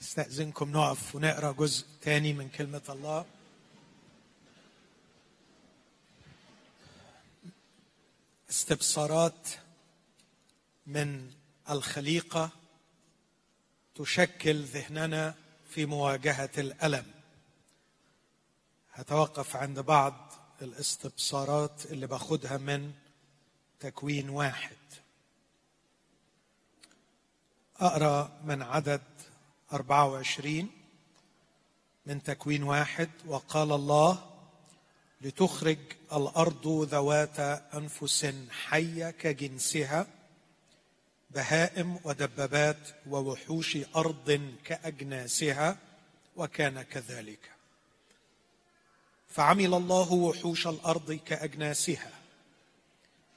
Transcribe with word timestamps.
استاذنكم 0.00 0.72
نقف 0.72 1.14
ونقرأ 1.14 1.52
جزء 1.52 1.86
تاني 2.00 2.32
من 2.32 2.48
كلمة 2.48 2.82
الله. 2.88 3.24
استبصارات 8.50 9.48
من 10.86 11.30
الخليقة 11.70 12.50
تشكل 13.94 14.62
ذهننا 14.62 15.34
في 15.68 15.86
مواجهة 15.86 16.50
الألم. 16.58 17.06
هتوقف 18.92 19.56
عند 19.56 19.80
بعض 19.80 20.32
الاستبصارات 20.62 21.86
اللي 21.86 22.06
باخدها 22.06 22.56
من 22.56 22.92
تكوين 23.80 24.30
واحد. 24.30 24.76
أقرأ 27.76 28.40
من 28.44 28.62
عدد 28.62 29.02
24 29.72 30.70
من 32.06 32.22
تكوين 32.22 32.62
واحد 32.62 33.10
وقال 33.26 33.72
الله 33.72 34.30
لتخرج 35.20 35.78
الأرض 36.12 36.88
ذوات 36.90 37.40
أنفس 37.74 38.34
حية 38.50 39.10
كجنسها 39.10 40.06
بهائم 41.30 41.98
ودبابات 42.04 42.78
ووحوش 43.10 43.78
أرض 43.96 44.54
كأجناسها 44.64 45.78
وكان 46.36 46.82
كذلك. 46.82 47.50
فعمل 49.28 49.74
الله 49.74 50.12
وحوش 50.12 50.66
الأرض 50.66 51.12
كأجناسها 51.12 52.10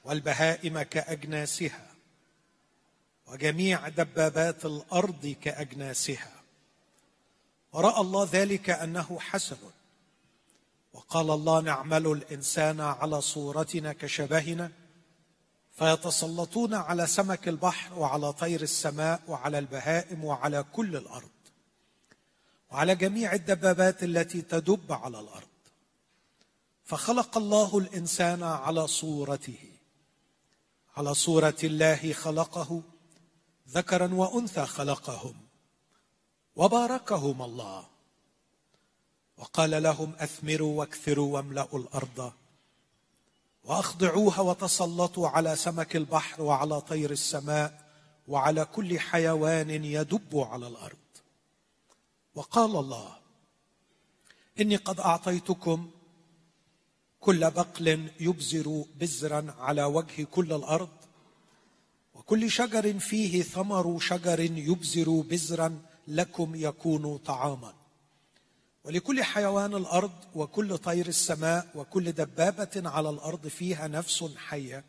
والبهائم 0.03 0.81
كأجناسها 0.81 1.88
وجميع 3.31 3.87
دبابات 3.87 4.65
الأرض 4.65 5.35
كأجناسها. 5.41 6.31
ورأى 7.73 8.01
الله 8.01 8.29
ذلك 8.31 8.69
أنه 8.69 9.19
حسن. 9.19 9.57
وقال 10.93 11.31
الله 11.31 11.61
نعمل 11.61 12.07
الإنسان 12.07 12.79
على 12.79 13.21
صورتنا 13.21 13.93
كشبهنا 13.93 14.71
فيتسلطون 15.77 16.73
على 16.73 17.07
سمك 17.07 17.47
البحر 17.47 17.99
وعلى 17.99 18.33
طير 18.33 18.61
السماء 18.61 19.21
وعلى 19.27 19.59
البهائم 19.59 20.25
وعلى 20.25 20.65
كل 20.73 20.95
الأرض. 20.95 21.29
وعلى 22.71 22.95
جميع 22.95 23.33
الدبابات 23.33 24.03
التي 24.03 24.41
تدب 24.41 24.91
على 24.91 25.19
الأرض. 25.19 25.47
فخلق 26.85 27.37
الله 27.37 27.77
الإنسان 27.77 28.43
على 28.43 28.87
صورته. 28.87 29.57
على 30.97 31.13
صورة 31.13 31.57
الله 31.63 32.13
خلقه 32.13 32.81
ذكرا 33.71 34.13
وأنثى 34.13 34.65
خلقهم 34.65 35.35
وباركهم 36.55 37.41
الله. 37.41 37.85
وقال 39.37 39.83
لهم 39.83 40.13
أثمروا 40.15 40.79
واكثروا 40.79 41.33
واملأوا 41.35 41.79
الأرض 41.79 42.33
وأخضعوها 43.63 44.39
وتسلطوا 44.41 45.27
على 45.29 45.55
سمك 45.55 45.95
البحر 45.95 46.41
وعلى 46.41 46.81
طير 46.81 47.11
السماء 47.11 47.89
وعلى 48.27 48.65
كل 48.65 48.99
حيوان 48.99 49.69
يدب 49.69 50.37
على 50.37 50.67
الأرض. 50.67 50.97
وقال 52.35 52.75
الله 52.75 53.17
إني 54.59 54.75
قد 54.75 54.99
أعطيتكم 54.99 55.91
كل 57.19 57.51
بقل 57.51 58.11
يبزر 58.19 58.85
بزرا 58.95 59.55
على 59.59 59.83
وجه 59.83 60.23
كل 60.23 60.53
الأرض 60.53 60.98
وكل 62.29 62.51
شجر 62.51 62.99
فيه 62.99 63.43
ثمر 63.43 63.99
شجر 63.99 64.39
يبزر 64.39 65.09
بزرا 65.09 65.81
لكم 66.07 66.55
يكون 66.55 67.17
طعاما. 67.17 67.73
ولكل 68.83 69.23
حيوان 69.23 69.75
الأرض 69.75 70.11
وكل 70.35 70.77
طير 70.77 71.07
السماء 71.07 71.67
وكل 71.75 72.11
دبابة 72.11 72.89
على 72.89 73.09
الأرض 73.09 73.47
فيها 73.47 73.87
نفس 73.87 74.23
حية. 74.37 74.85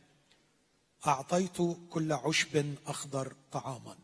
أعطيت 1.06 1.56
كل 1.90 2.12
عشب 2.12 2.74
أخضر 2.86 3.34
طعاما. 3.52 3.96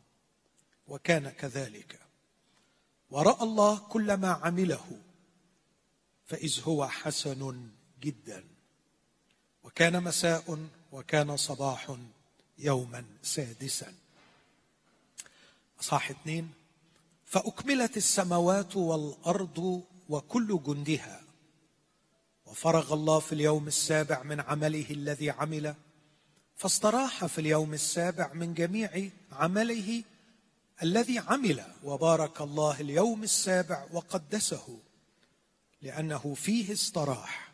وكان 0.88 1.30
كذلك. 1.30 2.00
ورأى 3.10 3.42
الله 3.42 3.78
كل 3.78 4.14
ما 4.14 4.32
عمله 4.32 5.00
فإذ 6.26 6.60
هو 6.64 6.88
حسن 6.88 7.70
جدا. 8.00 8.44
وكان 9.64 10.02
مساء 10.02 10.68
وكان 10.92 11.36
صباح 11.36 11.96
يوما 12.58 13.04
سادسا. 13.22 13.92
أصحاح 15.80 16.10
اثنين. 16.10 16.52
فأكملت 17.24 17.96
السماوات 17.96 18.76
والأرض 18.76 19.82
وكل 20.08 20.60
جندها. 20.66 21.22
وفرغ 22.46 22.94
الله 22.94 23.18
في 23.18 23.32
اليوم 23.32 23.66
السابع 23.66 24.22
من 24.22 24.40
عمله 24.40 24.86
الذي 24.90 25.30
عمل. 25.30 25.74
فاستراح 26.56 27.26
في 27.26 27.40
اليوم 27.40 27.74
السابع 27.74 28.32
من 28.32 28.54
جميع 28.54 29.10
عمله 29.32 30.02
الذي 30.82 31.18
عمل. 31.18 31.64
وبارك 31.84 32.40
الله 32.40 32.80
اليوم 32.80 33.22
السابع 33.22 33.86
وقدسه. 33.92 34.78
لأنه 35.82 36.34
فيه 36.34 36.72
استراح 36.72 37.52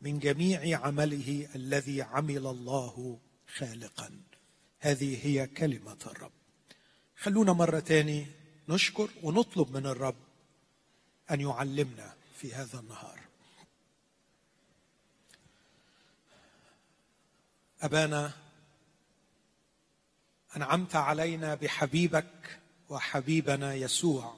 من 0.00 0.18
جميع 0.18 0.86
عمله 0.86 1.48
الذي 1.54 2.02
عمل 2.02 2.46
الله 2.46 3.18
خالقا. 3.56 4.20
هذه 4.80 5.26
هي 5.26 5.46
كلمة 5.46 5.98
الرب. 6.06 6.32
خلونا 7.16 7.52
مرة 7.52 7.80
تاني 7.80 8.26
نشكر 8.68 9.10
ونطلب 9.22 9.76
من 9.76 9.86
الرب 9.86 10.16
أن 11.30 11.40
يعلمنا 11.40 12.14
في 12.38 12.54
هذا 12.54 12.80
النهار. 12.80 13.20
أبانا 17.80 18.32
أنعمت 20.56 20.96
علينا 20.96 21.54
بحبيبك 21.54 22.60
وحبيبنا 22.88 23.74
يسوع 23.74 24.36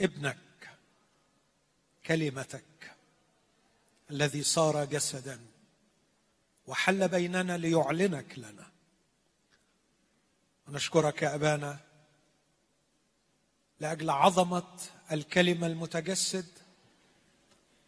ابنك 0.00 0.38
كلمتك 2.06 2.96
الذي 4.10 4.42
صار 4.42 4.84
جسدا. 4.84 5.40
وحل 6.68 7.08
بيننا 7.08 7.56
ليعلنك 7.56 8.38
لنا. 8.38 8.66
ونشكرك 10.68 11.22
يا 11.22 11.34
أبانا 11.34 11.78
لأجل 13.80 14.10
عظمة 14.10 14.72
الكلمة 15.12 15.66
المتجسد 15.66 16.46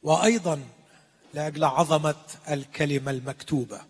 وأيضا 0.02 0.68
لأجل 1.34 1.64
عظمة 1.64 2.24
الكلمة 2.50 3.10
المكتوبة. 3.10 3.80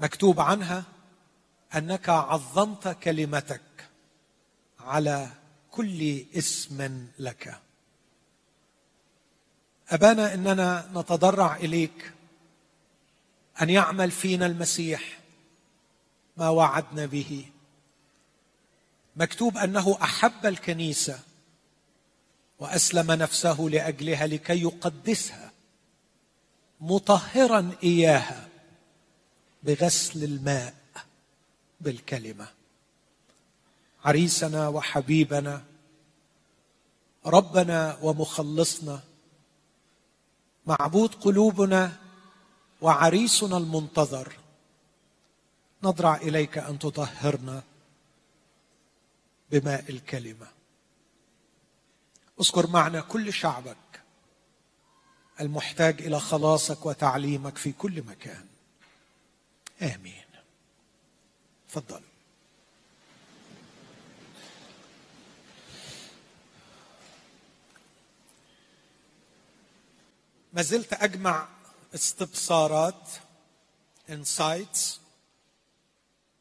مكتوب 0.00 0.40
عنها 0.40 0.84
أنك 1.74 2.08
عظمت 2.08 2.88
كلمتك 2.88 3.88
على 4.80 5.28
كل 5.70 6.24
اسم 6.34 7.08
لك. 7.18 7.60
أبانا 9.88 10.34
إننا 10.34 10.90
نتضرع 10.94 11.56
إليك 11.56 12.12
أن 13.62 13.70
يعمل 13.70 14.10
فينا 14.10 14.46
المسيح 14.46 15.20
ما 16.36 16.48
وعدنا 16.48 17.06
به. 17.06 17.46
مكتوب 19.16 19.56
أنه 19.56 19.98
أحب 20.02 20.46
الكنيسة 20.46 21.20
وأسلم 22.58 23.12
نفسه 23.12 23.60
لأجلها 23.60 24.26
لكي 24.26 24.62
يقدسها 24.62 25.52
مطهرا 26.80 27.70
إياها 27.82 28.48
بغسل 29.62 30.24
الماء 30.24 30.74
بالكلمة. 31.80 32.48
عريسنا 34.04 34.68
وحبيبنا 34.68 35.62
ربنا 37.26 37.98
ومخلصنا 38.02 39.00
معبود 40.66 41.14
قلوبنا 41.14 41.92
وعريسنا 42.80 43.56
المنتظر. 43.56 44.32
نضرع 45.82 46.16
إليك 46.16 46.58
أن 46.58 46.78
تطهرنا 46.78 47.62
بماء 49.50 49.90
الكلمة. 49.90 50.46
اذكر 52.40 52.66
معنا 52.66 53.00
كل 53.00 53.32
شعبك 53.32 53.76
المحتاج 55.40 56.02
إلى 56.02 56.20
خلاصك 56.20 56.86
وتعليمك 56.86 57.58
في 57.58 57.72
كل 57.72 58.02
مكان. 58.02 58.46
آمين. 59.82 60.24
تفضل. 61.68 62.00
ما 70.52 70.62
زلت 70.62 70.92
أجمع 70.92 71.48
استبصارات 71.94 73.08
انسايتس 74.10 75.00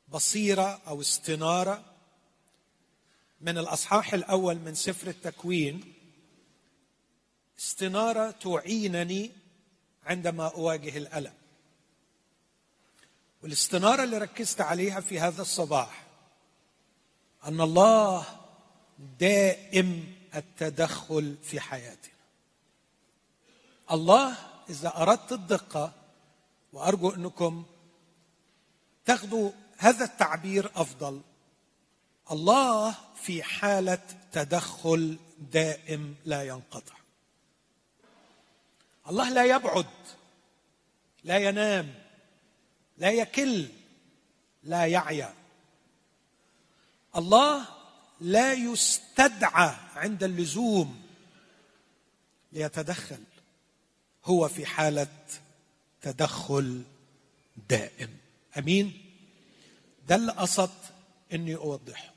بصيرة 0.07 0.81
أو 0.87 1.01
استنارة. 1.01 1.85
من 3.41 3.57
الأصحاح 3.57 4.13
الأول 4.13 4.55
من 4.55 4.75
سفر 4.75 5.07
التكوين 5.07 5.93
استنارة 7.59 8.31
تعينني 8.31 9.31
عندما 10.05 10.47
أواجه 10.47 10.97
الألم. 10.97 11.33
والاستنارة 13.43 14.03
اللي 14.03 14.17
ركزت 14.17 14.61
عليها 14.61 15.01
في 15.01 15.19
هذا 15.19 15.41
الصباح 15.41 16.03
أن 17.45 17.61
الله 17.61 18.25
دائم 19.19 20.13
التدخل 20.35 21.37
في 21.43 21.59
حياتنا. 21.59 22.13
الله 23.91 24.37
إذا 24.69 24.97
أردت 24.97 25.31
الدقة 25.31 25.93
وأرجو 26.73 27.09
أنكم 27.09 27.65
تاخذوا 29.05 29.51
هذا 29.77 30.05
التعبير 30.05 30.71
أفضل. 30.75 31.21
الله 32.31 32.95
في 33.15 33.43
حالة 33.43 34.01
تدخل 34.31 35.17
دائم 35.51 36.15
لا 36.25 36.43
ينقطع. 36.43 36.95
الله 39.09 39.29
لا 39.29 39.45
يبعد 39.45 39.85
لا 41.23 41.37
ينام 41.37 41.93
لا 42.97 43.11
يكل 43.11 43.67
لا 44.63 44.85
يعيا. 44.85 45.33
الله 47.15 47.65
لا 48.21 48.53
يستدعى 48.53 49.75
عند 49.95 50.23
اللزوم 50.23 51.01
ليتدخل. 52.51 53.23
هو 54.25 54.47
في 54.47 54.65
حالة 54.65 55.07
تدخل 56.01 56.83
دائم. 57.69 58.09
أمين؟ 58.57 58.93
ده 60.07 60.15
اللي 60.15 60.31
قصدت 60.31 60.93
إني 61.33 61.55
اوضحه 61.55 62.13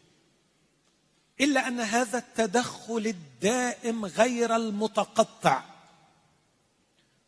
إلا 1.40 1.68
أن 1.68 1.80
هذا 1.80 2.18
التدخل 2.18 3.06
الدائم 3.06 4.04
غير 4.04 4.56
المتقطع 4.56 5.62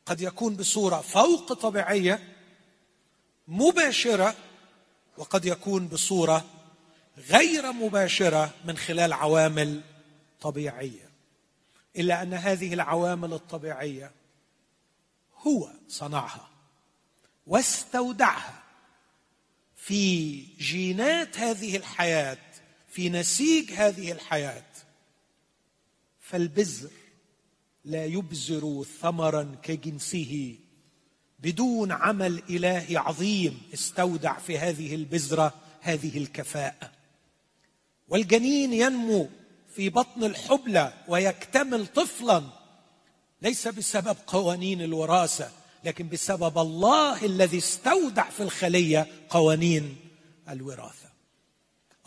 قد 0.06 0.20
يكون 0.20 0.56
بصورة 0.56 1.00
فوق 1.00 1.52
طبيعية 1.52 2.34
مباشرة 3.48 4.34
وقد 5.18 5.44
يكون 5.44 5.88
بصورة 5.88 6.44
غير 7.18 7.72
مباشرة 7.72 8.50
من 8.64 8.76
خلال 8.76 9.12
عوامل 9.12 9.80
طبيعية. 10.40 11.10
إلا 11.96 12.22
أن 12.22 12.34
هذه 12.34 12.74
العوامل 12.74 13.32
الطبيعية 13.32 14.10
هو 15.46 15.70
صنعها 15.88 16.48
واستودعها 17.46 18.62
في 19.76 20.40
جينات 20.58 21.38
هذه 21.38 21.76
الحياة 21.76 22.38
في 22.88 23.08
نسيج 23.08 23.72
هذه 23.72 24.12
الحياة. 24.12 24.64
فالبذر 26.20 26.90
لا 27.84 28.04
يبذر 28.04 28.84
ثمرا 29.00 29.56
كجنسه 29.62 30.56
بدون 31.38 31.92
عمل 31.92 32.42
الهي 32.50 32.96
عظيم 32.96 33.62
استودع 33.74 34.38
في 34.38 34.58
هذه 34.58 34.94
البذره 34.94 35.54
هذه 35.80 36.18
الكفاءة. 36.18 36.92
والجنين 38.08 38.72
ينمو 38.72 39.28
في 39.74 39.88
بطن 39.88 40.24
الحبلى 40.24 40.92
ويكتمل 41.08 41.86
طفلا 41.86 42.42
ليس 43.44 43.68
بسبب 43.68 44.16
قوانين 44.26 44.82
الوراثة 44.82 45.50
لكن 45.84 46.08
بسبب 46.08 46.58
الله 46.58 47.24
الذي 47.24 47.58
استودع 47.58 48.30
في 48.30 48.42
الخلية 48.42 49.06
قوانين 49.30 49.96
الوراثة. 50.48 51.08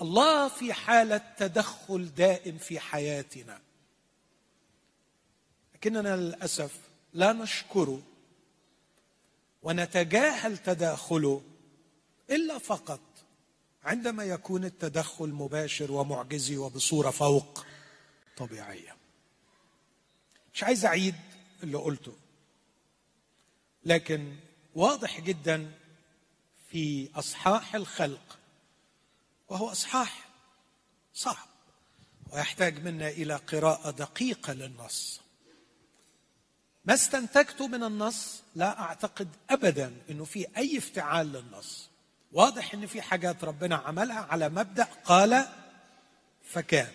الله 0.01 0.47
في 0.47 0.73
حالة 0.73 1.21
تدخل 1.37 2.13
دائم 2.17 2.57
في 2.57 2.79
حياتنا. 2.79 3.59
لكننا 5.75 6.15
للأسف 6.15 6.71
لا 7.13 7.33
نشكره 7.33 8.01
ونتجاهل 9.63 10.57
تداخله 10.57 11.41
إلا 12.29 12.57
فقط 12.57 12.99
عندما 13.83 14.23
يكون 14.23 14.65
التدخل 14.65 15.29
مباشر 15.29 15.91
ومعجزي 15.91 16.57
وبصورة 16.57 17.09
فوق 17.09 17.65
طبيعية. 18.37 18.96
مش 20.57 20.63
عايز 20.63 20.85
أعيد 20.85 21.15
اللي 21.63 21.77
قلته. 21.77 22.13
لكن 23.85 24.35
واضح 24.75 25.21
جدا 25.21 25.71
في 26.69 27.09
أصحاح 27.15 27.75
الخلق 27.75 28.37
وهو 29.49 29.71
أصحاح 29.71 30.27
صعب 31.13 31.47
ويحتاج 32.31 32.79
منا 32.79 33.07
إلى 33.07 33.35
قراءة 33.35 33.91
دقيقة 33.91 34.53
للنص. 34.53 35.21
ما 36.85 36.93
استنتجت 36.93 37.61
من 37.61 37.83
النص 37.83 38.41
لا 38.55 38.79
أعتقد 38.79 39.29
ابدا 39.49 40.01
إنه 40.09 40.25
في 40.25 40.47
أي 40.57 40.77
افتعال 40.77 41.33
للنص. 41.33 41.89
واضح 42.31 42.73
إن 42.73 42.87
في 42.87 43.01
حاجات 43.01 43.43
ربنا 43.43 43.75
عملها 43.75 44.19
على 44.19 44.49
مبدأ 44.49 44.83
قال 44.83 45.45
فكان 46.43 46.91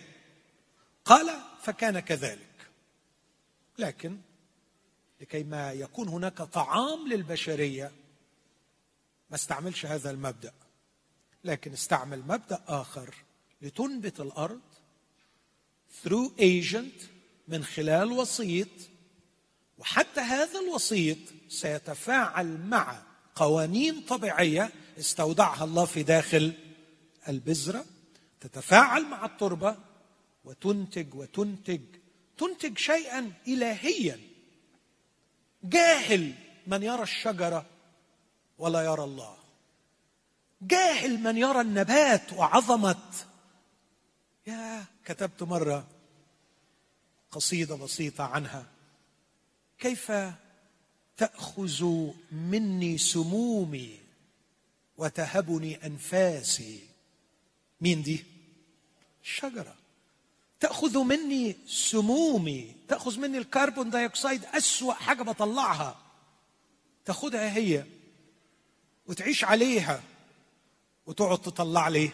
قال 1.05 1.29
فكان 1.61 1.99
كذلك. 1.99 2.52
لكن 3.77 4.17
لكي 5.21 5.43
ما 5.43 5.73
يكون 5.73 6.07
هناك 6.07 6.37
طعام 6.37 7.07
للبشرية 7.07 7.91
ما 9.29 9.35
استعملش 9.35 9.85
هذا 9.85 10.09
المبدأ. 10.09 10.53
لكن 11.43 11.73
استعمل 11.73 12.19
مبدأ 12.19 12.63
آخر 12.67 13.15
لتنبت 13.61 14.19
الأرض 14.19 14.61
through 16.03 16.29
agent 16.39 17.03
من 17.47 17.63
خلال 17.63 18.11
وسيط 18.11 18.67
وحتى 19.77 20.21
هذا 20.21 20.59
الوسيط 20.59 21.17
سيتفاعل 21.49 22.57
مع 22.67 23.03
قوانين 23.35 24.01
طبيعية 24.01 24.71
استودعها 24.99 25.63
الله 25.63 25.85
في 25.85 26.03
داخل 26.03 26.53
البذرة 27.29 27.85
تتفاعل 28.39 29.05
مع 29.05 29.25
التربة 29.25 29.77
وتنتج 30.45 31.15
وتنتج 31.15 31.81
تنتج 32.37 32.77
شيئا 32.77 33.33
الهيا. 33.47 34.19
جاهل 35.63 36.33
من 36.67 36.83
يرى 36.83 37.03
الشجرة 37.03 37.65
ولا 38.57 38.81
يرى 38.81 39.03
الله. 39.03 39.37
جاهل 40.61 41.19
من 41.19 41.37
يرى 41.37 41.61
النبات 41.61 42.33
وعظمه 42.33 43.25
يا 44.47 44.85
كتبت 45.05 45.43
مرة 45.43 45.87
قصيدة 47.31 47.75
بسيطة 47.75 48.23
عنها. 48.23 48.65
كيف 49.79 50.11
تأخذ 51.17 52.11
مني 52.31 52.97
سمومي 52.97 53.99
وتهبني 54.97 55.85
أنفاسي؟ 55.85 56.79
مين 57.81 58.01
دي؟ 58.01 58.25
الشجرة. 59.23 59.75
تأخذ 60.63 60.97
مني 61.03 61.55
سمومي 61.67 62.75
تأخذ 62.87 63.19
مني 63.19 63.37
ال 63.37 63.44
carbon 63.44 63.89
dioxide 63.89 64.45
أسوأ 64.45 64.93
حاجة 64.93 65.23
بطلعها. 65.23 65.95
تاخذها 67.05 67.57
هي 67.57 67.85
وتعيش 69.07 69.43
عليها 69.43 70.03
وتقعد 71.05 71.41
تطلع 71.41 71.87
لي 71.87 72.11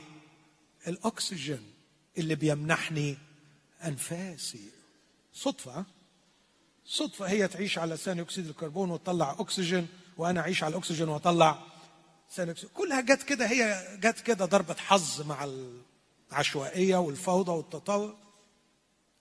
الأكسجين 0.87 1.73
اللي 2.17 2.35
بيمنحني 2.35 3.17
أنفاسي. 3.85 4.69
صدفة 5.33 5.85
صدفة. 6.85 7.25
هي 7.25 7.47
تعيش 7.47 7.77
على 7.77 7.97
ثاني 7.97 8.21
أكسيد 8.21 8.47
الكربون 8.47 8.91
وتطلع 8.91 9.35
أكسجين 9.39 9.87
وأنا 10.17 10.39
أعيش 10.39 10.63
على 10.63 10.71
الأكسجين 10.71 11.09
وأطلع 11.09 11.63
ثاني 12.31 12.51
أكسيد. 12.51 12.69
كلها 12.69 13.01
جت 13.01 13.23
كده 13.23 13.45
هي 13.45 13.87
جت 13.99 14.19
كده 14.19 14.45
ضربة 14.45 14.75
حظ 14.75 15.21
مع 15.21 15.49
العشوائية 16.31 16.97
والفوضى 16.97 17.51
والتطور. 17.51 18.28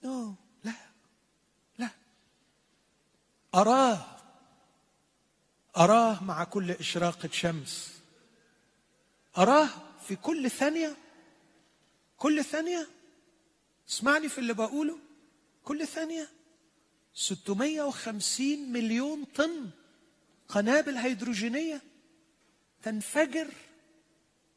نو 0.04 0.34
لا. 0.64 0.74
لا. 1.78 1.90
أراه. 3.54 4.16
أراه 5.76 6.24
مع 6.24 6.44
كل 6.44 6.70
إشراقة 6.70 7.28
شمس 7.32 7.98
أراه 9.38 9.68
في 10.06 10.16
كل 10.16 10.50
ثانية. 10.50 10.96
كل 12.16 12.44
ثانية. 12.44 12.88
اسمعني 13.88 14.28
في 14.28 14.38
اللي 14.38 14.54
بقوله. 14.54 14.98
كل 15.64 15.86
ثانية. 15.86 16.28
650 17.14 18.72
مليون 18.72 19.24
طن 19.24 19.70
قنابل 20.48 20.96
هيدروجينية 20.96 21.82
تنفجر 22.82 23.48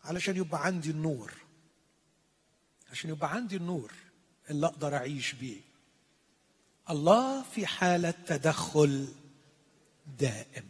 علشان 0.04 0.38
يبقى 0.38 0.66
عندي 0.66 0.92
النور. 0.92 1.34
عشان 2.92 3.10
يبقى 3.10 3.32
عندي 3.32 3.56
النور. 3.56 3.92
اللي 4.50 4.66
أقدر 4.68 4.96
أعيش 4.96 5.34
بيه. 5.34 5.62
الله 6.90 7.44
في 7.44 7.66
حالة 7.66 8.12
تدخل 8.12 9.08
دائم. 10.20 10.68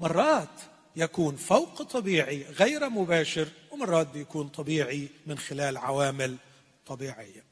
مرات 0.00 0.60
يكون 0.96 1.36
فوق 1.36 1.82
طبيعي 1.82 2.42
غير 2.42 2.88
مباشر 2.88 3.48
ومرات 3.70 4.06
بيكون 4.06 4.48
طبيعي 4.48 5.08
من 5.26 5.38
خلال 5.38 5.76
عوامل 5.76 6.36
طبيعية. 6.86 7.44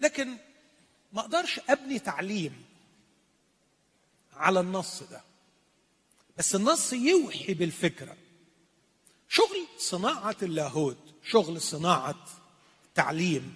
لكن 0.00 0.36
ما 1.12 1.20
أقدرش 1.20 1.60
أبني 1.68 1.98
تعليم 1.98 2.64
على 4.32 4.60
النص 4.60 5.02
ده. 5.02 5.20
بس 6.38 6.54
النص 6.54 6.92
يوحي 6.92 7.54
بالفكرة. 7.54 8.16
شغل 9.28 9.66
صناعة 9.78 10.36
اللاهوت 10.42 10.98
شغل 11.24 11.60
صناعة 11.60 12.24
تعليم 12.94 13.54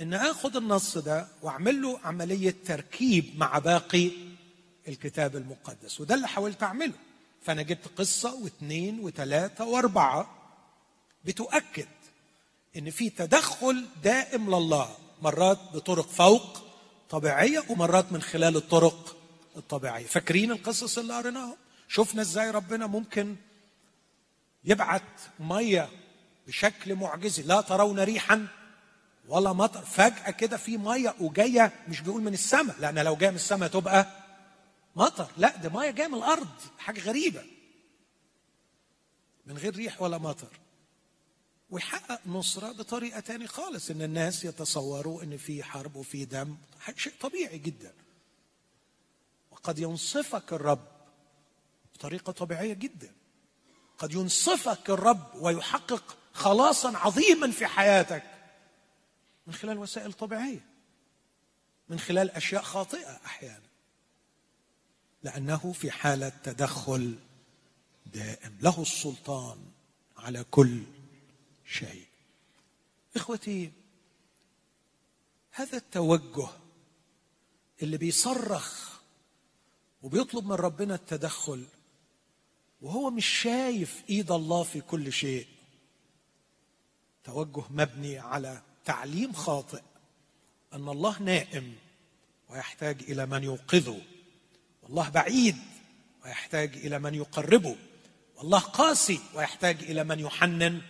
إن 0.00 0.14
آخذ 0.14 0.56
النص 0.56 0.98
ده 0.98 1.28
وأعمل 1.42 1.82
له 1.82 2.00
عملية 2.04 2.54
تركيب 2.66 3.32
مع 3.36 3.58
باقي 3.58 4.10
الكتاب 4.88 5.36
المقدس 5.36 6.00
وده 6.00 6.14
اللي 6.14 6.28
حاولت 6.28 6.62
أعمله. 6.62 6.92
فأنا 7.42 7.62
جبت 7.62 7.88
قصة 7.96 8.34
واثنين 8.34 9.00
وثلاثة 9.00 9.64
وأربعة 9.64 10.30
بتؤكد 11.24 11.88
إن 12.76 12.90
في 12.90 13.10
تدخل 13.10 13.86
دائم 14.04 14.54
لله 14.54 14.96
مرات 15.22 15.58
بطرق 15.74 16.08
فوق 16.08 16.62
طبيعية 17.10 17.64
ومرات 17.68 18.12
من 18.12 18.22
خلال 18.22 18.56
الطرق 18.56 19.16
الطبيعية. 19.56 20.06
فاكرين 20.06 20.52
القصص 20.52 20.98
اللي 20.98 21.16
قريناها 21.16 21.56
شفنا 21.88 22.22
إزاي 22.22 22.50
ربنا 22.50 22.86
ممكن 22.86 23.36
يبعت 24.64 25.02
مية 25.40 25.88
بشكل 26.46 26.94
معجزي 26.94 27.42
لا 27.42 27.60
ترون 27.60 28.00
ريحا 28.00 28.46
ولا 29.28 29.52
مطر. 29.52 29.84
فجأة 29.84 30.30
كده 30.30 30.56
في 30.56 30.76
مية 30.76 31.14
وجاية 31.20 31.72
مش 31.88 32.00
بيقول 32.00 32.22
من 32.22 32.32
السماء 32.32 32.76
لأن 32.80 32.98
لو 32.98 33.16
جاية 33.16 33.30
من 33.30 33.36
السماء 33.36 33.68
تبقى 33.68 34.06
مطر. 34.96 35.30
لا 35.36 35.56
ده 35.56 35.68
مية 35.68 35.90
جاية 35.90 36.08
من 36.08 36.14
الأرض 36.14 36.48
حاجة 36.78 37.00
غريبة. 37.00 37.44
من 39.46 39.58
غير 39.58 39.76
ريح 39.76 40.02
ولا 40.02 40.18
مطر. 40.18 40.48
ويحقق 41.70 42.20
نصرة 42.26 42.72
بطريقة 42.72 43.20
تاني 43.20 43.46
خالص 43.46 43.90
إن 43.90 44.02
الناس 44.02 44.44
يتصوروا 44.44 45.22
إن 45.22 45.36
في 45.36 45.62
حرب 45.62 45.96
وفي 45.96 46.24
دم. 46.24 46.56
شيء 46.96 47.12
طبيعي 47.20 47.58
جدا. 47.58 47.92
وقد 49.50 49.78
ينصفك 49.78 50.52
الرب 50.52 50.86
بطريقة 51.94 52.32
طبيعية 52.32 52.74
جدا. 52.74 53.12
قد 53.98 54.12
ينصفك 54.14 54.90
الرب 54.90 55.34
ويحقق 55.34 56.16
خلاصا 56.36 56.98
عظيما 56.98 57.50
في 57.50 57.66
حياتك. 57.66 58.22
من 59.46 59.54
خلال 59.54 59.78
وسائل 59.78 60.12
طبيعية. 60.12 60.64
من 61.88 61.98
خلال 61.98 62.30
أشياء 62.30 62.62
خاطئة 62.62 63.20
أحيانا. 63.26 63.66
لأنه 65.22 65.72
في 65.72 65.90
حالة 65.90 66.28
تدخل 66.28 67.18
دائم. 68.06 68.58
له 68.60 68.82
السلطان 68.82 69.58
على 70.16 70.44
كل 70.50 70.82
شيء. 71.66 72.06
إخوتي 73.16 73.72
هذا 75.50 75.76
التوجه 75.76 76.48
اللي 77.82 77.96
بيصرخ 77.96 78.98
وبيطلب 80.02 80.46
من 80.46 80.52
ربنا 80.52 80.94
التدخل 80.94 81.64
وهو 82.82 83.10
مش 83.10 83.26
شايف 83.26 84.02
إيد 84.10 84.32
الله 84.32 84.62
في 84.62 84.80
كل 84.80 85.12
شيء. 85.12 85.55
توجه 87.26 87.64
مبني 87.70 88.18
على 88.18 88.62
تعليم 88.84 89.32
خاطئ 89.32 89.82
أن 90.72 90.88
الله 90.88 91.22
نائم 91.22 91.74
ويحتاج 92.48 93.02
إلى 93.02 93.26
من 93.26 93.44
يوقظه 93.44 94.00
والله 94.82 95.08
بعيد 95.08 95.56
ويحتاج 96.24 96.76
إلى 96.76 96.98
من 96.98 97.14
يقربه 97.14 97.76
والله 98.36 98.58
قاسي 98.58 99.20
ويحتاج 99.34 99.82
إلى 99.82 100.04
من 100.04 100.20
يحنن 100.20 100.82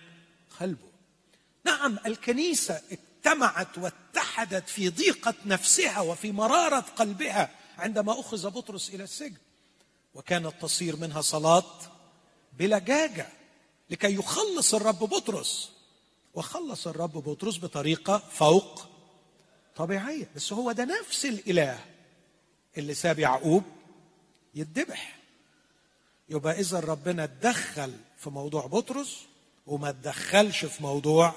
قلبه. 0.61 0.89
نعم 1.65 1.99
الكنيسة 2.07 2.83
اجتمعت 2.91 3.79
واتحدت 3.79 4.69
في 4.69 4.89
ضيقة 4.89 5.35
نفسها 5.47 6.01
وفي 6.01 6.33
مرارة 6.33 6.81
قلبها 6.81 7.51
عندما 7.79 8.21
أخذ 8.21 8.51
بطرس 8.51 8.89
إلى 8.89 9.05
السجن 9.05 9.37
وكانت 10.15 10.53
تصير 10.63 10.97
منها 10.97 11.21
صلاة 11.21 11.81
بلجاجه 12.59 13.29
لكي 13.91 14.15
يخلص 14.15 14.75
الرب 14.75 14.99
بطرس. 14.99 15.76
وخلص 16.37 16.87
الرب 16.87 17.13
بطرس 17.13 17.59
بطريقة 17.59 18.23
فوق 18.33 18.87
طبيعية. 19.77 20.29
بس 20.37 20.53
هو 20.53 20.73
ده 20.73 20.85
نفس 21.01 21.25
الإله 21.27 21.79
اللي 22.79 22.95
ساب 22.95 23.19
يعقوب 23.19 23.63
يتذبح. 24.55 25.17
يبقى 26.29 26.61
إذا 26.61 26.81
ربنا 26.81 27.25
اتدخل 27.25 27.93
في 28.19 28.31
موضوع 28.31 28.67
بطرس 28.67 29.17
وما 29.67 29.91
تدخلش 29.91 30.65
في 30.65 30.83
موضوع 30.83 31.35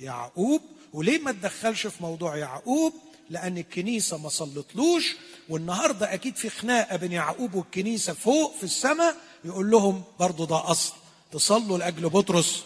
يعقوب 0.00 0.60
وليه 0.92 1.18
ما 1.18 1.32
تدخلش 1.32 1.86
في 1.86 2.02
موضوع 2.02 2.36
يعقوب؟ 2.36 2.92
لأن 3.30 3.58
الكنيسة 3.58 4.18
ما 4.18 4.28
صلتلوش 4.28 5.16
والنهاردة 5.48 6.14
أكيد 6.14 6.36
في 6.36 6.50
خناقة 6.50 6.96
بين 6.96 7.12
يعقوب 7.12 7.54
والكنيسة 7.54 8.12
فوق 8.12 8.56
في 8.56 8.64
السماء 8.64 9.16
يقول 9.44 9.70
لهم 9.70 10.02
برضه 10.20 10.46
ده 10.46 10.70
أصل 10.70 10.92
تصلوا 11.32 11.78
لأجل 11.78 12.08
بطرس. 12.08 12.64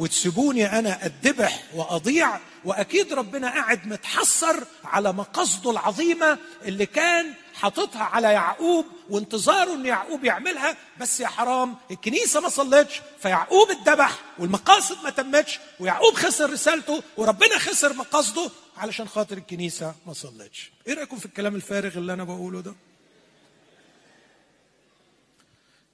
وتسيبوني 0.00 0.78
أنا 0.78 1.06
اتذبح 1.06 1.64
وأضيع 1.74 2.40
وأكيد 2.64 3.12
ربنا 3.12 3.48
قاعد 3.50 3.86
متحسر 3.86 4.64
على 4.84 5.12
مقاصده 5.12 5.70
العظيمة 5.70 6.38
اللي 6.64 6.86
كان 6.86 7.34
حاططها 7.54 8.02
على 8.02 8.32
يعقوب 8.32 8.86
وانتظاره 9.10 9.74
إن 9.74 9.86
يعقوب 9.86 10.24
يعملها. 10.24 10.76
بس 11.00 11.20
يا 11.20 11.26
حرام 11.26 11.76
الكنيسة 11.90 12.40
ما 12.40 12.48
صلتش 12.48 13.00
فيعقوب 13.22 13.70
اتذبح 13.70 14.18
والمقاصد 14.38 15.04
ما 15.04 15.10
تمتش 15.10 15.58
ويعقوب 15.80 16.14
خسر 16.14 16.50
رسالته 16.50 17.02
وربنا 17.16 17.58
خسر 17.58 17.92
مقاصده 17.92 18.50
علشان 18.76 19.08
خاطر 19.08 19.36
الكنيسة 19.36 19.94
ما 20.06 20.12
صلتش. 20.12 20.72
إيه 20.86 20.94
رأيكم 20.94 21.16
في 21.18 21.26
الكلام 21.26 21.54
الفارغ 21.54 21.98
اللي 21.98 22.12
أنا 22.12 22.24
بقوله 22.24 22.60
ده؟ 22.60 22.74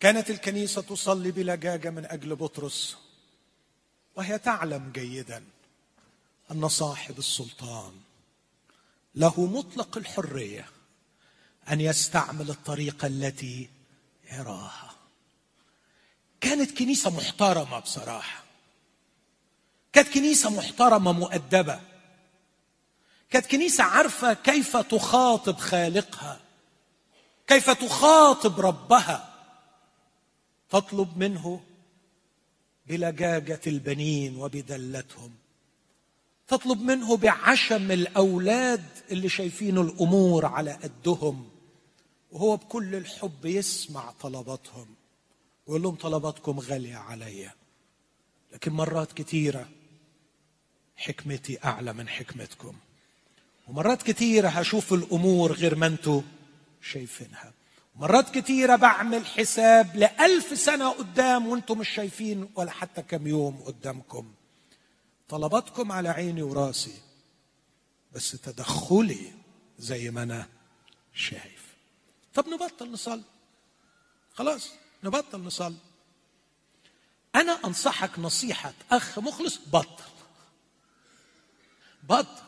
كانت 0.00 0.30
الكنيسة 0.30 0.82
تصلي 0.82 1.30
بلجاجه 1.30 1.90
من 1.90 2.04
أجل 2.06 2.34
بطرس. 2.36 2.96
وهي 4.16 4.38
تعلم 4.38 4.92
جيدا 4.94 5.44
أن 6.50 6.68
صاحب 6.68 7.18
السلطان 7.18 7.92
له 9.14 9.46
مطلق 9.46 9.96
الحرية 9.96 10.68
أن 11.70 11.80
يستعمل 11.80 12.50
الطريقة 12.50 13.06
التي 13.06 13.68
يراها. 14.32 14.94
كانت 16.40 16.78
كنيسة 16.78 17.10
محترمة 17.10 17.78
بصراحة. 17.78 18.44
كانت 19.92 20.08
كنيسة 20.08 20.50
محترمة 20.50 21.12
مؤدبة. 21.12 21.80
كانت 23.30 23.46
كنيسة 23.46 23.84
عارفة 23.84 24.32
كيف 24.34 24.76
تخاطب 24.76 25.56
خالقها. 25.56 26.40
كيف 27.46 27.70
تخاطب 27.70 28.60
ربها. 28.60 29.34
تطلب 30.70 31.18
منه 31.18 31.65
بلجاجه 32.88 33.60
البنين 33.66 34.36
وبدلتهم. 34.36 35.30
تطلب 36.48 36.80
منه 36.80 37.16
بعشم 37.16 37.92
الأولاد 37.92 38.84
اللي 39.10 39.28
شايفين 39.28 39.78
الأمور 39.78 40.46
على 40.46 40.72
قدهم 40.72 41.48
وهو 42.32 42.56
بكل 42.56 42.94
الحب 42.94 43.44
يسمع 43.44 44.10
طلباتهم 44.10 44.86
ويقول 45.66 45.82
لهم 45.82 45.94
طلباتكم 45.94 46.60
غالية 46.60 46.96
عليا 46.96 47.52
لكن 48.52 48.72
مرات 48.72 49.12
كثيره 49.12 49.68
حكمتي 50.96 51.58
أعلى 51.64 51.92
من 51.92 52.08
حكمتكم 52.08 52.74
ومرات 53.68 54.02
كثيره 54.02 54.48
هشوف 54.48 54.92
الأمور 54.92 55.52
غير 55.52 55.74
ما 55.74 55.86
أنتم 55.86 56.22
شايفينها. 56.82 57.52
مرات 57.96 58.34
كثيرة 58.38 58.76
بعمل 58.76 59.26
حساب 59.26 59.96
لألف 59.96 60.58
سنة 60.58 60.90
قدام 60.90 61.46
وأنتم 61.46 61.78
مش 61.78 61.88
شايفين 61.88 62.50
ولا 62.54 62.70
حتى 62.70 63.02
كم 63.02 63.26
يوم 63.26 63.62
قدامكم. 63.62 64.34
طلباتكم 65.28 65.92
على 65.92 66.08
عيني 66.08 66.42
وراسي 66.42 67.00
بس 68.12 68.30
تدخلي 68.30 69.32
زي 69.78 70.10
ما 70.10 70.22
أنا 70.22 70.48
شايف. 71.14 71.66
طب 72.34 72.48
نبطل 72.48 72.92
نصلي. 72.92 73.22
خلاص 74.34 74.70
نبطل 75.04 75.40
نصلي. 75.40 75.76
أنا 77.34 77.58
أنصحك 77.64 78.18
نصيحة 78.18 78.72
أخ 78.90 79.18
مخلص 79.18 79.58
بطل. 79.72 80.04
بطل. 82.02 82.42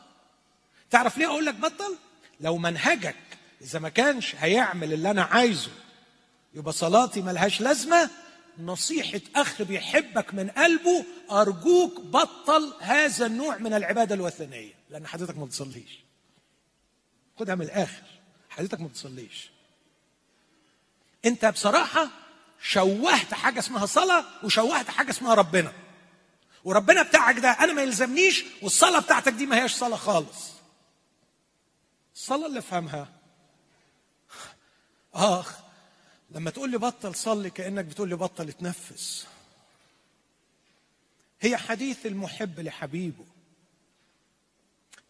تعرف 0.90 1.18
ليه 1.18 1.26
أقول 1.26 1.46
لك 1.46 1.54
بطل؟ 1.54 1.96
لو 2.40 2.58
منهجك 2.58 3.16
إذا 3.60 3.78
ما 3.78 3.88
كانش 3.88 4.34
هيعمل 4.34 4.92
اللي 4.92 5.10
أنا 5.10 5.22
عايزه 5.22 5.70
يبقى 6.54 6.72
صلاتي 6.72 7.22
ملهاش 7.22 7.60
لازمة 7.60 8.10
نصيحة 8.58 9.20
أخ 9.36 9.62
بيحبك 9.62 10.34
من 10.34 10.50
قلبه 10.50 11.04
أرجوك 11.30 12.00
بطل 12.00 12.74
هذا 12.80 13.26
النوع 13.26 13.56
من 13.58 13.74
العبادة 13.74 14.14
الوثنية. 14.14 14.72
لأن 14.90 15.06
حضرتك 15.06 15.38
ما 15.38 15.44
بتصليش. 15.44 16.00
خدها 17.38 17.54
من 17.54 17.62
الآخر. 17.62 18.02
حضرتك 18.50 18.80
ما 18.80 18.86
بتصليش. 18.86 19.50
أنت 21.24 21.44
بصراحة 21.46 22.08
شوهت 22.62 23.34
حاجة 23.34 23.58
اسمها 23.58 23.86
صلاة 23.86 24.24
وشوهت 24.44 24.88
حاجة 24.90 25.10
اسمها 25.10 25.34
ربنا. 25.34 25.72
وربنا 26.64 27.02
بتاعك 27.02 27.38
ده 27.38 27.50
أنا 27.50 27.72
ما 27.72 27.82
يلزمنيش 27.82 28.44
والصلاة 28.62 29.00
بتاعتك 29.00 29.32
دي 29.32 29.46
ما 29.46 29.56
هياش 29.56 29.74
صلاة 29.74 29.96
خالص. 29.96 30.48
الصلاة 32.14 32.46
اللي 32.46 32.58
افهمها 32.58 33.08
آخ 35.14 35.58
لما 36.30 36.50
تقول 36.50 36.70
لي 36.70 36.78
بطل 36.78 37.14
صلي 37.14 37.50
كأنك 37.50 37.84
بتقول 37.84 38.08
لي 38.08 38.16
بطل 38.16 38.48
اتنفس. 38.48 39.26
هي 41.40 41.56
حديث 41.56 42.06
المحب 42.06 42.60
لحبيبه. 42.60 43.24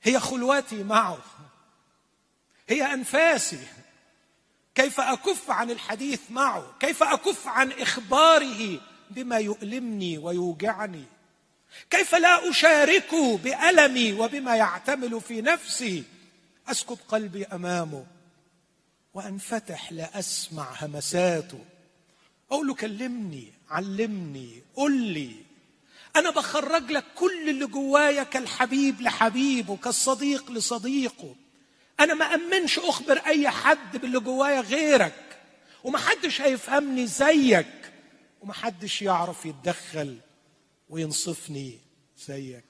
هي 0.03 0.21
خلوتي 0.21 0.83
معه. 0.83 1.19
هي 2.69 2.95
أنفاسي. 2.95 3.67
كيف 4.75 5.01
أكف 5.01 5.51
عن 5.51 5.71
الحديث 5.71 6.21
معه؟ 6.31 6.73
كيف 6.81 7.03
أكف 7.03 7.47
عن 7.47 7.73
إخباره 7.73 8.81
بما 9.11 9.39
يؤلمني 9.39 10.19
ويوجعني؟ 10.19 11.05
كيف 11.91 12.15
لا 12.15 12.51
أشاركه 12.51 13.39
بألمي 13.39 14.13
وبما 14.13 14.57
يعتمل 14.57 15.21
في 15.21 15.41
نفسي؟ 15.41 16.05
اسكب 16.69 16.99
قلبي 17.09 17.45
أمامه. 17.47 18.07
وانفتح 19.19 19.93
لاسمع 19.93 20.85
همساته. 20.85 21.65
أقول 22.51 22.67
له 22.67 22.75
كلمني 22.75 23.53
علمني 23.71 24.63
قل 24.77 25.03
لي. 25.03 25.33
أنا 26.17 26.31
بخرج 26.31 26.91
لك 26.91 27.05
كل 27.15 27.51
اللي 27.51 27.67
جوايا 27.67 28.23
كالحبيب 28.23 29.01
لحبيبه 29.01 29.77
كالصديق 29.77 30.51
لصديقه. 30.51 31.35
أنا 32.01 32.15
ما 32.15 32.25
أمنش 32.25 32.79
أخبر 32.79 33.19
أي 33.27 33.51
حد 33.51 33.97
باللي 33.97 34.21
جوايا 34.21 34.61
غيرك. 34.61 35.39
ومحدش 35.85 36.41
هيفهمني 36.41 37.07
زيك. 37.07 37.93
ومحدش 38.41 39.03
يعرف 39.03 39.47
يتدخل 39.47 40.19
وينصفني 40.91 41.79
زيك. 42.27 42.65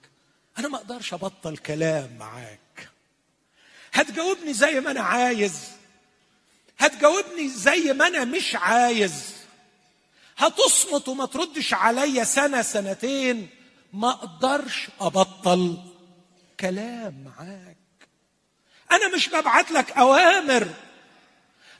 أنا 0.59 0.69
ما 0.69 0.76
أقدرش 0.76 1.14
أبطل 1.14 1.57
كلام 1.57 2.17
معاك. 2.19 2.88
هتجاوبني 3.93 4.52
زي 4.52 4.81
ما 4.81 4.90
أنا 4.90 5.00
عايز. 5.00 5.77
هتجاوبني 6.78 7.49
زي 7.49 7.92
ما 7.92 8.06
أنا 8.06 8.25
مش 8.25 8.56
عايز. 8.56 9.38
هتصمت 10.37 11.08
وما 11.08 11.26
تردش 11.26 11.75
عليا 11.75 12.25
سنة 12.25 12.62
سنتين. 12.62 13.49
ما 13.92 14.11
أقدرش 14.11 14.88
أبطل 15.00 15.78
كلام 16.61 17.25
معاك. 17.25 17.76
أنا 18.92 19.14
مش 19.14 19.28
ببعت 19.28 19.70
لك 19.70 19.90
أوامر. 19.90 20.68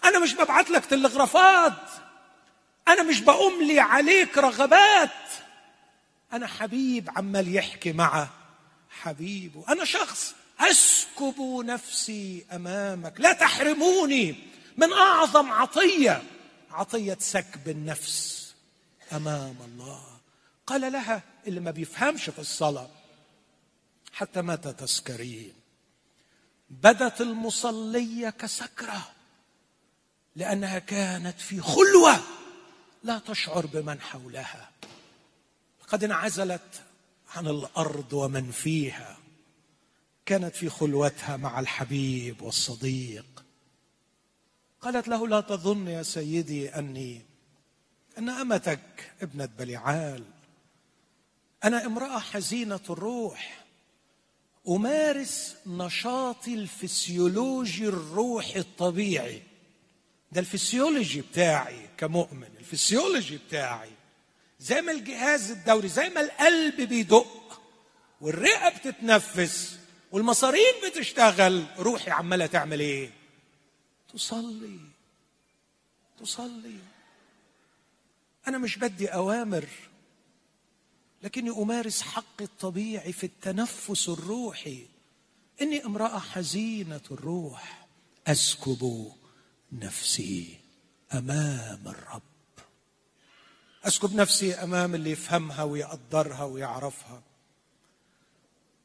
أنا 0.05 0.19
مش 0.19 0.35
ببعت 0.35 0.71
لك 0.71 0.87
تلغرافات. 0.87 1.90
أنا 2.88 3.02
مش 3.02 3.21
بأملي 3.21 3.81
عليك 3.81 4.38
رغبات. 4.38 5.11
أنا 6.33 6.47
حبيب 6.47 7.11
عمال 7.17 7.55
يحكي 7.55 7.93
مع 7.93 8.28
حبيبه. 8.90 9.64
أنا 9.69 9.85
شخص 9.85 10.35
أسكب 10.61 11.62
نفسي 11.64 12.47
أمامك. 12.52 13.21
لا 13.21 13.33
تحرموني. 13.33 14.35
من 14.79 14.93
أعظم 14.93 15.53
عطية 15.53 16.23
عطية 16.71 17.17
سكب 17.21 17.69
النفس 17.69 18.55
أمام 19.13 19.57
الله. 19.65 20.19
قال 20.67 20.93
لها 20.93 21.23
اللي 21.47 21.61
ما 21.61 21.71
بيفهمش 21.71 22.31
في 22.31 22.39
الصلاة 22.39 22.91
حتى 24.13 24.43
متى 24.43 24.73
تسكرين 24.73 25.53
بدت 26.71 27.21
المصلية 27.21 28.31
كسكرة 28.31 29.13
لأنها 30.37 30.79
كانت 30.79 31.41
في 31.41 31.61
خلوة 31.61 32.21
لا 33.05 33.19
تشعر 33.19 33.67
بمن 33.67 34.01
حولها. 34.01 34.71
قد 35.89 36.05
انعزلت 36.05 36.83
عن 37.37 37.47
الأرض 37.47 38.13
ومن 38.13 38.51
فيها 38.51 39.19
كانت 40.27 40.57
في 40.57 40.69
خلوتها 40.69 41.37
مع 41.37 41.61
الحبيب 41.61 42.43
والصديق. 42.43 43.38
قالت 44.81 45.09
له 45.09 45.29
لا 45.29 45.41
تظن 45.41 45.88
يا 45.88 46.03
سيدي 46.03 46.69
أني 46.69 47.23
أن 48.19 48.29
أمتك 48.29 49.12
ابنة 49.23 49.49
بليعال 49.59 50.25
أنا 51.64 51.87
امرأة 51.87 52.19
حزينة 52.19 52.81
الروح. 52.91 53.64
أمارس 54.69 55.57
نشاطي 55.67 56.55
الفسيولوجي 56.55 57.88
الروحي 57.88 58.59
الطبيعي. 58.59 59.43
ده 60.33 60.41
الفسيولوجي 60.41 61.21
بتاعي 61.21 61.88
كمؤمن. 61.97 62.49
الفسيولوجي 62.59 63.38
بتاعي. 63.49 63.91
زي 64.61 64.83
ما 64.83 64.93
الجهاز 64.93 65.51
الدوري 65.51 65.88
زي 65.88 66.09
ما 66.09 66.21
القلب 66.21 66.81
بيدق 66.81 67.61
والرئة 68.21 68.69
بتتنفس 68.69 69.79
والمصارين 70.12 70.75
بتشتغل. 70.87 71.64
روحي 71.79 72.11
عمالة 72.11 72.47
تعمل 72.47 72.81
إيه؟ 72.81 73.17
تصلي. 74.14 74.81
تصلي. 76.21 76.79
أنا 78.49 78.59
مش 78.59 78.79
بدي 78.79 79.09
أوامر 79.09 79.68
لكني 81.23 81.51
أمارس 81.51 82.03
حقي 82.03 82.44
الطبيعي 82.44 83.12
في 83.12 83.25
التنفس 83.25 84.09
الروحي. 84.09 84.87
إني 85.62 85.85
امرأة 85.85 86.18
حزينة 86.18 87.01
الروح. 87.11 87.87
أسكب 88.27 89.12
نفسي 89.73 90.61
أمام 91.14 91.88
الرب. 91.88 92.23
أسكب 93.85 94.14
نفسي 94.14 94.55
أمام 94.55 94.94
اللي 94.94 95.11
يفهمها 95.11 95.62
ويقدرها 95.62 96.44
ويعرفها. 96.44 97.23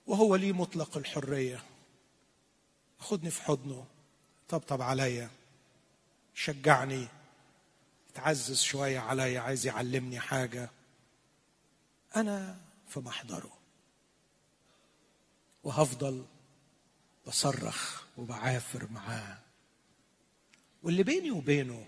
وهو 0.07 0.35
لي 0.35 0.53
مطلق 0.53 0.97
الحرية. 0.97 1.63
خدني 2.99 3.31
في 3.31 3.41
حضنه. 3.41 3.85
طبطب 4.53 4.81
عليا 4.81 5.29
شجعني 6.33 7.07
تعزز 8.13 8.61
شوية 8.61 8.99
عليا 8.99 9.39
عايز 9.39 9.65
يعلمني 9.65 10.19
حاجة. 10.19 10.69
أنا 12.15 12.57
في 12.89 12.99
محضره. 12.99 13.57
وهفضل 15.63 16.25
بصرخ 17.27 18.03
وبعافر 18.17 18.87
معاه. 18.91 19.37
واللي 20.83 21.03
بيني 21.03 21.31
وبينه 21.31 21.85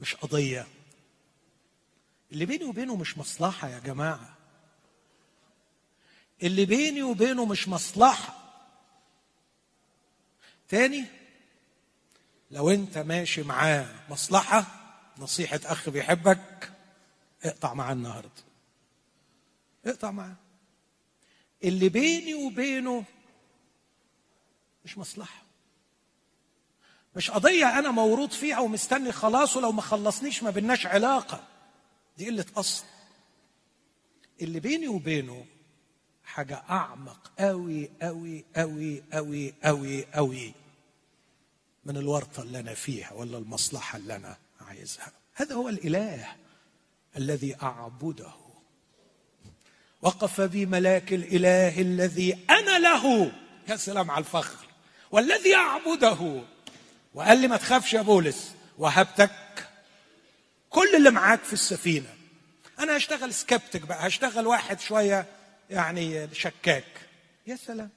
مش 0.00 0.14
قضية. 0.14 0.66
اللي 2.32 2.46
بيني 2.46 2.64
وبينه 2.64 2.96
مش 2.96 3.18
مصلحة 3.18 3.68
يا 3.68 3.78
جماعة. 3.78 4.36
اللي 6.42 6.64
بيني 6.64 7.02
وبينه 7.02 7.44
مش 7.44 7.68
مصلحة. 7.68 8.39
تاني؟ 10.70 11.04
لو 12.50 12.70
انت 12.70 12.98
ماشي 12.98 13.42
معاه 13.42 13.86
مصلحة 14.10 14.66
نصيحة 15.18 15.60
أخ 15.64 15.88
بيحبك 15.88 16.72
اقطع 17.44 17.74
معاه 17.74 17.92
النهارده. 17.92 18.30
اقطع 19.86 20.10
معاه. 20.10 20.36
اللي 21.64 21.88
بيني 21.88 22.34
وبينه 22.34 23.04
مش 24.84 24.98
مصلحة. 24.98 25.42
مش 27.16 27.30
قضية 27.30 27.78
أنا 27.78 27.90
مورود 27.90 28.32
فيها 28.32 28.58
ومستني 28.58 29.12
خلاص 29.12 29.56
ولو 29.56 29.72
ما 29.72 29.82
خلصنيش 29.82 30.42
ما 30.42 30.50
بيناش 30.50 30.86
علاقة. 30.86 31.44
دي 32.18 32.26
قلة 32.26 32.46
أصل. 32.56 32.84
اللي 34.42 34.60
بيني 34.60 34.88
وبينه 34.88 35.46
حاجة 36.24 36.62
أعمق 36.70 37.32
قوي 37.38 37.90
قوي 38.02 38.44
قوي 38.56 39.02
قوي 39.12 39.54
قوي 39.64 40.04
قوي 40.14 40.54
من 41.84 41.96
الورطة 41.96 42.42
اللي 42.42 42.60
أنا 42.60 42.74
فيها 42.74 43.12
ولا 43.12 43.38
المصلحة 43.38 43.98
اللي 43.98 44.16
أنا 44.16 44.36
عايزها. 44.60 45.12
هذا 45.34 45.54
هو 45.54 45.68
الإله 45.68 46.26
الذي 47.16 47.56
أعبده. 47.62 48.32
وقف 50.02 50.40
بي 50.40 50.66
ملاك 50.66 51.12
الإله 51.12 51.80
الذي 51.80 52.38
أنا 52.50 52.78
له. 52.78 53.32
يا 53.68 53.76
سلام 53.76 54.10
على 54.10 54.18
الفخر. 54.24 54.66
والذي 55.10 55.54
أعبده. 55.54 56.42
وقال 57.14 57.38
لي 57.38 57.48
ما 57.48 57.56
تخافش 57.56 57.94
يا 57.94 58.02
بولس 58.02 58.54
وهبتك. 58.78 59.68
كل 60.70 60.96
اللي 60.96 61.10
معاك 61.10 61.44
في 61.44 61.52
السفينة. 61.52 62.14
أنا 62.78 62.96
هشتغل 62.96 63.34
سكبتك 63.34 63.80
بقى 63.80 64.06
هشتغل 64.06 64.46
واحد 64.46 64.80
شوية 64.80 65.26
يعني 65.70 66.34
شكاك. 66.34 66.84
يا 67.46 67.56
سلام. 67.56 67.90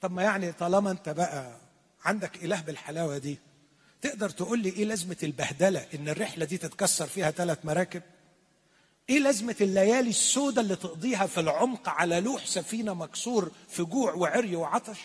طب 0.00 0.12
ما 0.12 0.22
يعني 0.22 0.52
طالما 0.52 0.90
أنت 0.90 1.08
بقى 1.08 1.56
عندك 2.04 2.44
إله 2.44 2.60
بالحلاوة 2.60 3.18
دي؟ 3.18 3.38
تقدر 4.02 4.30
تقول 4.30 4.58
لي 4.58 4.68
إيه 4.68 4.84
لازمة 4.84 5.16
البهدلة 5.22 5.86
إن 5.94 6.08
الرحلة 6.08 6.44
دي 6.44 6.58
تتكسر 6.58 7.06
فيها 7.06 7.30
ثلاث 7.30 7.58
مراكب؟ 7.64 8.02
إيه 9.10 9.18
لازمة 9.18 9.56
الليالي 9.60 10.10
السوداء 10.10 10.64
اللي 10.64 10.76
تقضيها 10.76 11.26
في 11.26 11.40
العمق 11.40 11.88
على 11.88 12.20
لوح 12.20 12.46
سفينة 12.46 12.94
مكسور 12.94 13.50
في 13.68 13.82
جوع 13.82 14.12
وعري 14.14 14.56
وعطش؟ 14.56 14.98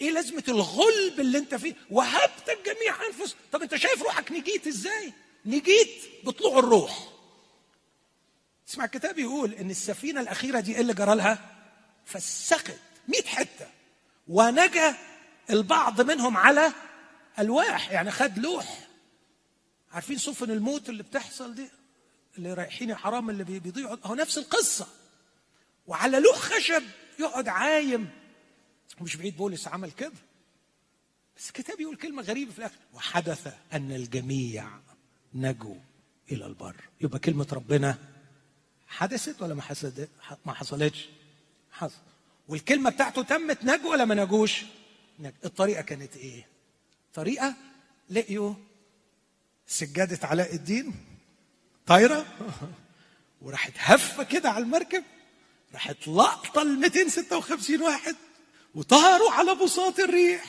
إيه 0.00 0.10
لازمة 0.10 0.44
الغلب 0.48 1.20
اللي 1.20 1.38
أنت 1.38 1.54
فيه؟ 1.54 1.74
وهبتك 1.90 2.58
جميع 2.66 2.96
أنفس. 3.06 3.36
طب 3.52 3.62
أنت 3.62 3.76
شايف 3.76 4.02
روحك 4.02 4.32
نجيت 4.32 4.66
إزاي؟ 4.66 5.12
نجيت 5.46 6.02
بطلوع 6.24 6.58
الروح. 6.58 7.08
اسمع 8.68 8.84
الكتاب 8.84 9.18
يقول 9.18 9.54
إن 9.54 9.70
السفينة 9.70 10.20
الأخيرة 10.20 10.60
دي 10.60 10.74
إيه 10.74 10.80
اللي 10.80 10.94
جرى 10.94 11.14
لها 11.14 11.56
فسخت 12.04 12.74
100 13.08 13.22
حتة 13.22 13.66
ونجا 14.28 14.94
البعض 15.50 16.00
منهم 16.00 16.36
على 16.36 16.72
الواح 17.38 17.90
يعني 17.90 18.10
خد 18.10 18.38
لوح. 18.38 18.86
عارفين 19.92 20.18
سفن 20.18 20.50
الموت 20.50 20.88
اللي 20.88 21.02
بتحصل 21.02 21.54
دي؟ 21.54 21.68
اللي 22.38 22.54
رايحين 22.54 22.94
حرام 22.94 23.30
اللي 23.30 23.44
بيضيعوا. 23.44 23.96
هو 24.04 24.14
نفس 24.14 24.38
القصة. 24.38 24.86
وعلى 25.86 26.20
لوح 26.20 26.36
خشب 26.36 26.82
يقعد 27.18 27.48
عايم. 27.48 28.08
مش 29.00 29.16
بعيد 29.16 29.36
بولس 29.36 29.68
عمل 29.68 29.90
كده. 29.90 30.12
بس 31.36 31.48
الكتاب 31.48 31.80
يقول 31.80 31.96
كلمة 31.96 32.22
غريبة 32.22 32.52
في 32.52 32.58
الآخر. 32.58 32.76
وحدث 32.94 33.54
أن 33.72 33.92
الجميع 33.92 34.68
نجوا 35.34 35.76
إلى 36.32 36.46
البر. 36.46 36.76
يبقى 37.00 37.18
كلمة 37.18 37.46
ربنا 37.52 37.98
حدثت 38.88 39.42
ولا 39.42 39.54
ما 39.54 39.62
ما 40.46 40.52
حصلتش. 40.52 41.08
حصل. 41.72 41.98
والكلمة 42.48 42.90
بتاعته 42.90 43.22
تمت 43.22 43.64
نجوا 43.64 43.90
ولا 43.90 44.04
ما 44.04 44.14
نجوش. 44.14 44.64
الطريقة 45.44 45.82
كانت 45.82 46.16
إيه؟ 46.16 46.46
طريقة 47.14 47.54
لقيوا 48.10 48.54
سجادة 49.66 50.26
علاء 50.26 50.54
الدين 50.54 50.94
طايرة 51.86 52.26
وراحت 53.42 53.72
هفة 53.76 54.22
كده 54.22 54.50
على 54.50 54.64
المركب 54.64 55.04
راحت 55.72 56.08
لقطة 56.08 56.62
ال 56.62 56.80
256 56.80 57.82
واحد 57.82 58.16
وطاروا 58.74 59.32
على 59.32 59.54
بساط 59.54 60.00
الريح 60.00 60.44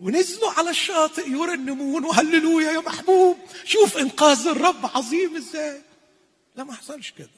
ونزلوا 0.00 0.50
على 0.50 0.70
الشاطئ 0.70 1.30
يرنمون 1.30 2.04
وهللويا 2.04 2.72
يا 2.72 2.80
محبوب. 2.80 3.38
شوف 3.64 3.96
إنقاذ 3.96 4.46
الرب 4.46 4.86
عظيم 4.86 5.36
إزاي. 5.36 5.82
لا 6.56 6.64
ما 6.64 6.72
حصلش 6.72 7.10
كده. 7.10 7.30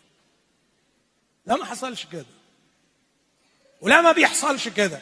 لا 1.47 1.57
ما 1.57 1.65
حصلش 1.65 2.07
كده. 2.07 2.27
ولا 3.81 4.01
ما 4.01 4.13
بيحصلش 4.13 4.69
كده. 4.69 5.01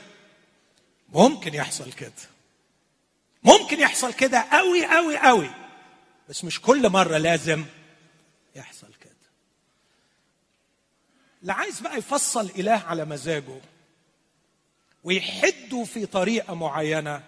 ممكن 1.15 1.55
يحصل 1.55 1.93
كده. 1.93 2.13
ممكن 3.43 3.81
يحصل 3.81 4.13
كده 4.13 4.41
قوي 4.41 4.87
قوي 4.87 5.19
قوي 5.19 5.51
بس 6.29 6.45
مش 6.45 6.61
كل 6.61 6.89
مرة 6.91 7.17
لازم 7.19 7.65
يحصل 8.57 8.89
كده. 9.01 9.11
اللي 11.43 11.53
عايز 11.53 11.81
بقى 11.81 11.99
يفصل 11.99 12.51
إله 12.59 12.73
على 12.87 13.05
مزاجه 13.05 13.61
ويحده 15.05 15.85
في 15.85 16.07
طريقة 16.07 16.55
معينة 16.55 17.23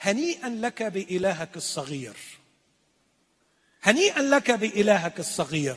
هنيئا 0.00 0.48
لك 0.48 0.82
بإلهك 0.82 1.56
الصغير. 1.56 2.16
هنيئا 3.82 4.22
لك 4.22 4.50
بإلهك 4.50 5.20
الصغير. 5.20 5.76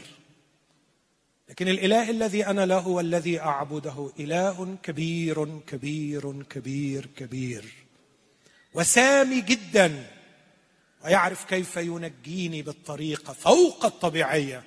لكن 1.49 1.67
الإله 1.67 2.09
الذي 2.09 2.45
أنا 2.45 2.65
له 2.65 2.87
والذي 2.87 3.39
أعبده 3.39 4.11
إله 4.19 4.77
كبير 4.83 5.59
كبير 5.59 6.43
كبير 6.43 7.05
كبير. 7.17 7.73
وسامي 8.73 9.41
جدا. 9.41 10.07
ويعرف 11.05 11.45
كيف 11.45 11.77
ينجيني 11.77 12.61
بالطريقة 12.61 13.33
فوق 13.33 13.85
الطبيعية. 13.85 14.63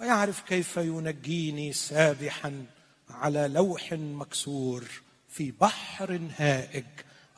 ويعرف 0.00 0.42
كيف 0.42 0.76
ينجيني 0.76 1.72
سابحا 1.72 2.64
على 3.10 3.48
لوح 3.48 3.92
مكسور 3.92 4.84
في 5.28 5.50
بحر 5.60 6.20
هائج. 6.36 6.84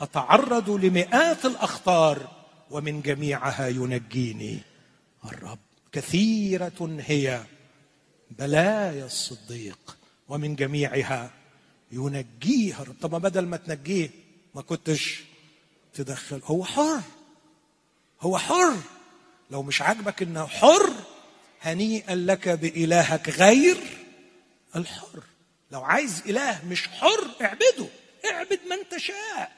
أتعرض 0.01 0.71
لمئات 0.71 1.45
الأخطار 1.45 2.29
ومن 2.71 3.03
جميعها 3.03 3.69
ينجيني. 3.69 4.59
الرب 5.25 5.59
كثيرة 5.93 6.99
هي. 7.07 7.45
بلايا 8.31 9.07
الصديق 9.07 9.97
ومن 10.29 10.57
جميعها 10.57 11.31
ينجيها 11.93 12.85
طب 13.01 13.13
ما 13.13 13.19
بدل 13.19 13.47
ما 13.47 13.57
تنجيه 13.57 14.11
ما 14.55 14.63
كنتش 14.63 15.21
تدخل. 15.95 16.41
هو 16.45 16.65
حر. 16.65 17.01
هو 18.21 18.39
حر. 18.39 18.77
لو 19.51 19.63
مش 19.63 19.83
عاجبك 19.83 20.23
إنه 20.23 20.47
حر 20.47 20.93
هنيئا 21.63 22.15
لك 22.15 22.49
بإلهك 22.49 23.29
غير 23.29 23.77
الحر. 24.77 25.23
لو 25.71 25.83
عايز 25.83 26.23
إله 26.27 26.65
مش 26.69 26.89
حر 26.89 27.31
اعبده. 27.43 27.87
اعبد 28.31 28.61
من 28.71 28.89
تشاء. 28.91 29.53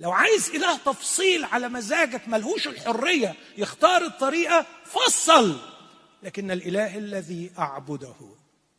لو 0.00 0.12
عايز 0.12 0.48
إله 0.50 0.76
تفصيل 0.76 1.44
على 1.44 1.68
مزاجك 1.68 2.28
ملهوش 2.28 2.68
الحرية 2.68 3.34
يختار 3.58 4.04
الطريقة 4.04 4.66
فصل. 4.84 5.73
لكن 6.24 6.50
الإله 6.50 6.98
الذي 6.98 7.50
أعبده 7.58 8.14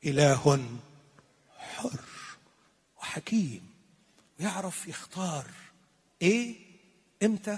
إله 0.06 0.60
حر 1.58 2.00
وحكيم 2.98 3.62
ويعرف 4.40 4.88
يختار 4.88 5.46
إيه 6.22 6.56
إمتى 7.24 7.58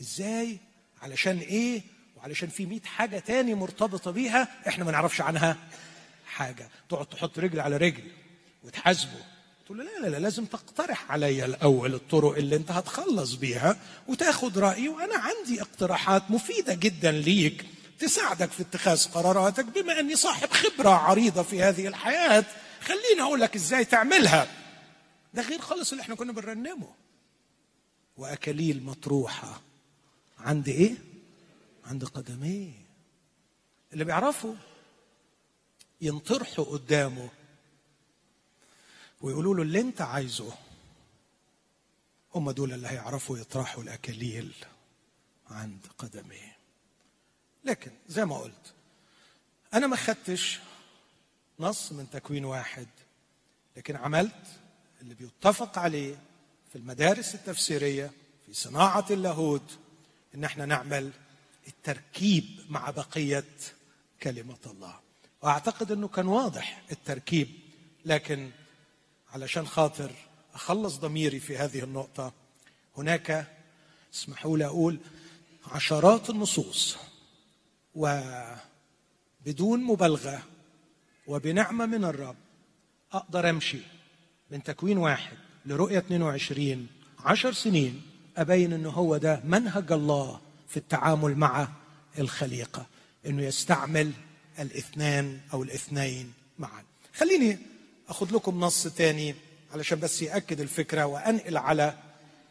إزاي 0.00 0.58
علشان 1.02 1.38
إيه 1.38 1.82
وعلشان 2.16 2.48
في 2.48 2.66
مئة 2.66 2.84
حاجة 2.84 3.18
تاني 3.18 3.54
مرتبطة 3.54 4.10
بيها 4.10 4.48
إحنا 4.68 4.84
ما 4.84 4.92
نعرفش 4.92 5.20
عنها 5.20 5.56
حاجة. 6.26 6.68
تقعد 6.88 7.06
تحط 7.06 7.38
رجل 7.38 7.60
على 7.60 7.76
رجل 7.76 8.04
وتحاسبه 8.64 9.24
تقول 9.66 9.78
له 9.78 9.84
لا 9.84 9.98
لا 10.02 10.06
لا 10.08 10.16
لازم 10.16 10.44
تقترح 10.44 11.12
عليا 11.12 11.44
الأول 11.44 11.94
الطرق 11.94 12.36
اللي 12.36 12.56
أنت 12.56 12.70
هتخلص 12.70 13.34
بيها 13.34 13.76
وتاخد 14.08 14.58
رأيي 14.58 14.88
وأنا 14.88 15.14
عندي 15.16 15.60
اقتراحات 15.62 16.30
مفيدة 16.30 16.74
جدا 16.74 17.10
ليك. 17.12 17.66
تساعدك 17.98 18.50
في 18.50 18.62
اتخاذ 18.62 19.08
قراراتك 19.08 19.64
بما 19.64 20.00
أني 20.00 20.16
صاحب 20.16 20.50
خبرة 20.50 20.90
عريضة 20.90 21.42
في 21.42 21.62
هذه 21.62 21.86
الحياة. 21.88 22.44
خليني 22.80 23.20
أقول 23.22 23.40
لك 23.40 23.54
إزاي 23.56 23.84
تعملها. 23.84 24.48
ده 25.34 25.42
غير 25.42 25.60
خالص 25.60 25.90
اللي 25.90 26.02
إحنا 26.02 26.14
كنا 26.14 26.32
بنرنمه. 26.32 26.94
وأكاليل 28.16 28.82
مطروحة. 28.82 29.60
عند 30.38 30.68
إيه؟ 30.68 30.94
عند 31.84 32.04
قدميه 32.04 32.72
اللي 33.92 34.04
بيعرفوا 34.04 34.54
ينطرحوا 36.00 36.64
قدامه 36.64 37.28
ويقولوا 39.20 39.54
له 39.54 39.62
اللي 39.62 39.80
أنت 39.80 40.00
عايزه. 40.00 40.52
هم 42.34 42.50
دول 42.50 42.72
اللي 42.72 42.88
هيعرفوا 42.88 43.38
يطرحوا 43.38 43.82
الأكاليل 43.82 44.52
عند 45.50 45.86
قدميه 45.98 46.47
لكن 47.64 47.90
زي 48.08 48.24
ما 48.24 48.38
قلت 48.38 48.74
أنا 49.74 49.86
ما 49.86 49.96
خدتش 49.96 50.58
نص 51.60 51.92
من 51.92 52.10
تكوين 52.10 52.44
واحد 52.44 52.86
لكن 53.76 53.96
عملت 53.96 54.46
اللي 55.02 55.14
بيتفق 55.14 55.78
عليه 55.78 56.16
في 56.72 56.76
المدارس 56.78 57.34
التفسيرية 57.34 58.10
في 58.46 58.54
صناعة 58.54 59.06
اللاهوت 59.10 59.78
إن 60.34 60.44
إحنا 60.44 60.66
نعمل 60.66 61.10
التركيب 61.68 62.44
مع 62.68 62.90
بقية 62.90 63.44
كلمة 64.22 64.56
الله. 64.66 65.00
وأعتقد 65.42 65.92
إنه 65.92 66.08
كان 66.08 66.26
واضح 66.26 66.82
التركيب 66.92 67.48
لكن 68.04 68.50
علشان 69.32 69.66
خاطر 69.66 70.10
أخلص 70.54 70.96
ضميري 70.96 71.40
في 71.40 71.56
هذه 71.58 71.84
النقطة 71.84 72.32
هناك 72.96 73.46
اسمحوا 74.14 74.58
لي 74.58 74.64
أقول 74.66 74.98
عشرات 75.66 76.30
النصوص 76.30 76.96
وبدون 77.94 79.84
مبالغة 79.84 80.42
وبنعمة 81.26 81.86
من 81.86 82.04
الرب 82.04 82.36
أقدر 83.12 83.50
أمشي 83.50 83.80
من 84.50 84.62
تكوين 84.62 84.98
واحد 84.98 85.36
لرؤية 85.66 85.98
22 85.98 86.86
عشر 87.24 87.52
سنين 87.52 88.02
أبين 88.36 88.72
إنه 88.72 88.90
هو 88.90 89.16
ده 89.16 89.40
منهج 89.44 89.92
الله 89.92 90.40
في 90.68 90.76
التعامل 90.76 91.36
مع 91.36 91.68
الخليقة 92.18 92.86
إنه 93.26 93.42
يستعمل 93.42 94.12
الاثنان 94.58 95.40
أو 95.52 95.62
الاثنين 95.62 96.32
معا. 96.58 96.82
خليني 97.14 97.58
أخذ 98.08 98.34
لكم 98.34 98.60
نص 98.60 98.82
تاني 98.86 99.34
علشان 99.74 100.00
بس 100.00 100.22
يأكد 100.22 100.60
الفكرة 100.60 101.04
وأنقل 101.06 101.56
على 101.56 101.94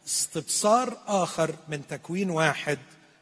استبصار 0.08 0.98
آخر 1.08 1.56
من 1.70 1.88
تكوين 1.88 2.30
واحد 2.30 2.80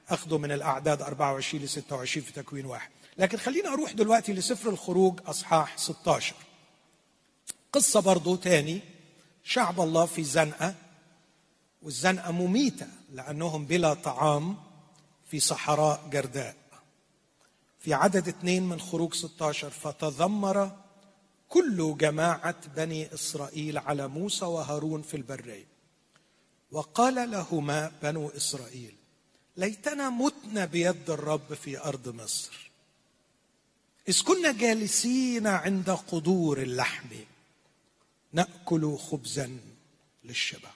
أخذه 0.09 0.37
من 0.37 0.51
الأعداد 0.51 1.01
24 1.01 1.63
ل 1.63 1.69
26 1.69 2.25
في 2.25 2.33
تكوين 2.33 2.65
واحد. 2.65 2.89
لكن 3.17 3.37
خلينا 3.37 3.73
أروح 3.73 3.91
دلوقتي 3.91 4.33
لسفر 4.33 4.69
الخروج 4.69 5.19
أصحاح 5.25 5.77
16 5.77 6.35
قصة 7.73 7.99
برضو 7.99 8.35
تاني. 8.35 8.81
شعب 9.43 9.81
الله 9.81 10.05
في 10.05 10.23
زنقة 10.23 10.75
والزنقة 11.81 12.31
مميتة 12.31 12.87
لأنهم 13.13 13.65
بلا 13.65 13.93
طعام 13.93 14.57
في 15.31 15.39
صحراء 15.39 16.09
جرداء. 16.11 16.55
في 17.79 17.93
عدد 17.93 18.27
اثنين 18.27 18.63
من 18.63 18.79
خروج 18.79 19.13
16 19.13 19.69
فتذمر 19.69 20.71
كل 21.49 21.97
جماعة 21.97 22.55
بني 22.75 23.13
إسرائيل 23.13 23.77
على 23.77 24.07
موسى 24.07 24.45
وهارون 24.45 25.01
في 25.01 25.17
البرية. 25.17 25.67
وقال 26.71 27.31
لهما 27.31 27.91
بنو 28.03 28.29
إسرائيل 28.29 28.95
ليتنا 29.57 30.09
متنا 30.09 30.65
بيد 30.65 31.09
الرب 31.09 31.53
في 31.53 31.79
أرض 31.79 32.15
مصر. 32.15 32.71
إذ 34.09 34.21
كنا 34.23 34.51
جالسين 34.51 35.47
عند 35.47 35.89
قدور 35.89 36.61
اللحم 36.61 37.07
نأكل 38.33 38.97
خبزا 38.97 39.59
للشبع. 40.23 40.69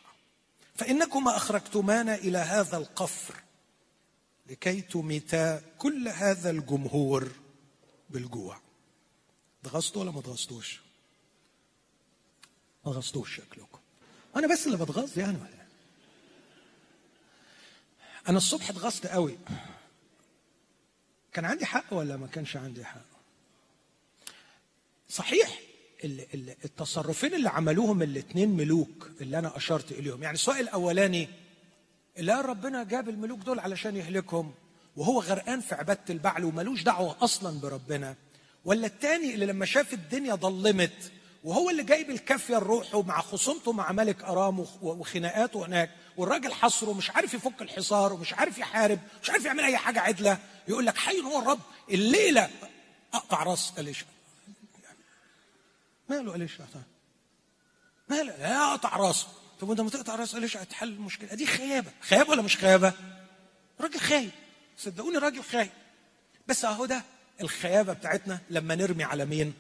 فانكما 0.76 1.38
أخرجتمانا 1.38 2.16
إلى 2.16 2.38
هذا 2.38 2.78
القفر 2.78 3.36
لكي 4.50 4.82
تميتا 4.82 5.62
كل 5.78 6.08
هذا 6.08 6.50
الجمهور 6.50 7.32
بالجوع. 8.10 8.60
اتغصتوا 9.64 10.02
ولا 10.02 10.12
ما 10.12 10.20
اتغصتوش 10.20 10.80
ما 12.86 12.92
اتغصتوش 12.92 13.36
شكلكم. 13.36 13.80
أنا 14.36 14.48
بس 14.54 14.66
اللي 14.68 14.78
بتغص 14.78 15.18
يعني. 15.18 15.38
أنا 18.30 18.38
الصبح 18.38 18.70
اتغصت 18.70 19.08
قوي. 19.08 19.38
كان 21.34 21.46
عندي 21.46 21.66
حق 21.66 21.94
ولا 21.94 22.18
ما 22.18 22.28
كانش 22.28 22.58
عندي 22.58 22.86
حق؟ 22.86 23.02
صحيح 25.10 25.60
التصرفين 26.66 27.34
اللي 27.34 27.50
عملوهم 27.50 28.02
الاثنين 28.02 28.50
ملوك 28.50 29.10
اللي 29.22 29.40
أنا 29.40 29.58
أشرت 29.58 29.92
إليهم. 29.92 30.24
يعني 30.24 30.36
السؤال 30.36 30.60
الأولاني 30.60 31.30
قال 32.18 32.46
ربنا 32.46 32.84
جاب 32.84 33.10
الملوك 33.10 33.40
دول 33.40 33.60
علشان 33.60 33.96
يهلكهم 33.96 34.54
وهو 34.98 35.22
غرقان 35.22 35.62
في 35.62 35.76
عبادة 35.76 36.04
البعل 36.10 36.46
وملوش 36.46 36.84
دعوة 36.84 37.16
أصلا 37.22 37.60
بربنا. 37.60 38.16
ولا 38.66 38.88
الثاني 38.88 39.34
اللي 39.34 39.46
لما 39.46 39.66
شاف 39.66 39.94
الدنيا 39.94 40.36
ضلمت 40.36 41.12
وهو 41.44 41.70
اللي 41.70 41.84
جايب 41.84 42.10
الكافية 42.10 42.56
لروحه 42.56 43.02
مع 43.02 43.22
خصومته 43.22 43.72
مع 43.72 43.92
ملك 43.92 44.24
ارام 44.24 44.66
وخناقاته 44.82 45.66
هناك 45.66 45.90
والراجل 46.20 46.54
حصره 46.54 46.94
مش 46.94 47.10
عارف 47.10 47.34
يفك 47.34 47.62
الحصار 47.62 48.14
ومش 48.14 48.34
عارف 48.34 48.58
يحارب 48.58 49.00
مش 49.24 49.30
عارف 49.30 49.46
يعمل 49.46 49.64
أي 49.64 49.78
حاجة 49.78 50.00
عدلة 50.00 50.38
يقول 50.68 50.86
لك 50.86 50.98
حي 50.98 51.22
هو 51.22 51.40
الرب 51.40 51.60
الليلة. 51.90 52.50
أقطع 53.14 53.44
رأس 53.44 53.74
أليشا. 53.78 54.06
ماله 56.10 56.36
أليشا؟ 56.36 56.68
ماله؟ 58.10 58.38
لا 58.38 58.72
أقطع 58.72 58.98
رأسه. 58.98 59.28
طب 59.62 59.70
وأنت 59.70 59.80
لما 59.80 59.90
تقطع 59.90 60.16
رأس 60.16 60.36
أليشا 60.36 60.64
هتحل 60.64 60.88
المشكلة. 60.90 61.34
دي 61.36 61.46
خيابة. 61.46 61.92
خيابة 62.02 62.30
ولا 62.30 62.42
مش 62.42 62.58
خيابة؟ 62.58 62.94
راجل 63.82 64.00
خايب. 64.00 64.32
صدقوني 64.78 65.18
راجل 65.18 65.44
خايب. 65.44 65.70
بس 66.48 66.66
أهو 66.66 66.86
ده 66.86 67.04
الخيابة 67.42 67.94
بتاعتنا 67.94 68.40
لما 68.50 68.76
نرمي 68.76 69.04
على 69.04 69.26
مين؟ 69.26 69.54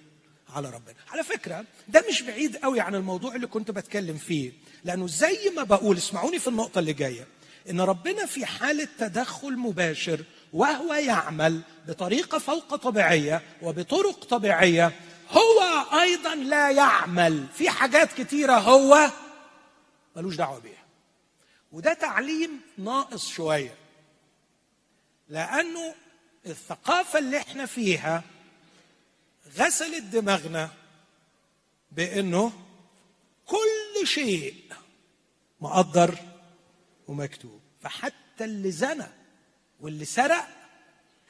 على 0.49 0.69
ربنا. 0.69 0.95
على 1.09 1.23
فكرة 1.23 1.65
ده 1.87 2.03
مش 2.09 2.21
بعيد 2.21 2.57
قوي 2.57 2.79
عن 2.79 2.95
الموضوع 2.95 3.35
اللي 3.35 3.47
كنت 3.47 3.71
بتكلم 3.71 4.17
فيه. 4.17 4.51
لأنه 4.83 5.07
زي 5.07 5.51
ما 5.55 5.63
بقول 5.63 5.97
اسمعوني 5.97 6.39
في 6.39 6.47
النقطة 6.47 6.79
اللي 6.79 6.93
جاية 6.93 7.27
إن 7.69 7.81
ربنا 7.81 8.25
في 8.25 8.45
حالة 8.45 8.87
تدخل 8.99 9.57
مباشر 9.57 10.23
وهو 10.53 10.93
يعمل 10.93 11.61
بطريقة 11.87 12.37
فوق 12.37 12.75
طبيعية 12.75 13.41
وبطرق 13.61 14.25
طبيعية 14.25 14.91
هو 15.31 15.61
أيضا 16.01 16.35
لا 16.35 16.69
يعمل. 16.71 17.45
في 17.53 17.69
حاجات 17.69 18.13
كتيرة 18.13 18.53
هو 18.53 19.11
ملوش 20.15 20.35
دعوة 20.35 20.59
بيها. 20.59 20.83
وده 21.71 21.93
تعليم 21.93 22.61
ناقص 22.77 23.27
شوية. 23.27 23.75
لأنه 25.29 25.93
الثقافة 26.45 27.19
اللي 27.19 27.37
إحنا 27.37 27.65
فيها 27.65 28.23
غسلت 29.57 30.03
دماغنا 30.03 30.69
بإنه 31.91 32.51
كل 33.49 34.07
شيء 34.07 34.63
مقدر 35.61 36.17
ومكتوب. 37.07 37.61
فحتى 37.81 38.43
اللي 38.43 38.71
زنى 38.71 39.07
واللي 39.79 40.05
سرق 40.05 40.47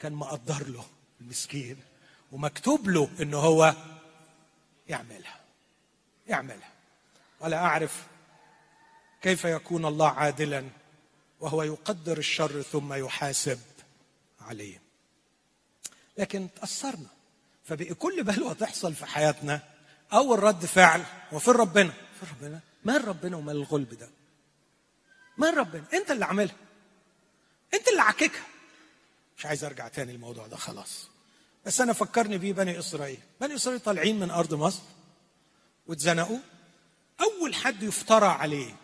كان 0.00 0.12
مقدر 0.12 0.68
له 0.68 0.84
المسكين 1.20 1.76
ومكتوب 2.32 2.88
له 2.88 3.10
إنه 3.20 3.38
هو 3.38 3.74
يعملها 4.88 5.40
يعملها. 6.26 6.70
ولا 7.40 7.56
أعرف 7.56 8.06
كيف 9.22 9.44
يكون 9.44 9.84
الله 9.84 10.08
عادلا 10.08 10.64
وهو 11.40 11.62
يقدر 11.62 12.18
الشر 12.18 12.62
ثم 12.62 12.92
يحاسب 12.92 13.60
عليه. 14.40 14.82
لكن 16.18 16.48
تأثرنا. 16.56 17.08
فبقي 17.64 17.94
كل 17.94 18.24
بلوى 18.24 18.54
تحصل 18.54 18.94
في 18.94 19.06
حياتنا 19.06 19.62
اول 20.12 20.42
رد 20.42 20.66
فعل 20.66 21.04
وفين 21.32 21.54
ربنا. 21.54 21.92
ربنا؟ 22.30 22.60
مال 22.84 23.08
ربنا 23.08 23.36
ومال 23.36 23.56
الغلب 23.56 23.94
ده؟ 23.94 24.08
مال 25.38 25.56
ربنا؟ 25.56 25.84
انت 25.92 26.10
اللي 26.10 26.24
عاملها. 26.24 26.56
انت 27.74 27.88
اللي 27.88 28.02
عككها. 28.02 28.46
مش 29.38 29.46
عايز 29.46 29.64
ارجع 29.64 29.88
تاني 29.88 30.12
الموضوع 30.12 30.46
ده 30.46 30.56
خلاص. 30.56 31.08
بس 31.66 31.80
أنا 31.80 31.92
فكرني 31.92 32.38
بيه 32.38 32.52
بني 32.52 32.78
إسرائيل. 32.78 33.18
بني 33.40 33.54
إسرائيل 33.54 33.80
طالعين 33.80 34.20
من 34.20 34.30
أرض 34.30 34.54
مصر 34.54 34.82
واتزنقوا. 35.86 36.38
أول 37.20 37.54
حد 37.54 37.82
يفترى 37.82 38.26
عليه 38.26 38.76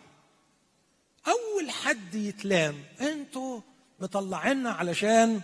أول 1.27 1.71
حد 1.71 2.15
يتلام 2.15 2.83
أنتوا 3.01 3.61
مطلعينا 3.99 4.71
علشان 4.71 5.41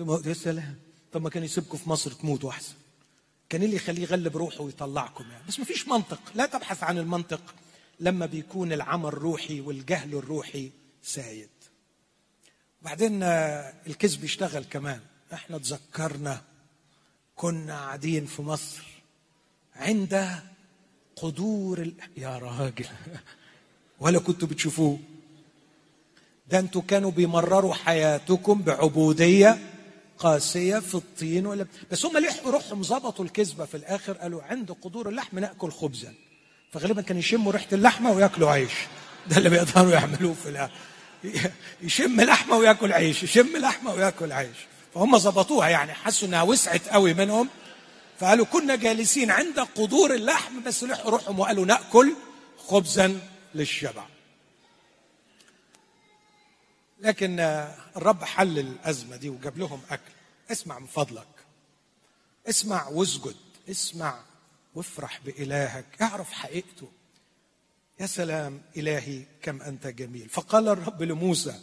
يا 0.00 0.34
سلام. 0.34 0.78
طب 1.12 1.22
ما 1.22 1.30
كان 1.30 1.44
يسيبكم 1.44 1.78
في 1.78 1.88
مصر 1.90 2.12
تموتوا 2.12 2.50
أحسن. 2.50 2.74
كان 3.54 3.62
اللي 3.62 3.76
يخليه 3.76 4.02
يغلب 4.02 4.36
روحه 4.36 4.60
ويطلعكم 4.60 5.24
يعني. 5.30 5.44
بس 5.48 5.58
ما 5.58 5.64
فيش 5.64 5.88
منطق. 5.88 6.20
لا 6.34 6.46
تبحث 6.46 6.82
عن 6.82 6.98
المنطق 6.98 7.54
لما 8.00 8.26
بيكون 8.26 8.72
العمى 8.72 9.08
الروحي 9.08 9.60
والجهل 9.60 10.14
الروحي 10.14 10.70
سايد. 11.02 11.48
وبعدين 12.82 13.22
آه، 13.22 13.74
الكذب 13.86 14.24
يشتغل 14.24 14.64
كمان. 14.64 15.00
إحنا 15.32 15.58
تذكرنا 15.58 16.42
كنا 17.36 17.78
قاعدين 17.78 18.26
في 18.26 18.42
مصر 18.42 18.82
عند 19.76 20.40
قدور 21.16 21.78
ال... 21.78 21.94
يا 22.16 22.38
راجل. 22.38 22.88
ولا 24.00 24.18
كنتوا 24.18 24.48
بتشوفوه؟ 24.48 24.98
ده 26.50 26.58
أنتوا 26.58 26.82
كانوا 26.88 27.10
بيمرروا 27.10 27.74
حياتكم 27.74 28.62
بعبودية 28.62 29.58
قاسية 30.18 30.78
في 30.78 30.94
الطين 30.94 31.46
ولا 31.46 31.66
بس 31.90 32.06
هم 32.06 32.18
لحقوا 32.18 32.52
روحهم 32.52 32.82
ظبطوا 32.82 33.24
الكذبة 33.24 33.64
في 33.64 33.76
الآخر 33.76 34.12
قالوا 34.12 34.42
عند 34.42 34.72
قدور 34.82 35.08
اللحم 35.08 35.38
نأكل 35.38 35.70
خبزا. 35.70 36.14
فغالبا 36.72 37.02
كانوا 37.02 37.20
يشموا 37.20 37.52
ريحة 37.52 37.66
اللحمة 37.72 38.12
ويأكلوا 38.12 38.50
عيش. 38.50 38.72
ده 39.30 39.36
اللي 39.36 39.50
بيقدروا 39.50 39.92
يعملوه 39.92 40.34
في 40.34 40.48
الآخر. 40.48 40.72
يشم 41.82 42.20
لحمة 42.20 42.56
ويأكل 42.56 42.92
عيش 42.92 43.22
يشم 43.22 43.56
لحمة 43.56 43.94
ويأكل 43.94 44.32
عيش. 44.32 44.56
فهم 44.94 45.18
ظبطوها 45.18 45.68
يعني 45.68 45.92
حسوا 45.92 46.28
إنها 46.28 46.42
وسعت 46.42 46.88
قوي 46.88 47.14
منهم. 47.14 47.48
فقالوا 48.20 48.46
كنا 48.46 48.76
جالسين 48.76 49.30
عند 49.30 49.60
قدور 49.60 50.14
اللحم 50.14 50.62
بس 50.66 50.84
لحقوا 50.84 51.10
روحهم 51.10 51.38
وقالوا 51.40 51.66
نأكل 51.66 52.14
خبزا 52.68 53.20
للشبع. 53.54 54.13
لكن 57.04 57.40
الرب 57.96 58.24
حل 58.24 58.58
الأزمة 58.58 59.16
دي 59.16 59.28
وجاب 59.28 59.58
لهم 59.58 59.80
أكل. 59.90 60.12
اسمع 60.52 60.78
من 60.78 60.86
فضلك. 60.86 61.26
اسمع 62.48 62.88
واسجد. 62.88 63.36
اسمع 63.70 64.20
وافرح 64.74 65.20
بإلهك. 65.24 65.84
أعرف 66.02 66.32
حقيقته. 66.32 66.88
يا 68.00 68.06
سلام 68.06 68.62
إلهي 68.76 69.22
كم 69.42 69.62
أنت 69.62 69.86
جميل. 69.86 70.28
فقال 70.28 70.68
الرب 70.68 71.02
لموسى 71.02 71.60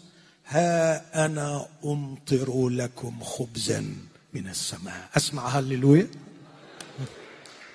ها 0.47 1.25
أنا 1.25 1.67
أمطر 1.85 2.69
لكم 2.69 3.23
خبزا 3.23 3.95
من 4.33 4.47
السماء. 4.47 5.09
أسمع 5.17 5.47
هللويا. 5.47 6.07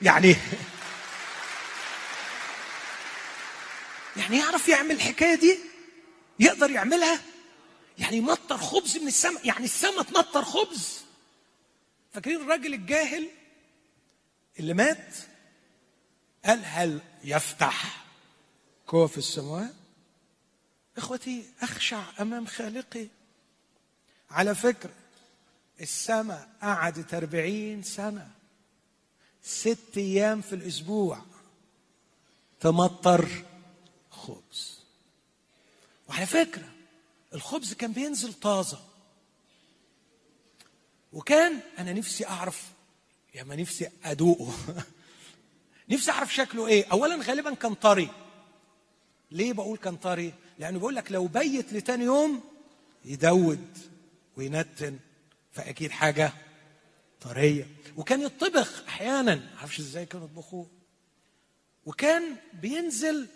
يعني 0.02 0.36
يعني 4.16 4.38
يعرف 4.38 4.68
يعمل 4.68 4.90
الحكاية 4.90 5.34
دي؟ 5.34 5.58
يقدر 6.40 6.70
يعملها؟ 6.70 7.20
يعني 7.98 8.16
يمطر 8.16 8.56
خبز 8.58 8.96
من 8.96 9.08
السماء 9.08 9.46
يعني 9.46 9.64
السماء 9.64 10.02
تمطر 10.02 10.44
خبز. 10.44 11.00
فاكرين 12.12 12.40
الراجل 12.40 12.74
الجاهل 12.74 13.28
اللي 14.58 14.74
مات؟ 14.74 15.14
قال 16.44 16.62
هل 16.64 17.00
يفتح 17.24 18.04
كوف 18.86 19.18
السماوات 19.18 19.74
إخوتي 20.96 21.44
أخشع 21.60 22.04
أمام 22.20 22.46
خالقي. 22.46 23.08
على 24.30 24.54
فكرة 24.54 24.94
السماء 25.80 26.48
قعدت 26.62 27.14
أربعين 27.14 27.82
سنة. 27.82 28.30
ست 29.42 29.96
أيام 29.96 30.40
في 30.40 30.54
الأسبوع 30.54 31.22
تمطر 32.60 33.44
خبز. 34.10 34.80
وعلى 36.08 36.26
فكرة 36.26 36.75
الخبز 37.34 37.72
كان 37.74 37.92
بينزل 37.92 38.32
طازة. 38.32 38.78
وكان 41.12 41.60
أنا 41.78 41.92
نفسي 41.92 42.26
أعرف 42.26 42.64
يا 43.34 43.42
ما 43.44 43.56
نفسي 43.56 43.88
أدوقه. 44.04 44.54
نفسي 45.90 46.10
أعرف 46.10 46.34
شكله 46.34 46.66
إيه. 46.66 46.86
أولا 46.92 47.16
غالبا 47.22 47.54
كان 47.54 47.74
طري 47.74 48.08
ليه 49.30 49.52
بقول 49.52 49.78
كان 49.78 49.96
طري 49.96 50.34
لأنه 50.58 50.78
بيقول 50.78 50.94
لك 50.94 51.12
لو 51.12 51.26
بيت 51.26 51.72
لتاني 51.72 52.04
يوم 52.04 52.40
يدود 53.04 53.78
وينتن 54.36 54.98
فأكيد 55.52 55.90
حاجة 55.90 56.32
طرية. 57.20 57.66
وكان 57.96 58.20
يطبخ 58.22 58.82
أحيانا 58.88 59.50
معرفش 59.56 59.80
إزاي 59.80 60.06
كانوا 60.06 60.26
يطبخوه. 60.26 60.66
وكان 61.86 62.36
بينزل 62.52 63.28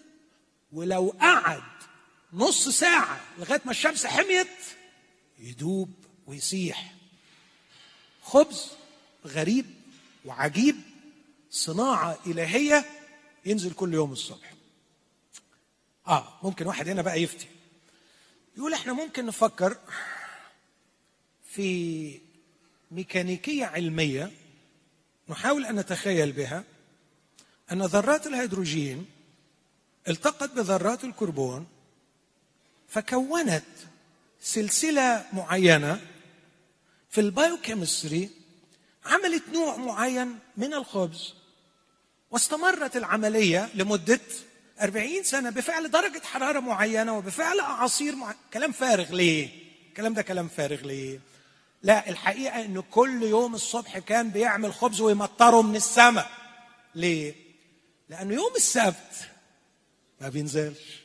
ولو 0.73 1.15
قعد 1.21 1.63
نص 2.33 2.69
ساعة 2.69 3.21
لغاية 3.39 3.61
ما 3.65 3.71
الشمس 3.71 4.07
حميت 4.07 4.49
يدوب 5.39 5.91
ويسيح 6.27 6.95
خبز 8.23 8.67
غريب 9.27 9.67
وعجيب 10.25 10.77
صناعة 11.51 12.19
إلهية 12.27 12.85
ينزل 13.47 13.73
كل 13.73 13.95
يوم 13.95 14.13
الصبح. 14.13 14.53
آه 16.07 16.39
ممكن 16.43 16.67
واحد 16.67 16.89
هنا 16.89 17.03
بقى 17.03 17.23
يفتي. 17.23 17.47
يقول 18.57 18.73
إحنا 18.75 18.93
ممكن 18.93 19.27
نفكر 19.27 19.79
في 21.51 22.21
ميكانيكية 22.91 23.65
علمية 23.67 24.33
نحاول 25.29 25.65
أن 25.67 25.77
نتخيل 25.77 26.33
بها 26.33 26.65
أن 27.73 27.83
ذرات 27.83 28.27
الهيدروجين 28.27 29.07
التقت 30.09 30.51
بذرات 30.51 31.05
الكربون 31.05 31.67
فكونت 32.91 33.65
سلسلة 34.43 35.27
معينة 35.33 36.01
في 37.11 37.21
ال 37.21 37.29
biochemistry 37.29 38.31
عملت 39.07 39.43
نوع 39.53 39.77
معين 39.77 40.39
من 40.57 40.75
الخبز 40.75 41.35
واستمرت 42.31 42.97
العملية 42.97 43.69
لمدة 43.75 44.21
أربعين 44.81 45.25
سنة 45.25 45.51
بفعل 45.51 45.91
درجة 45.91 46.23
حرارة 46.25 46.61
معينة 46.61 47.19
وبفعل 47.19 47.61
أعاصير 47.61 48.17
معينة 48.17 48.39
كلام 48.53 48.73
فارغ 48.73 49.13
ليه؟ 49.15 49.49
الكلام 49.89 50.15
ده 50.15 50.23
كلام 50.23 50.49
فارغ 50.49 50.81
ليه؟ 50.87 51.21
لا 51.83 52.11
الحقيقة 52.11 52.65
إن 52.65 52.81
كل 52.91 53.23
يوم 53.23 53.55
الصبح 53.55 53.99
كان 53.99 54.31
بيعمل 54.31 54.75
خبز 54.75 55.01
ويمطره 55.01 55.63
من 55.63 55.77
السماء 55.77 56.31
ليه؟ 56.95 57.35
لأنه 58.09 58.35
يوم 58.35 58.53
السبت 58.57 59.29
ما 60.21 60.29
بينزلش 60.29 61.01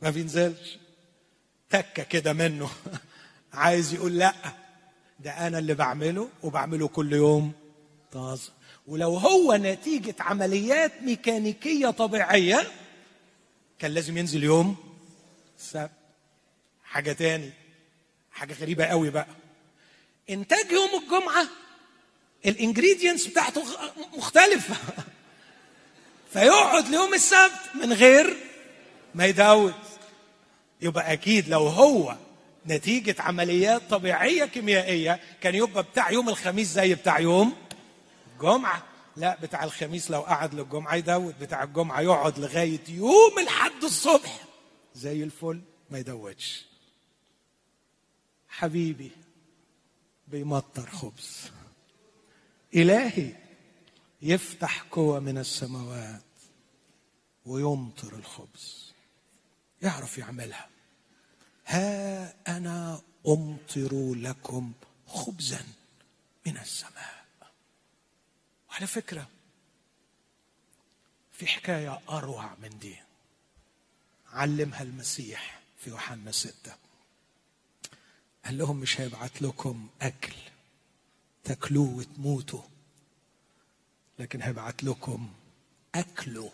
ما 0.00 0.10
بينزلش. 0.10 0.78
تكة 1.70 2.02
كده 2.02 2.32
منه. 2.32 2.70
عايز 3.52 3.94
يقول 3.94 4.18
لأ. 4.18 4.34
ده 5.20 5.30
أنا 5.46 5.58
اللي 5.58 5.74
بعمله 5.74 6.28
وبعمله 6.42 6.88
كل 6.88 7.12
يوم. 7.12 7.52
طازة 8.12 8.52
ولو 8.86 9.16
هو 9.16 9.54
نتيجة 9.56 10.14
عمليات 10.20 11.02
ميكانيكية 11.02 11.90
طبيعية 11.90 12.72
كان 13.78 13.90
لازم 13.90 14.18
ينزل 14.18 14.44
يوم 14.44 14.76
السبت 15.58 15.90
حاجة 16.84 17.12
تاني. 17.12 17.50
حاجة 18.32 18.54
غريبة 18.54 18.84
قوي 18.84 19.10
بقى. 19.10 19.26
إنتاج 20.30 20.70
يوم 20.72 20.90
الجمعة. 21.02 21.46
الإنجريدينتس 22.46 23.26
بتاعته 23.26 23.64
مختلفة. 24.16 24.76
فيقعد 26.32 26.88
ليوم 26.88 27.14
السبت 27.14 27.60
من 27.74 27.92
غير 27.92 28.36
ما 29.16 29.26
يدود 29.26 29.74
يبقى 30.80 31.12
أكيد 31.12 31.48
لو 31.48 31.66
هو 31.66 32.16
نتيجة 32.66 33.14
عمليات 33.18 33.82
طبيعية 33.90 34.44
كيميائية 34.44 35.20
كان 35.40 35.54
يبقى 35.54 35.82
بتاع 35.82 36.10
يوم 36.10 36.28
الخميس 36.28 36.68
زي 36.72 36.94
بتاع 36.94 37.18
يوم 37.20 37.52
جمعة. 38.40 38.82
لا 39.16 39.38
بتاع 39.42 39.64
الخميس 39.64 40.10
لو 40.10 40.20
قعد 40.20 40.54
للجمعة 40.54 40.94
يدود 40.94 41.34
بتاع 41.40 41.62
الجمعة 41.62 42.00
يقعد 42.00 42.38
لغاية 42.38 42.80
يوم 42.88 43.38
الحد 43.38 43.84
الصبح. 43.84 44.44
زي 44.94 45.22
الفل 45.22 45.60
ما 45.90 45.98
يدودش 45.98 46.66
حبيبي 48.48 49.10
بيمطر 50.28 50.90
خبز. 50.90 51.50
إلهي 52.74 53.32
يفتح 54.22 54.82
قوة 54.82 55.20
من 55.20 55.38
السماوات 55.38 56.22
ويمطر 57.46 58.14
الخبز. 58.14 58.85
يعرف 59.82 60.18
يعملها. 60.18 60.68
ها 61.66 62.34
أنا 62.56 63.02
أمطر 63.28 64.14
لكم 64.14 64.72
خبزا 65.06 65.64
من 66.46 66.58
السماء. 66.58 67.26
على 68.70 68.86
فكرة 68.86 69.28
في 71.32 71.46
حكاية 71.46 72.00
أروع 72.08 72.54
من 72.62 72.78
دي. 72.78 72.96
علمها 74.32 74.82
المسيح 74.82 75.60
في 75.78 75.90
يوحنا 75.90 76.32
ستة. 76.32 76.74
قال 78.44 78.58
لهم 78.58 78.76
مش 78.76 79.00
هيبعت 79.00 79.42
لكم 79.42 79.88
أكل 80.02 80.32
تاكلوه 81.44 81.94
وتموتوا 81.96 82.62
لكن 84.18 84.42
هيبعت 84.42 84.84
لكم 84.84 85.32
أكله. 85.94 86.52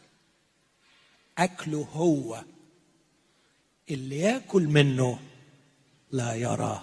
أكله 1.38 1.88
هو 1.92 2.44
اللي 3.94 4.18
ياكل 4.18 4.62
منه 4.62 5.18
لا 6.10 6.34
يرى 6.34 6.82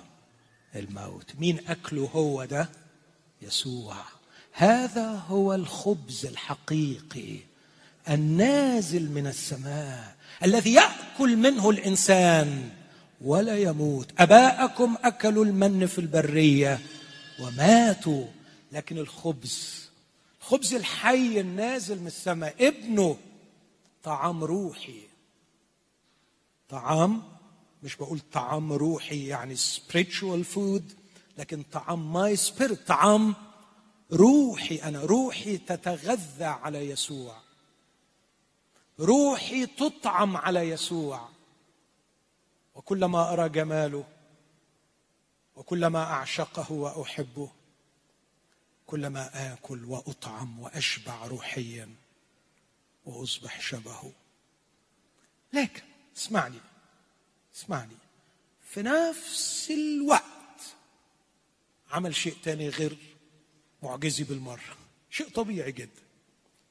الموت. 0.76 1.36
مين 1.40 1.60
أكله 1.68 2.10
هو 2.14 2.46
ده؟ 2.46 2.70
يسوع. 3.42 3.96
هذا 4.52 5.24
هو 5.28 5.54
الخبز 5.56 6.26
الحقيقي 6.26 7.38
النازل 8.10 9.12
من 9.12 9.28
السماء 9.28 10.16
الذي 10.44 10.74
يأكل 10.74 11.38
منه 11.38 11.70
الإنسان 11.70 12.70
ولا 13.22 13.58
يموت. 13.58 14.12
أباءكم 14.20 14.96
أكلوا 15.04 15.46
المن 15.46 15.86
في 15.86 16.00
البرية 16.00 16.80
وماتوا 17.40 18.26
لكن 18.72 18.98
الخبز 18.98 19.90
الخبز 20.42 20.74
الحي 20.74 21.40
النازل 21.40 22.00
من 22.00 22.08
السماء 22.08 22.56
ابنه 22.68 23.18
طعام 24.04 24.44
روحي. 24.44 25.09
طعام 26.70 27.24
مش 27.84 27.96
بقول 27.96 28.20
طعام 28.20 28.74
روحي 28.74 29.28
يعني 29.28 29.58
spiritual 29.58 30.56
food 30.56 30.84
لكن 31.38 31.64
طعام 31.64 32.14
my 32.14 32.36
spirit 32.36 32.88
طعام 32.88 33.36
روحي 34.12 34.76
أنا 34.76 35.02
روحي 35.02 35.58
تتغذى 35.58 36.46
على 36.46 36.90
يسوع. 36.90 37.42
روحي 39.00 39.66
تطعم 39.66 40.38
على 40.38 40.60
يسوع. 40.60 41.30
وكلما 42.76 43.34
أرى 43.34 43.50
جماله 43.50 44.04
وكلما 45.56 46.04
أعشقه 46.04 46.72
وأحبه 46.72 47.50
كلما 48.86 49.54
آكل 49.54 49.86
وأطعم 49.86 50.60
وأشبع 50.60 51.26
روحيا 51.26 51.96
وأصبح 53.06 53.62
شبهه. 53.62 54.12
لكن 55.54 55.89
اسمعني 56.20 56.60
اسمعني. 57.56 57.98
في 58.70 58.82
نفس 58.82 59.72
الوقت 59.72 60.24
عمل 61.92 62.16
شيء 62.16 62.36
تاني 62.44 62.70
غير 62.70 62.98
معجزي 63.84 64.24
بالمرة. 64.24 64.78
شيء 65.12 65.30
طبيعي 65.30 65.72
جدا. 65.72 66.02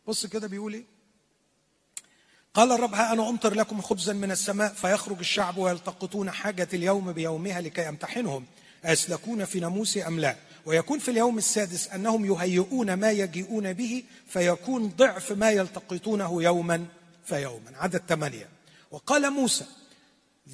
بص 0.06 0.26
كده 0.26 0.46
بيقول 0.46 0.74
إيه؟ 0.74 0.84
قال 2.54 2.72
الرب 2.72 2.94
ها 2.94 3.12
أنا 3.12 3.28
أمطر 3.28 3.54
لكم 3.54 3.80
خبزا 3.80 4.12
من 4.12 4.30
السماء 4.30 4.72
فيخرج 4.72 5.18
الشعب 5.18 5.58
ويلتقطون 5.58 6.30
حاجة 6.30 6.68
اليوم 6.72 7.12
بيومها 7.12 7.60
لكي 7.60 7.88
أمتحنهم. 7.88 8.46
أيسلكون 8.86 9.44
في 9.44 9.60
ناموسي 9.60 10.06
أم 10.06 10.20
لا؟ 10.20 10.36
ويكون 10.66 10.98
في 10.98 11.10
اليوم 11.10 11.38
السادس 11.38 11.88
أنهم 11.88 12.24
يهيئون 12.24 12.94
ما 12.94 13.10
يجيئون 13.10 13.72
به 13.72 14.04
فيكون 14.28 14.88
ضعف 14.88 15.32
ما 15.32 15.50
يلتقطونه 15.50 16.42
يوما 16.42 16.86
فيوما. 17.24 17.72
عدد 17.76 18.02
ثمانية. 18.08 18.57
وقال 18.90 19.30
موسى 19.30 19.64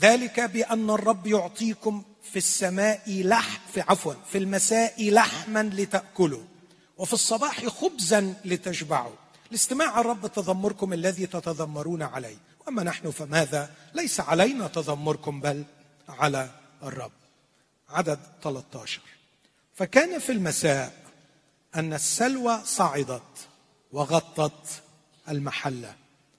ذلك 0.00 0.40
بأن 0.40 0.90
الرب 0.90 1.26
يعطيكم 1.26 2.02
في 2.22 2.36
السماء 2.36 3.02
لحم 3.06 3.60
في 3.72 3.80
عفوا 3.80 4.14
في 4.30 4.38
المساء 4.38 5.10
لحما 5.10 5.62
لتأكلوا 5.62 6.42
وفي 6.98 7.12
الصباح 7.12 7.66
خبزا 7.66 8.34
لتشبعوا. 8.44 9.14
لاستماع 9.50 10.00
الرب 10.00 10.26
تذمركم 10.26 10.92
الذي 10.92 11.26
تتذمرون 11.26 12.02
عليه. 12.02 12.36
وأما 12.66 12.82
نحن 12.82 13.10
فماذا؟ 13.10 13.70
ليس 13.94 14.20
علينا 14.20 14.68
تذمركم 14.68 15.40
بل 15.40 15.64
على 16.08 16.50
الرب. 16.82 17.12
عدد 17.88 18.18
13 18.42 19.00
فكان 19.74 20.18
في 20.18 20.32
المساء 20.32 20.92
أن 21.74 21.92
السلوى 21.92 22.60
صعدت 22.64 23.48
وغطت 23.92 24.82
المحلة 25.28 25.94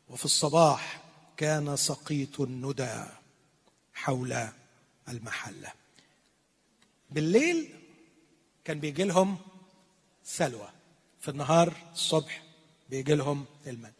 وفي 0.10 0.26
الصباح 0.26 1.02
كان 1.38 1.76
سقيط 1.76 2.42
الندى 2.42 3.04
حول 3.94 4.48
المحلة. 5.10 5.72
بالليل 7.10 7.70
كان 8.66 8.80
بيجي 8.80 9.04
لهم 9.04 9.38
سلوى. 10.24 10.70
في 11.20 11.32
النهار 11.32 11.74
الصبح 11.94 12.44
بيجي 12.90 13.16
لهم 13.16 13.46
المن. 13.68 13.92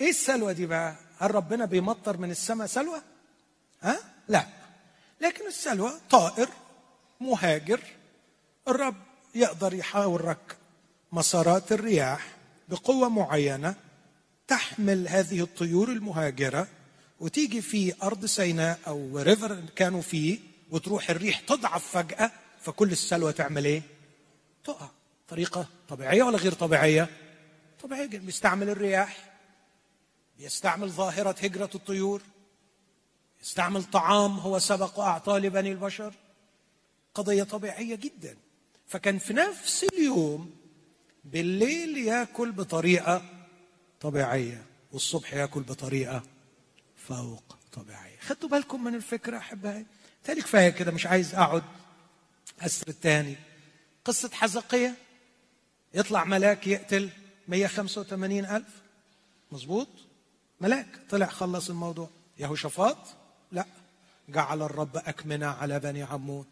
إيه 0.00 0.10
السلوى 0.10 0.54
دي 0.54 0.66
بقى؟ 0.66 0.96
هل 1.18 1.34
ربنا 1.34 1.64
بيمطر 1.64 2.16
من 2.16 2.30
السماء 2.30 2.66
سلوى؟ 2.66 3.02
ها؟ 3.80 3.98
لا. 4.28 4.46
لكن 5.20 5.46
السلوى 5.46 5.92
طائر 6.10 6.48
مهاجر. 7.20 7.80
الرب 8.68 8.96
يقدر 9.34 9.74
يحرك 9.74 10.56
مسارات 11.12 11.72
الرياح 11.72 12.28
بقوة 12.68 13.08
معينة 13.08 13.74
تحمل 14.48 15.08
هذه 15.08 15.40
الطيور 15.40 15.88
المهاجرة. 15.88 16.68
وتيجي 17.22 17.62
في 17.62 17.94
أرض 18.02 18.26
سيناء 18.26 18.78
أو 18.86 19.18
ريفر 19.18 19.60
كانوا 19.76 20.00
فيه 20.02 20.38
وتروح 20.70 21.10
الريح 21.10 21.40
تضعف 21.40 21.86
فجأة 21.96 22.30
فكل 22.60 22.92
السلوى 22.92 23.32
تعمل 23.32 23.64
إيه؟ 23.64 23.82
تقع 24.64 24.88
طريقة 25.28 25.66
طبيعية 25.88 26.22
ولا 26.22 26.38
غير 26.38 26.52
طبيعية؟ 26.52 27.08
طبيعية 27.82 28.06
بيستعمل 28.06 28.68
الرياح 28.68 29.32
بيستعمل 30.38 30.90
ظاهرة 30.90 31.36
هجرة 31.42 31.70
الطيور 31.74 32.22
يستعمل 33.42 33.84
طعام 33.84 34.38
هو 34.38 34.58
سبق 34.58 34.98
واعطاه 34.98 35.38
لبني 35.38 35.72
البشر 35.72 36.14
قضية 37.14 37.42
طبيعية 37.42 37.94
جدا 37.94 38.36
فكان 38.86 39.18
في 39.18 39.32
نفس 39.32 39.84
اليوم 39.84 40.50
بالليل 41.24 41.98
ياكل 41.98 42.52
بطريقة 42.52 43.22
طبيعية 44.00 44.64
والصبح 44.92 45.34
ياكل 45.34 45.60
بطريقة 45.62 46.22
فوق 47.08 47.56
طبيعية. 47.72 48.18
خدتوا 48.20 48.48
بالكم 48.48 48.84
من 48.84 48.94
الفكرة 48.94 49.38
أحبائي؟ 49.38 49.86
تاني 50.24 50.40
كفايه 50.40 50.68
كده 50.70 50.92
مش 50.92 51.06
عايز 51.06 51.34
أقعد. 51.34 51.62
اسر 52.60 52.88
الثاني. 52.88 53.36
قصة 54.04 54.30
حزقية. 54.32 54.94
يطلع 55.94 56.24
ملاك 56.24 56.66
يقتل 56.66 57.10
185 57.48 58.44
ألف. 58.44 58.82
مظبوط؟ 59.52 59.88
ملاك. 60.60 60.86
طلع 61.10 61.26
خلص 61.26 61.70
الموضوع. 61.70 62.10
يهوشافاط 62.38 62.98
لا. 63.52 63.66
جعل 64.28 64.62
الرب 64.62 64.96
أكمنة 64.96 65.46
على 65.46 65.80
بني 65.80 66.02
عمون. 66.02 66.46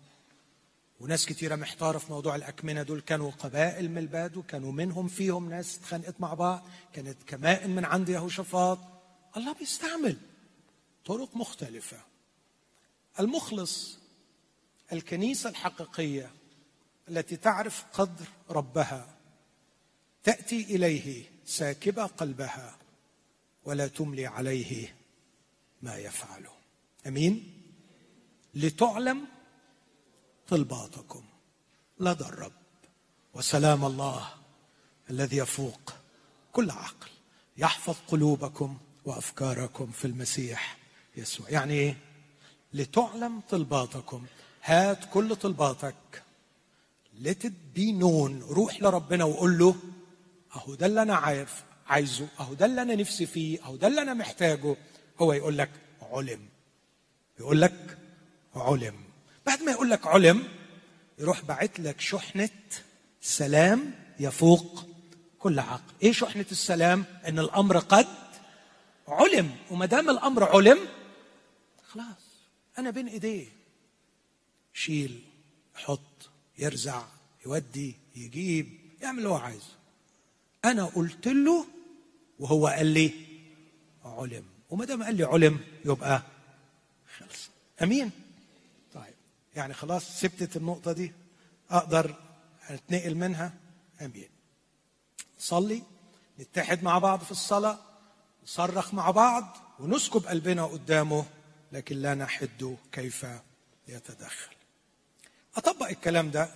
وناس 1.00 1.26
كتيرة 1.26 1.56
محتارة 1.56 1.98
في 1.98 2.12
موضوع 2.12 2.36
الأكمنة 2.36 2.82
دول. 2.82 3.00
كانوا 3.00 3.30
قبائل 3.30 3.90
من 3.90 3.98
البدو 3.98 4.42
كانوا 4.42 4.72
منهم 4.72 5.08
فيهم 5.08 5.50
ناس 5.50 5.78
اتخانقت 5.78 6.14
مع 6.20 6.34
بعض. 6.34 6.66
كانت 6.92 7.16
كمائن 7.26 7.70
من 7.70 7.84
عند 7.84 8.08
يهوشافاط 8.08 8.78
الله 9.36 9.52
بيستعمل. 9.52 10.16
طرق 11.04 11.36
مختلفة. 11.36 11.98
المخلص 13.20 13.98
الكنيسة 14.92 15.50
الحقيقية 15.50 16.30
التي 17.08 17.36
تعرف 17.36 17.84
قدر 17.92 18.26
ربها 18.50 19.16
تأتي 20.24 20.62
إليه 20.62 21.24
ساكبة 21.46 22.06
قلبها 22.06 22.78
ولا 23.64 23.88
تملي 23.88 24.26
عليه 24.26 24.96
ما 25.82 25.96
يفعله 25.96 26.52
أمين؟ 27.06 27.62
لتعلم 28.54 29.26
طلباتكم. 30.48 31.24
لدى 32.00 32.24
الرب. 32.24 32.52
وسلام 33.34 33.84
الله 33.84 34.34
الذي 35.10 35.36
يفوق 35.36 35.94
كل 36.52 36.70
عقل 36.70 37.08
يحفظ 37.56 37.96
قلوبكم 38.08 38.78
وأفكاركم 39.04 39.90
في 39.90 40.04
المسيح. 40.04 40.79
يسوع. 41.16 41.50
يعني 41.50 41.74
إيه 41.74 41.96
لتعلم 42.74 43.40
طلباتكم 43.50 44.26
هات 44.64 44.98
كل 45.12 45.36
طلباتك. 45.36 45.94
Let 47.24 47.44
it 47.44 47.78
be 47.78 47.92
known. 48.00 48.50
روح 48.50 48.82
لربنا 48.82 49.24
وقول 49.24 49.58
له 49.58 49.76
أهو 50.56 50.74
ده 50.74 50.86
اللي 50.86 51.02
أنا 51.02 51.14
عارف 51.16 51.62
عايزه. 51.86 52.28
أهو 52.40 52.54
ده 52.54 52.66
اللي 52.66 52.82
أنا 52.82 52.94
نفسي 52.94 53.26
فيه. 53.26 53.62
أهو 53.62 53.76
ده 53.76 53.86
اللي 53.86 54.02
أنا 54.02 54.14
محتاجه. 54.14 54.76
هو 55.20 55.32
يقول 55.32 55.58
لك 55.58 55.70
علم. 56.12 56.40
يقول 57.40 57.60
لك 57.60 57.98
علم. 58.56 58.94
بعد 59.46 59.62
ما 59.62 59.72
يقول 59.72 59.90
لك 59.90 60.06
علم 60.06 60.48
يروح 61.18 61.42
باعت 61.44 61.80
لك 61.80 62.00
شحنة 62.00 62.50
سلام 63.20 63.94
يفوق 64.20 64.86
كل 65.38 65.58
عقل. 65.58 65.92
إيه 66.02 66.12
شحنة 66.12 66.46
السلام؟ 66.50 67.04
إن 67.28 67.38
الأمر 67.38 67.78
قد 67.78 68.06
علم. 69.08 69.50
وما 69.70 69.86
دام 69.86 70.10
الأمر 70.10 70.44
علم 70.44 70.78
خلاص 71.92 72.24
أنا 72.78 72.90
بين 72.90 73.08
إيديه. 73.08 73.46
شيل 74.74 75.24
يحط 75.74 76.30
يرزع 76.58 77.02
يودي 77.46 77.96
يجيب 78.16 78.78
يعمل 79.02 79.18
اللي 79.18 79.28
هو 79.28 79.36
عايزه. 79.36 79.74
أنا 80.64 80.84
قلت 80.84 81.28
له 81.28 81.66
وهو 82.38 82.66
قال 82.66 82.86
لي 82.86 83.12
علم. 84.04 84.44
وما 84.70 84.84
دام 84.84 85.02
قال 85.02 85.14
لي 85.16 85.24
علم 85.24 85.60
يبقى 85.84 86.22
خلص. 87.18 87.50
أمين؟ 87.82 88.10
طيب 88.94 89.14
يعني 89.56 89.74
خلاص 89.74 90.20
سبتت 90.20 90.56
النقطة 90.56 90.92
دي. 90.92 91.12
أقدر 91.70 92.14
أتنقل 92.68 93.14
منها؟ 93.14 93.54
أمين. 94.00 94.28
نصلي 95.38 95.82
نتحد 96.40 96.82
مع 96.82 96.98
بعض 96.98 97.22
في 97.22 97.30
الصلاة 97.30 97.78
نصرخ 98.44 98.94
مع 98.94 99.10
بعض 99.10 99.56
ونسكب 99.78 100.26
قلبنا 100.26 100.64
قدامه. 100.64 101.26
لكن 101.72 101.96
لا 101.96 102.14
نحد 102.14 102.76
كيف 102.92 103.26
يتدخل. 103.88 104.54
أطبق 105.56 105.86
الكلام 105.88 106.30
ده 106.30 106.48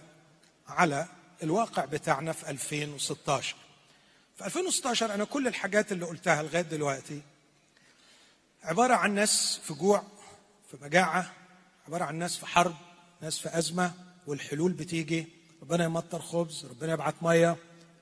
على 0.69 1.07
الواقع 1.43 1.85
بتاعنا 1.85 2.33
في 2.33 2.51
2016 2.51 3.57
في 4.37 4.47
2016 4.47 5.15
أنا 5.15 5.25
كل 5.25 5.47
الحاجات 5.49 5.93
اللي 5.93 6.05
قلتها 6.07 6.43
لغاية 6.43 6.63
دلوقتي 6.63 7.23
عبارة 8.65 8.95
عن 8.95 9.15
ناس 9.15 9.61
في 9.65 9.75
جوع 9.75 10.03
في 10.71 10.77
مجاعه 10.83 11.33
عبارة 11.89 12.05
عن 12.05 12.17
ناس 12.17 12.37
في 12.37 12.47
حرب 12.47 12.75
ناس 13.23 13.39
في 13.39 13.59
أزمة 13.59 13.93
والحلول 14.27 14.73
بتيجي. 14.73 15.27
ربنا 15.63 15.85
يمطر 15.85 16.19
خبز 16.23 16.67
ربنا 16.67 16.93
يبعت 16.93 17.15
مية 17.23 17.57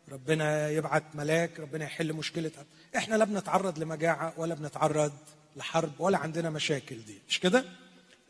ربنا 0.08 0.68
يبعت 0.70 1.04
ملاك 1.14 1.60
ربنا 1.60 1.84
يحل 1.84 2.12
مشكلة. 2.12 2.50
إحنا 2.96 3.14
لا 3.14 3.24
بنتعرض 3.24 3.78
لمجاعة 3.78 4.32
ولا 4.36 4.54
بنتعرض 4.54 5.12
لحرب 5.56 5.92
ولا 5.98 6.18
عندنا 6.18 6.50
مشاكل 6.50 6.96
دي 7.04 7.18
مش 7.28 7.40
كده؟ 7.40 7.64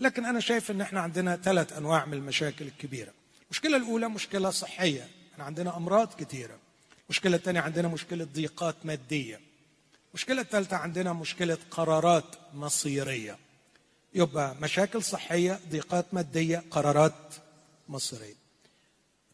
لكن 0.01 0.25
أنا 0.25 0.41
شايف 0.41 0.71
إن 0.71 0.81
إحنا 0.81 1.01
عندنا 1.01 1.37
ثلاث 1.37 1.73
أنواع 1.73 2.05
من 2.05 2.15
المشاكل 2.15 2.65
الكبيرة. 2.67 3.13
المشكلة 3.45 3.77
الأولى 3.77 4.09
مشكلة 4.09 4.51
صحية 4.51 5.09
إحنا 5.33 5.45
عندنا 5.45 5.77
أمراض 5.77 6.15
كثيره 6.15 6.59
المشكلة 7.05 7.37
الثانية 7.37 7.61
عندنا 7.61 7.89
مشكلة 7.89 8.25
ضيقات 8.25 8.77
مادية. 8.85 9.41
المشكلة 10.11 10.41
الثالثه 10.41 10.77
عندنا 10.77 11.13
مشكلة 11.13 11.59
قرارات 11.71 12.25
مصيرية. 12.55 13.39
يبقى 14.15 14.55
مشاكل 14.61 15.03
صحية 15.03 15.61
ضيقات 15.71 16.15
مادية 16.15 16.63
قرارات 16.71 17.35
مصيرية. 17.89 18.35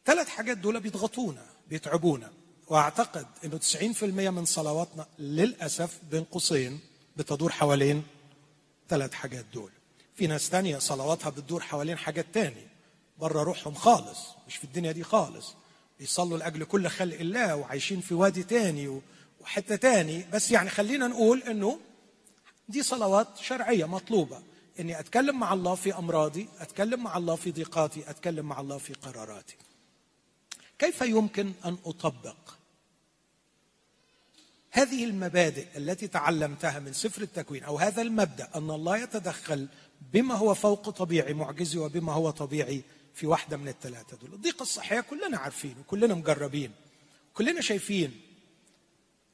ثلاث 0.04 0.28
حاجات 0.28 0.58
دول 0.58 0.80
بيضغطونا 0.80 1.46
بيتعبونا. 1.70 2.32
وأعتقد 2.66 3.26
إنه 3.44 3.58
90% 3.58 4.02
من 4.30 4.44
صلواتنا 4.44 5.06
للأسف 5.18 5.98
بين 6.10 6.24
قوسين 6.24 6.80
بتدور 7.18 7.52
حوالين 7.52 8.02
ثلاث 8.88 9.12
حاجات 9.14 9.44
دول. 9.54 9.70
في 10.14 10.26
ناس 10.26 10.50
تانية 10.50 10.78
صلواتها 10.78 11.30
بتدور 11.30 11.60
حوالين 11.60 11.98
حاجات 11.98 12.26
تانية 12.32 12.68
بره 13.18 13.42
روحهم 13.42 13.74
خالص 13.74 14.18
مش 14.46 14.56
في 14.56 14.64
الدنيا 14.64 14.92
دي 14.92 15.04
خالص. 15.04 15.54
بيصلوا 15.98 16.38
لأجل 16.38 16.64
كل 16.64 16.88
خلق 16.88 17.18
الله 17.18 17.56
وعايشين 17.56 18.00
في 18.00 18.14
وادي 18.14 18.42
تاني 18.42 19.00
وحتة 19.40 19.76
تاني. 19.76 20.26
بس 20.32 20.50
يعني 20.50 20.70
خلينا 20.70 21.06
نقول 21.06 21.42
إنه 21.42 21.80
دي 22.68 22.82
صلوات 22.82 23.28
شرعية 23.36 23.84
مطلوبة. 23.84 24.42
إني 24.80 25.00
أتكلم 25.00 25.40
مع 25.40 25.52
الله 25.52 25.74
في 25.74 25.98
أمراضي 25.98 26.48
أتكلم 26.58 27.02
مع 27.02 27.16
الله 27.16 27.36
في 27.36 27.50
ضيقاتي 27.50 28.10
أتكلم 28.10 28.46
مع 28.46 28.60
الله 28.60 28.78
في 28.78 28.92
قراراتي. 28.94 29.56
كيف 30.78 31.00
يمكن 31.00 31.52
أن 31.64 31.78
أطبق 31.86 32.36
هذه 34.70 35.04
المبادئ 35.04 35.66
التي 35.76 36.08
تعلمتها 36.08 36.78
من 36.78 36.92
سفر 36.92 37.22
التكوين 37.22 37.64
أو 37.64 37.78
هذا 37.78 38.02
المبدأ 38.02 38.48
أن 38.54 38.70
الله 38.70 38.96
يتدخل 38.96 39.68
بما 40.12 40.34
هو 40.34 40.54
فوق 40.54 40.90
طبيعي 40.90 41.34
معجزي 41.34 41.78
وبما 41.78 42.12
هو 42.12 42.30
طبيعي 42.30 42.82
في 43.14 43.26
واحدة 43.26 43.56
من 43.56 43.68
الثلاثة 43.68 44.16
دول. 44.16 44.34
الضيقه 44.34 44.62
الصحيه 44.62 45.00
كلنا 45.00 45.38
عارفين 45.38 45.74
وكلنا 45.80 46.14
مجربين 46.14 46.72
كلنا 47.34 47.60
شايفين. 47.60 48.20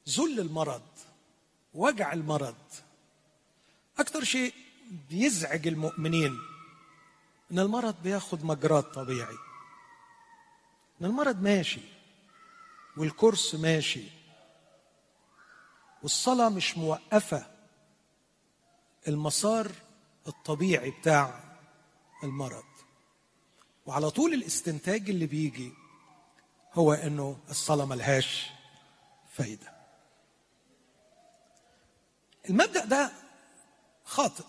ذل 0.09 0.41
المرض 0.41 0.83
وجع 1.75 2.13
المرض. 2.13 2.55
أكثر 3.99 4.25
شيء 4.25 4.55
بيزعج 5.11 5.69
المؤمنين 5.69 6.39
إن 7.53 7.59
المرض 7.59 7.95
بياخد 8.03 8.45
مجراه 8.45 8.81
طبيعي. 8.81 9.37
إن 11.01 11.07
المرض 11.07 11.43
ماشي 11.43 11.81
والكرس 12.97 13.55
ماشي 13.55 14.24
والصلاة 16.05 16.49
مش 16.49 16.79
موقفة. 16.79 17.47
المسار 19.09 19.73
الطبيعي 20.29 20.91
بتاع 20.91 21.41
المرض. 22.25 22.65
وعلى 23.87 24.11
طول 24.11 24.35
الاستنتاج 24.35 25.11
اللي 25.11 25.27
بيجي 25.27 25.73
هو 26.73 26.93
إنه 26.93 27.39
الصلاة 27.51 27.85
ملهاش 27.85 28.51
فايدة. 29.33 29.73
المبدأ 32.51 32.85
ده 32.85 33.13
خاطئ 34.05 34.45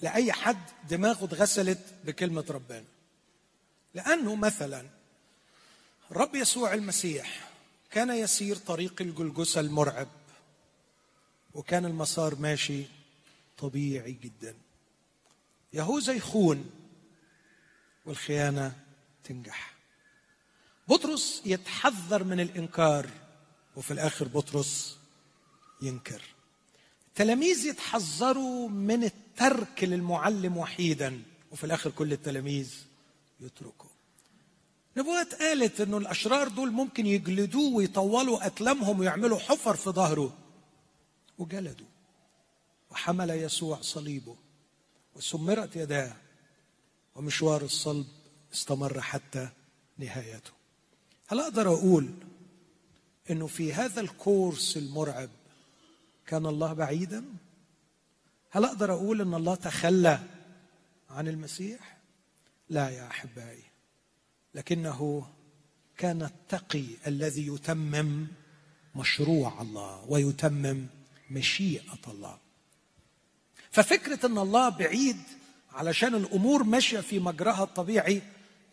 لأي 0.00 0.32
حد 0.32 0.70
دماغه 0.90 1.24
اتغسلت 1.24 1.94
بكلمة 2.04 2.44
ربنا. 2.50 2.84
لأنه 3.94 4.34
مثلا 4.34 4.86
الرب 6.10 6.34
يسوع 6.34 6.74
المسيح 6.74 7.50
كان 7.90 8.10
يسير 8.10 8.56
طريق 8.56 8.94
الجلجسه 9.00 9.60
المرعب. 9.60 10.08
وكان 11.54 11.84
المسار 11.84 12.34
ماشي 12.34 12.82
طبيعي 13.58 14.12
جدا. 14.12 14.54
يهوذا 15.72 16.12
يخون 16.12 16.70
والخيانة 18.06 18.72
تنجح. 19.24 19.74
بطرس 20.88 21.42
يتحذر 21.44 22.24
من 22.24 22.40
الإنكار 22.40 23.10
وفي 23.76 23.90
الآخر 23.90 24.28
بطرس 24.28 24.98
ينكر. 25.82 26.22
التلاميذ 27.08 27.66
يتحذروا 27.66 28.68
من 28.68 29.04
الترك 29.04 29.84
للمعلم 29.84 30.56
وحيدا 30.56 31.22
وفي 31.52 31.64
الآخر 31.64 31.90
كل 31.90 32.12
التلاميذ 32.12 32.74
يتركوا 33.40 33.90
نبوات 34.96 35.34
قالت 35.34 35.80
إنه 35.80 35.98
الأشرار 35.98 36.48
دول 36.48 36.70
ممكن 36.70 37.06
يجلدوه 37.06 37.74
ويطولوا 37.74 38.46
أتلامهم 38.46 39.00
ويعملوا 39.00 39.38
حفر 39.38 39.76
في 39.76 39.90
ظهره. 39.90 40.43
وجلدوا 41.38 41.86
وحمل 42.90 43.30
يسوع 43.30 43.80
صليبه 43.80 44.36
وسمرت 45.14 45.76
يداه 45.76 46.16
ومشوار 47.14 47.62
الصلب 47.62 48.06
استمر 48.52 49.00
حتى 49.00 49.48
نهايته. 49.98 50.50
هل 51.28 51.40
أقدر 51.40 51.68
أقول 51.68 52.10
إنه 53.30 53.46
في 53.46 53.72
هذا 53.72 54.00
الكورس 54.00 54.76
المرعب 54.76 55.30
كان 56.26 56.46
الله 56.46 56.72
بعيدا؟ 56.72 57.24
هل 58.50 58.64
أقدر 58.64 58.92
أقول 58.92 59.20
إن 59.20 59.34
الله 59.34 59.54
تخلى 59.54 60.20
عن 61.10 61.28
المسيح؟ 61.28 61.98
لا 62.68 62.90
يا 62.90 63.06
أحبائي 63.06 63.62
لكنه 64.54 65.30
كان 65.96 66.22
التقي 66.22 66.84
الذي 67.06 67.46
يتمم 67.46 68.26
مشروع 68.96 69.62
الله 69.62 70.04
ويتمم 70.08 70.86
مشيئة 71.30 71.98
الله. 72.08 72.38
ففكرة 73.70 74.26
إن 74.26 74.38
الله 74.38 74.68
بعيد 74.68 75.16
علشان 75.72 76.14
الأمور 76.14 76.62
ماشية 76.62 77.00
في 77.00 77.18
مجراها 77.18 77.62
الطبيعي 77.62 78.22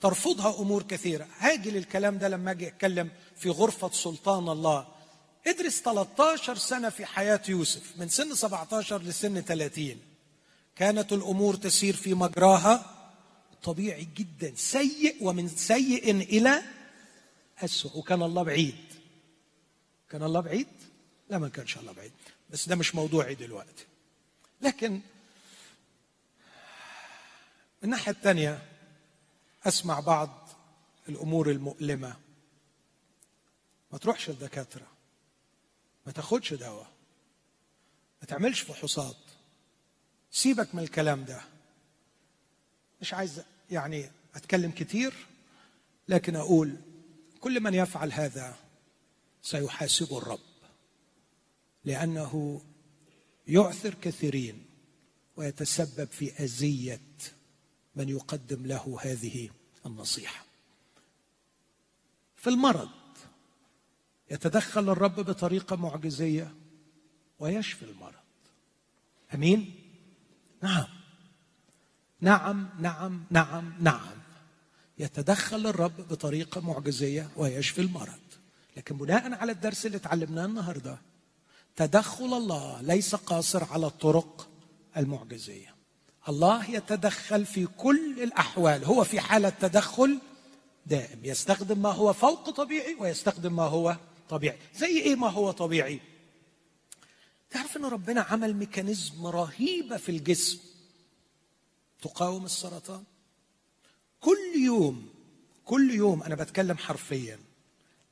ترفضها 0.01 0.59
أمور 0.61 0.83
كثيرة. 0.83 1.27
هاجي 1.37 1.71
للكلام 1.71 2.17
ده 2.17 2.27
لما 2.27 2.51
أجي 2.51 2.67
أتكلم 2.67 3.09
في 3.37 3.49
غرفة 3.49 3.91
سلطان 3.91 4.49
الله. 4.49 4.87
ادرس 5.47 5.81
13 5.81 6.55
سنة 6.55 6.89
في 6.89 7.05
حياة 7.05 7.41
يوسف 7.49 7.93
من 7.97 8.09
سن 8.09 8.35
17 8.35 9.01
لسن 9.01 9.41
30 9.41 9.97
كانت 10.75 11.13
الأمور 11.13 11.55
تسير 11.55 11.95
في 11.95 12.13
مجراها 12.13 12.97
طبيعي 13.63 14.07
جدا 14.15 14.53
سيء 14.55 15.15
ومن 15.21 15.47
سيء 15.47 16.11
إلى 16.11 16.61
اسوء 17.63 17.97
وكان 17.97 18.23
الله 18.23 18.43
بعيد. 18.43 18.75
كان 20.09 20.23
الله 20.23 20.39
بعيد؟ 20.39 20.67
لا 21.29 21.37
ما 21.37 21.49
كانش 21.49 21.77
الله 21.77 21.91
بعيد. 21.91 22.11
بس 22.51 22.69
ده 22.69 22.75
مش 22.75 22.95
موضوعي 22.95 23.35
دلوقتي. 23.35 23.85
لكن 24.61 24.91
من 24.91 25.01
الناحية 27.83 28.11
الثانية 28.11 28.67
أسمع 29.65 29.99
بعض 29.99 30.49
الأمور 31.09 31.51
المؤلمة. 31.51 32.15
ما 33.91 33.97
تروحش 33.97 34.29
الدكاترة. 34.29 34.87
ما 36.05 36.11
تاخدش 36.11 36.53
دواء. 36.53 36.91
ما 38.21 38.27
تعملش 38.27 38.61
فحوصات. 38.61 39.17
سيبك 40.31 40.75
من 40.75 40.83
الكلام 40.83 41.25
ده. 41.25 41.41
مش 43.01 43.13
عايز 43.13 43.41
يعني 43.71 44.11
أتكلم 44.35 44.71
كتير 44.71 45.13
لكن 46.07 46.35
أقول 46.35 46.75
كل 47.39 47.59
من 47.59 47.73
يفعل 47.73 48.11
هذا 48.11 48.55
سيحاسبه 49.41 50.17
الرب. 50.17 50.50
لأنه 51.85 52.61
يعثر 53.47 53.93
كثيرين 53.93 54.65
ويتسبب 55.37 56.07
في 56.11 56.31
أذية 56.43 57.01
من 57.95 58.09
يقدم 58.09 58.65
له 58.65 58.97
هذه 59.01 59.49
النصيحة. 59.85 60.45
في 62.35 62.49
المرض 62.49 62.89
يتدخل 64.31 64.89
الرب 64.89 65.15
بطريقة 65.15 65.75
معجزية 65.75 66.55
ويشفي 67.39 67.85
المرض. 67.85 68.13
أمين؟ 69.33 69.75
نعم. 70.63 70.87
نعم 72.21 72.69
نعم 72.79 73.23
نعم 73.29 73.73
نعم. 73.79 74.21
يتدخل 74.97 75.67
الرب 75.67 75.97
بطريقة 76.09 76.61
معجزية 76.61 77.29
ويشفي 77.37 77.81
المرض. 77.81 78.19
لكن 78.77 78.97
بناء 78.97 79.33
على 79.33 79.51
الدرس 79.51 79.85
اللي 79.85 79.97
اتعلمناه 79.97 80.45
النهارده 80.45 80.97
تدخل 81.75 82.33
الله 82.37 82.81
ليس 82.81 83.15
قاصر 83.15 83.63
على 83.63 83.87
الطرق 83.87 84.49
المعجزية. 84.97 85.75
الله 86.29 86.69
يتدخل 86.69 87.45
في 87.45 87.65
كل 87.65 88.23
الأحوال 88.23 88.85
هو 88.85 89.03
في 89.03 89.19
حالة 89.19 89.49
تدخل 89.49 90.19
دائم 90.85 91.19
يستخدم 91.25 91.81
ما 91.81 91.91
هو 91.91 92.13
فوق 92.13 92.49
طبيعي 92.49 92.95
ويستخدم 92.99 93.55
ما 93.55 93.63
هو 93.63 93.97
طبيعي. 94.29 94.57
زي 94.75 95.01
إيه 95.01 95.15
ما 95.15 95.29
هو 95.29 95.51
طبيعي؟ 95.51 95.99
تعرف 97.49 97.77
إن 97.77 97.85
ربنا 97.85 98.21
عمل 98.21 98.53
ميكانيزم 98.55 99.27
رهيبه 99.27 99.97
في 99.97 100.09
الجسم؟ 100.09 100.59
تقاوم 102.01 102.45
السرطان. 102.45 103.03
كل 104.21 104.61
يوم 104.65 105.09
كل 105.65 105.91
يوم 105.91 106.23
أنا 106.23 106.35
بتكلم 106.35 106.77
حرفيا 106.77 107.39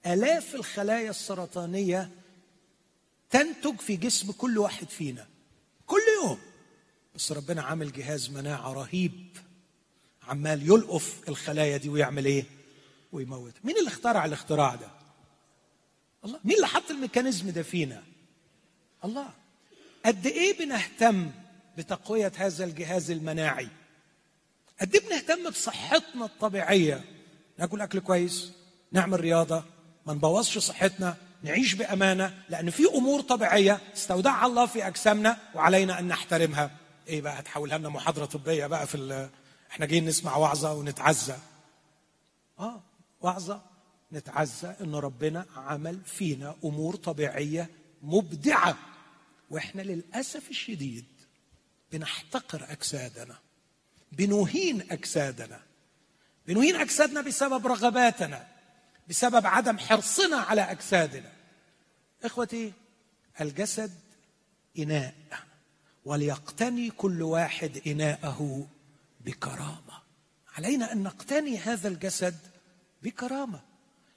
آلاف 0.05 0.55
الخلايا 0.55 1.09
السرطانية 1.09 2.11
تنتج 3.29 3.79
في 3.79 3.95
جسم 3.95 4.31
كل 4.31 4.57
واحد 4.57 4.89
فينا. 4.89 5.27
كل 5.85 6.01
يوم. 6.23 6.39
بس 7.15 7.31
ربنا 7.31 7.61
عامل 7.61 7.91
جهاز 7.91 8.29
مناعة 8.29 8.73
رهيب. 8.73 9.37
عمال 10.23 10.61
يلقف 10.61 11.29
الخلايا 11.29 11.77
دي 11.77 11.89
ويعمل 11.89 12.25
إيه؟ 12.25 12.45
ويموت. 13.11 13.53
مين 13.63 13.77
اللي 13.77 13.87
اخترع 13.87 14.25
الاختراع 14.25 14.75
ده؟ 14.75 14.91
الله. 16.25 16.39
مين 16.43 16.55
اللي 16.55 16.67
حط 16.67 16.91
الميكانيزم 16.91 17.49
ده 17.49 17.63
فينا؟ 17.63 18.03
الله. 19.05 19.29
قد 20.05 20.27
إيه 20.27 20.57
بنهتم 20.57 21.31
بتقوية 21.77 22.31
هذا 22.35 22.63
الجهاز 22.65 23.11
المناعي؟ 23.11 23.67
قد 24.81 24.95
إيه 24.95 25.01
بنهتم 25.07 25.49
بصحتنا 25.49 26.25
الطبيعية؟ 26.25 27.03
ناكل 27.57 27.81
أكل 27.81 27.99
كويس 27.99 28.51
نعمل 28.91 29.19
رياضة 29.19 29.63
ما 30.05 30.13
نبوظش 30.13 30.57
صحتنا. 30.57 31.17
نعيش 31.43 31.73
بأمانة 31.73 32.43
لأن 32.49 32.69
في 32.69 32.85
أمور 32.85 33.21
طبيعية 33.21 33.79
استودعها 33.93 34.45
الله 34.45 34.65
في 34.65 34.87
أجسامنا 34.87 35.37
وعلينا 35.55 35.99
أن 35.99 36.07
نحترمها. 36.07 36.71
إيه 37.07 37.21
بقى؟ 37.21 37.39
هتحولها 37.39 37.77
لنا 37.77 37.89
محاضرة 37.89 38.25
طبية 38.25 38.67
بقى 38.67 38.87
في 38.87 39.29
إحنا 39.71 39.85
جايين 39.85 40.05
نسمع 40.05 40.37
وعظة 40.37 40.73
ونتعزى. 40.73 41.35
آه 42.59 42.81
وعظة 43.21 43.61
نتعزى 44.13 44.75
إن 44.81 44.95
ربنا 44.95 45.45
عمل 45.55 45.99
فينا 46.05 46.55
أمور 46.63 46.95
طبيعية 46.95 47.69
مبدعة. 48.01 48.77
وإحنا 49.49 49.81
للأسف 49.81 50.49
الشديد 50.49 51.05
بنحتقر 51.91 52.65
أجسادنا 52.69 53.35
بنهين 54.11 54.91
أجسادنا. 54.91 55.59
بنهين 56.47 56.75
أجسادنا 56.75 57.21
بسبب 57.21 57.67
رغباتنا. 57.67 58.47
بسبب 59.09 59.45
عدم 59.45 59.77
حرصنا 59.77 60.37
على 60.37 60.61
أجسادنا. 60.61 61.31
إخوتي 62.23 62.73
الجسد 63.41 63.93
إناء 64.79 65.13
وليقتني 66.05 66.89
كل 66.89 67.21
واحد 67.21 67.81
إناءه 67.87 68.67
بكرامة. 69.21 69.99
علينا 70.57 70.93
أن 70.93 71.03
نقتني 71.03 71.57
هذا 71.57 71.87
الجسد 71.87 72.37
بكرامة. 73.03 73.61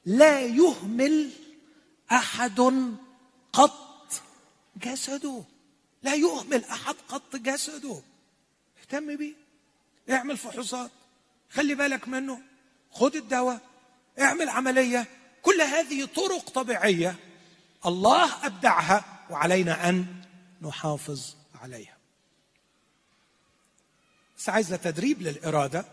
لا 0.05 0.40
يهمل 0.40 1.30
أحد 2.12 2.61
قط 3.53 4.22
جسده. 4.76 5.45
لا 6.03 6.14
يهمل 6.14 6.64
أحد 6.64 6.95
قط 7.09 7.36
جسده. 7.36 8.03
اهتم 8.80 9.16
بيه. 9.16 9.34
اعمل 10.11 10.36
فحوصات. 10.36 10.90
خلي 11.51 11.74
بالك 11.74 12.09
منه. 12.09 12.43
خد 12.90 13.16
الدواء. 13.16 13.71
اعمل 14.20 14.48
عملية. 14.48 15.06
كل 15.42 15.60
هذه 15.60 16.04
طرق 16.04 16.50
طبيعية. 16.50 17.16
الله 17.86 18.46
أبدعها 18.46 19.26
وعلينا 19.30 19.88
أن 19.88 20.24
نحافظ 20.62 21.34
عليها. 21.54 21.96
بس 24.38 24.48
عايزة 24.48 24.76
تدريب 24.76 25.22
للإرادة. 25.22 25.84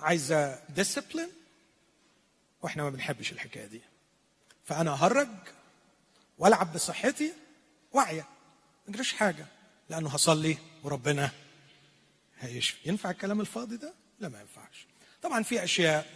عايزة 0.00 0.60
ديسيبلين 0.68 1.28
وإحنا 2.62 2.82
ما 2.82 2.90
بنحبش 2.90 3.32
الحكاية 3.32 3.66
دي. 3.66 3.80
فأنا 4.64 4.90
اهرج 4.90 5.28
وألعب 6.38 6.72
بصحتي. 6.72 7.32
واعيه 7.92 8.26
ما 8.86 8.94
اجريش 8.94 9.12
حاجة. 9.12 9.46
لأنه 9.90 10.08
هصلي 10.08 10.58
وربنا 10.82 11.30
هيشفي. 12.38 12.88
ينفع 12.88 13.10
الكلام 13.10 13.40
الفاضي 13.40 13.76
ده؟ 13.76 13.94
لا 14.20 14.28
ما 14.28 14.40
ينفعش. 14.40 14.86
طبعا 15.22 15.42
في 15.42 15.64
أشياء 15.64 16.06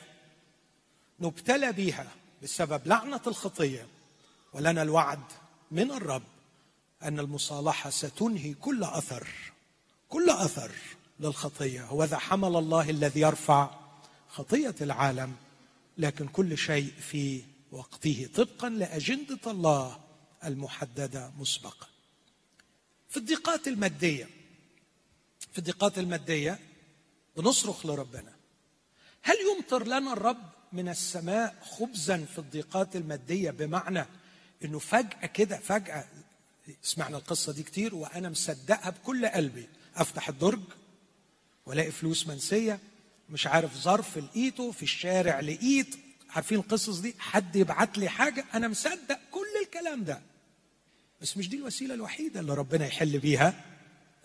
نبتلى 1.20 1.72
بها 1.72 2.12
بسبب 2.42 2.86
لعنة 2.86 3.20
الخطية 3.26 3.86
ولنا 4.52 4.82
الوعد 4.82 5.22
من 5.70 5.90
الرب 5.90 6.22
أن 7.02 7.18
المصالحة 7.18 7.90
ستنهي 7.90 8.54
كل 8.54 8.84
أثر 8.84 9.28
كل 10.08 10.30
أثر 10.30 10.70
للخطية. 11.20 11.84
هو 11.84 12.04
ذا 12.04 12.18
حمل 12.18 12.56
الله 12.56 12.90
الذي 12.90 13.20
يرفع 13.20 13.70
خطية 14.28 14.74
العالم 14.80 15.36
لكن 15.98 16.28
كل 16.28 16.58
شيء 16.58 16.92
في 17.00 17.42
وقته 17.72 18.28
طبقا 18.34 18.68
لأجندة 18.68 19.38
الله 19.46 20.00
المحددة 20.44 21.32
مسبقا. 21.38 21.86
في 23.08 23.16
الضيقات 23.16 23.68
المادية 23.68 24.28
في 25.52 25.58
الضيقات 25.58 25.98
المادية 25.98 26.58
بنصرخ 27.36 27.86
لربنا. 27.86 28.35
هل 29.26 29.36
يمطر 29.56 29.86
لنا 29.86 30.12
الرب 30.12 30.42
من 30.72 30.88
السماء 30.88 31.54
خبزا 31.62 32.24
في 32.32 32.38
الضيقات 32.38 32.96
المادية 32.96 33.50
بمعنى 33.50 34.04
إنه 34.64 34.78
فجأة 34.78 35.26
كده 35.26 35.58
فجأة 35.58 36.04
سمعنا 36.82 37.16
القصة 37.16 37.52
دي 37.52 37.62
كتير 37.62 37.94
وأنا 37.94 38.28
مصدقها 38.28 38.90
بكل 38.90 39.26
قلبي. 39.26 39.68
أفتح 39.96 40.28
الدرج 40.28 40.60
وألاقي 41.66 41.90
فلوس 41.90 42.26
منسية 42.26 42.78
مش 43.30 43.46
عارف 43.46 43.76
ظرف 43.76 44.18
لقيته 44.18 44.72
في 44.72 44.82
الشارع 44.82 45.40
لقيت 45.40 45.96
عارفين 46.30 46.58
القصص 46.58 46.98
دي؟ 46.98 47.14
حد 47.18 47.56
يبعت 47.56 47.98
لي 47.98 48.08
حاجة؟ 48.08 48.44
أنا 48.54 48.68
مصدق 48.68 49.18
كل 49.30 49.46
الكلام 49.62 50.04
ده. 50.04 50.20
بس 51.22 51.36
مش 51.36 51.48
دي 51.48 51.56
الوسيلة 51.56 51.94
الوحيدة 51.94 52.40
اللي 52.40 52.54
ربنا 52.54 52.86
يحل 52.86 53.18
بيها؟ 53.18 53.64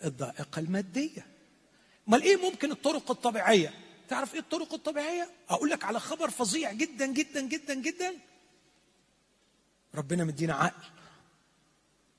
الضائقة 0.04 0.60
المادية. 0.60 1.26
أمال 2.08 2.22
إيه 2.22 2.38
ممكن 2.52 2.72
الطرق 2.72 3.12
الطبيعية؟ 3.12 3.74
تعرف 4.12 4.34
إيه 4.34 4.39
الطرق 4.39 4.74
الطبيعية؟ 4.74 5.30
أقول 5.49 5.70
لك 5.70 5.84
على 5.84 5.99
خبر 5.99 6.30
فظيع 6.30 6.72
جدا 6.72 7.05
جدا 7.05 7.41
جدا 7.41 7.74
جدا. 7.74 8.16
ربنا 9.95 10.24
مدينا 10.24 10.53
عقل 10.53 10.84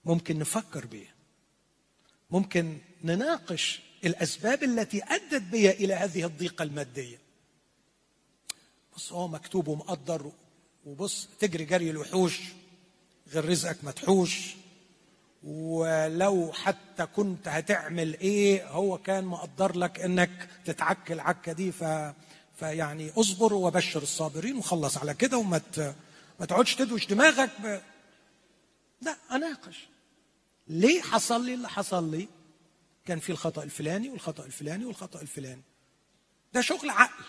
ممكن 0.05 0.39
نفكر 0.39 0.87
بيه 0.87 1.15
ممكن 2.31 2.79
نناقش 3.05 3.81
الأسباب 4.05 4.63
التي 4.63 5.05
أدت 5.05 5.43
بي 5.43 5.71
إلى 5.71 5.95
هذه 5.95 6.25
الضيقة 6.25 6.63
المادية. 6.63 7.19
بص 8.97 9.13
هو 9.13 9.29
مكتوب 9.29 9.69
ومقدر 9.69 10.33
وبص 10.87 11.29
تجري 11.41 11.65
جري 11.65 11.91
الوحوش 11.91 12.41
غير 13.29 13.49
رزقك 13.49 13.85
مدحوش 13.85 14.55
ولو 15.45 16.53
حتى 16.53 17.07
كنت 17.07 17.49
هتعمل 17.49 18.19
إيه 18.21 18.67
هو 18.69 18.99
كان 18.99 19.25
مقدر 19.25 19.77
لك 19.77 20.01
إنك 20.01 20.49
تتعك 20.65 21.13
العكه 21.13 21.53
دي 21.53 21.73
ف 21.73 21.85
فيعني 22.57 23.11
اصبر 23.11 23.55
وبشر 23.55 24.03
الصابرين 24.03 24.57
وخلص 24.57 24.99
على 24.99 25.15
كده 25.15 25.37
وما 25.39 25.61
ما 26.41 26.47
تقعدش 26.47 26.75
تدوش 26.75 27.07
دماغك 27.07 27.51
ب... 27.65 27.81
لا 29.03 29.17
أناقش. 29.33 29.89
ليه 30.69 31.03
حصل 31.03 31.45
لي 31.45 31.55
اللي 31.55 31.69
حصل 31.69 32.11
لي؟ 32.11 32.29
كان 33.07 33.19
في 33.19 33.31
الخطأ 33.33 33.63
الفلاني 33.63 34.09
والخطأ 34.09 34.45
الفلاني 34.45 34.85
والخطأ 34.85 35.21
الفلاني. 35.21 35.63
ده 36.53 36.61
شغل 36.61 36.91
عقل 36.91 37.25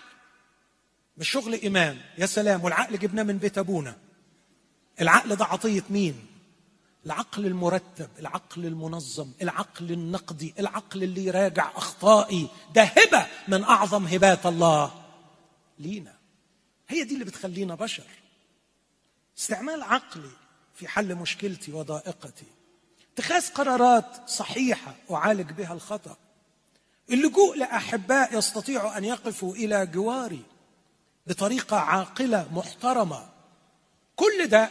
مش 1.17 1.29
شغل 1.29 1.53
إيمان. 1.53 1.97
يا 2.17 2.25
سلام 2.25 2.63
والعقل 2.63 2.99
جبناه 2.99 3.23
من 3.23 3.37
بيت 3.37 3.57
أبونا. 3.57 3.97
العقل 5.01 5.35
ده 5.35 5.45
عطية 5.45 5.83
مين؟ 5.89 6.25
العقل 7.05 7.45
المرتب 7.45 8.09
العقل 8.19 8.65
المنظم 8.65 9.31
العقل 9.41 9.91
النقدي 9.91 10.53
العقل 10.59 11.03
اللي 11.03 11.25
يراجع 11.25 11.71
أخطائي. 11.75 12.47
ده 12.75 12.83
هبة 12.83 13.27
من 13.47 13.63
أعظم 13.63 14.07
هبات 14.07 14.45
الله 14.45 15.03
لينا. 15.79 16.15
هي 16.87 17.03
دي 17.03 17.13
اللي 17.13 17.25
بتخلينا 17.25 17.75
بشر. 17.75 18.03
استعمال 19.37 19.81
عقلي 19.83 20.29
في 20.75 20.87
حل 20.87 21.15
مشكلتي 21.15 21.71
وضائقتي. 21.71 22.45
اتخاذ 23.13 23.53
قرارات 23.53 24.29
صحيحة 24.29 24.95
أعالج 25.11 25.51
بها 25.51 25.73
الخطأ. 25.73 26.17
اللجوء 27.09 27.57
لأحباء 27.57 28.37
يستطيعوا 28.37 28.97
أن 28.97 29.05
يقفوا 29.05 29.55
إلى 29.55 29.85
جواري 29.85 30.41
بطريقة 31.27 31.77
عاقلة 31.77 32.47
محترمة. 32.51 33.29
كل 34.15 34.47
ده 34.47 34.69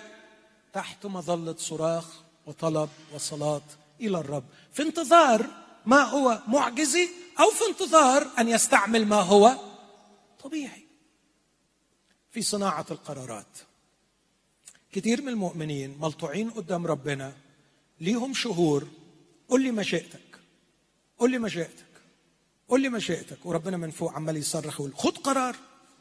تحت 0.73 1.07
مظلة 1.07 1.57
صراخ 1.59 2.22
وطلب 2.47 2.89
وصلاة 3.15 3.63
إلى 4.01 4.19
الرب. 4.19 4.45
في 4.73 4.83
انتظار 4.83 5.47
ما 5.87 6.03
هو 6.03 6.43
معجزي 6.49 7.09
أو 7.41 7.51
في 7.51 7.65
انتظار 7.71 8.27
أن 8.39 8.49
يستعمل 8.49 9.07
ما 9.07 9.21
هو 9.21 9.57
طبيعي. 10.45 10.83
في 12.31 12.43
صناعة 12.43 12.87
القرارات. 12.91 13.59
كثير 14.93 15.23
من 15.23 15.29
المؤمنين 15.29 15.99
ملطوعين 16.01 16.51
قدام 16.51 16.87
ربنا 16.87 17.33
ليهم 18.01 18.35
شهور. 18.35 18.87
قل 19.49 19.63
لي 19.63 19.71
مشيئتك 19.71 20.39
قل 21.19 21.31
لي 21.31 21.39
مشيئتك 21.39 21.93
قل 22.69 22.81
لي 22.81 22.89
مشيئتك 22.89 23.47
وربنا 23.47 23.77
من 23.77 23.91
فوق 23.91 24.13
عمال 24.13 24.37
يصرخ 24.37 24.75
يقول 24.75 24.95
خد 24.97 25.19
قرار. 25.19 25.57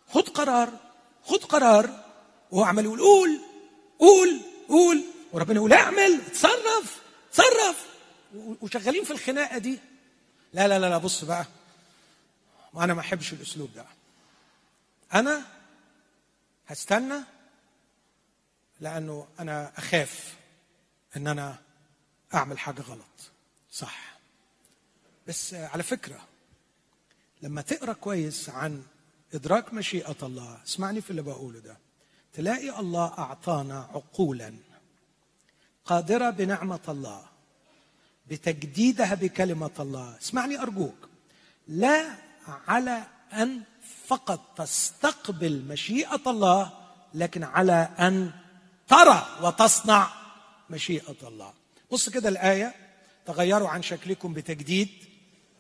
خد 0.10 0.30
قرار. 0.30 0.80
خد 1.24 1.44
قرار. 1.44 2.06
وهو 2.52 2.64
عمال 2.64 2.86
يقول 2.86 3.00
قول. 3.00 3.40
قول. 4.00 4.40
قول. 4.70 5.04
وربنا 5.34 5.56
يقول 5.56 5.74
اعمل 5.74 6.22
تصرف 6.32 7.02
تصرف 7.32 7.88
وشغالين 8.62 9.04
في 9.04 9.12
الخناقة 9.12 9.58
دي. 9.58 9.80
لا 10.54 10.68
لا 10.68 10.80
لا 10.80 10.90
لا 10.90 10.98
بص 10.98 11.24
بقى. 11.26 11.46
أنا 12.78 12.94
ما 12.94 13.00
أحبش 13.02 13.34
الأسلوب 13.34 13.74
ده. 13.74 13.86
أنا 15.14 15.46
هستنى 16.68 17.16
لأنه 18.80 19.28
أنا 19.40 19.72
أخاف 19.78 20.36
إن 21.18 21.28
أنا 21.28 21.56
أعمل 22.34 22.60
حاجة 22.60 22.82
غلط. 22.82 23.32
صح. 23.72 24.18
بس 25.28 25.54
على 25.54 25.84
فكرة 25.84 26.28
لما 27.42 27.62
تقرأ 27.62 27.94
كويس 27.94 28.50
عن 28.50 28.84
إدراك 29.34 29.74
مشيئة 29.74 30.16
الله 30.24 30.60
اسمعني 30.66 31.02
في 31.02 31.10
اللي 31.12 31.22
بقوله 31.22 31.60
ده 31.60 31.78
تلاقي 32.34 32.80
الله 32.80 33.08
أعطانا 33.18 33.80
عقولا. 33.80 34.54
قادرة 35.86 36.30
بنعمة 36.30 36.80
الله 36.90 37.24
بتجديدها 38.28 39.16
بكلمة 39.16 39.72
الله. 39.80 40.18
اسمعني 40.22 40.62
أرجوك. 40.62 41.10
لا 41.68 42.06
على 42.68 43.04
أن 43.34 43.62
فقط 44.08 44.40
تستقبل 44.58 45.64
مشيئة 45.68 46.22
الله 46.28 46.72
لكن 47.14 47.44
على 47.44 47.90
أن 48.00 48.32
ترى 48.88 49.28
وتصنع 49.42 50.10
مشيئة 50.70 51.16
الله. 51.24 51.54
بص 51.92 52.10
كده 52.10 52.30
الآية. 52.30 52.74
تغيروا 53.26 53.70
عن 53.70 53.82
شكلكم 53.84 54.34
بتجديد 54.34 54.90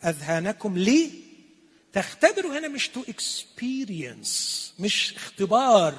أذهانكم 0.05 0.77
لي. 0.77 1.11
تختبروا 1.93 2.59
هنا 2.59 2.67
مش 2.67 2.87
to 2.89 3.03
experience 3.09 4.73
مش 4.79 5.15
اختبار 5.15 5.93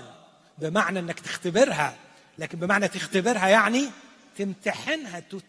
بمعنى 0.59 0.99
إنك 0.99 1.21
تختبرها 1.21 1.97
لكن 2.39 2.59
بمعنى 2.59 2.89
تختبرها 2.89 3.49
يعني 3.49 3.91
تمتحنها 4.39 5.21
to 5.21 5.41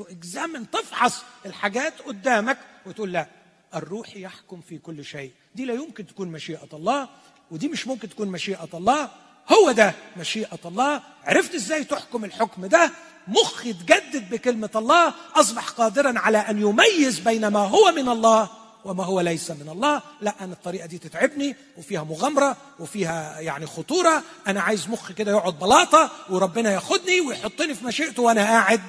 examine 0.00 0.70
تفحص 0.70 1.22
الحاجات 1.46 2.00
قدامك 2.02 2.58
وتقول 2.86 3.12
لا 3.12 3.26
الروح 3.74 4.16
يحكم 4.16 4.60
في 4.60 4.78
كل 4.78 5.04
شيء. 5.04 5.32
دي 5.54 5.64
لا 5.64 5.74
يمكن 5.74 6.06
تكون 6.06 6.28
مشيئة 6.28 6.68
الله 6.72 7.08
ودي 7.50 7.68
مش 7.68 7.86
ممكن 7.86 8.08
تكون 8.08 8.28
مشيئة 8.28 8.68
الله. 8.74 9.10
هو 9.52 9.72
ده 9.72 9.94
مشيئة 10.16 10.58
الله. 10.64 11.02
عرفت 11.24 11.54
إزاي 11.54 11.84
تحكم 11.84 12.24
الحكم 12.24 12.66
ده؟ 12.66 12.90
مخي 13.28 13.70
اتجدد 13.70 14.30
بكلمة 14.30 14.70
الله 14.76 15.14
أصبح 15.34 15.68
قادرا 15.68 16.18
على 16.18 16.38
أن 16.38 16.60
يميز 16.60 17.18
بين 17.18 17.46
ما 17.48 17.60
هو 17.60 17.92
من 17.92 18.08
الله 18.08 18.50
وما 18.86 19.04
هو 19.04 19.20
ليس 19.20 19.50
من 19.50 19.68
الله 19.68 20.02
لا 20.20 20.44
أنا 20.44 20.52
الطريقة 20.52 20.86
دي 20.86 20.98
تتعبني 20.98 21.56
وفيها 21.76 22.04
مغامرة 22.04 22.56
وفيها 22.78 23.40
يعني 23.40 23.66
خطورة. 23.66 24.22
أنا 24.46 24.60
عايز 24.60 24.88
مخي 24.88 25.14
كده 25.14 25.30
يقعد 25.30 25.58
بلاطة 25.58 26.10
وربنا 26.30 26.72
ياخدني 26.72 27.20
ويحطني 27.20 27.74
في 27.74 27.84
مشيئته 27.84 28.22
وأنا 28.22 28.42
قاعد 28.42 28.80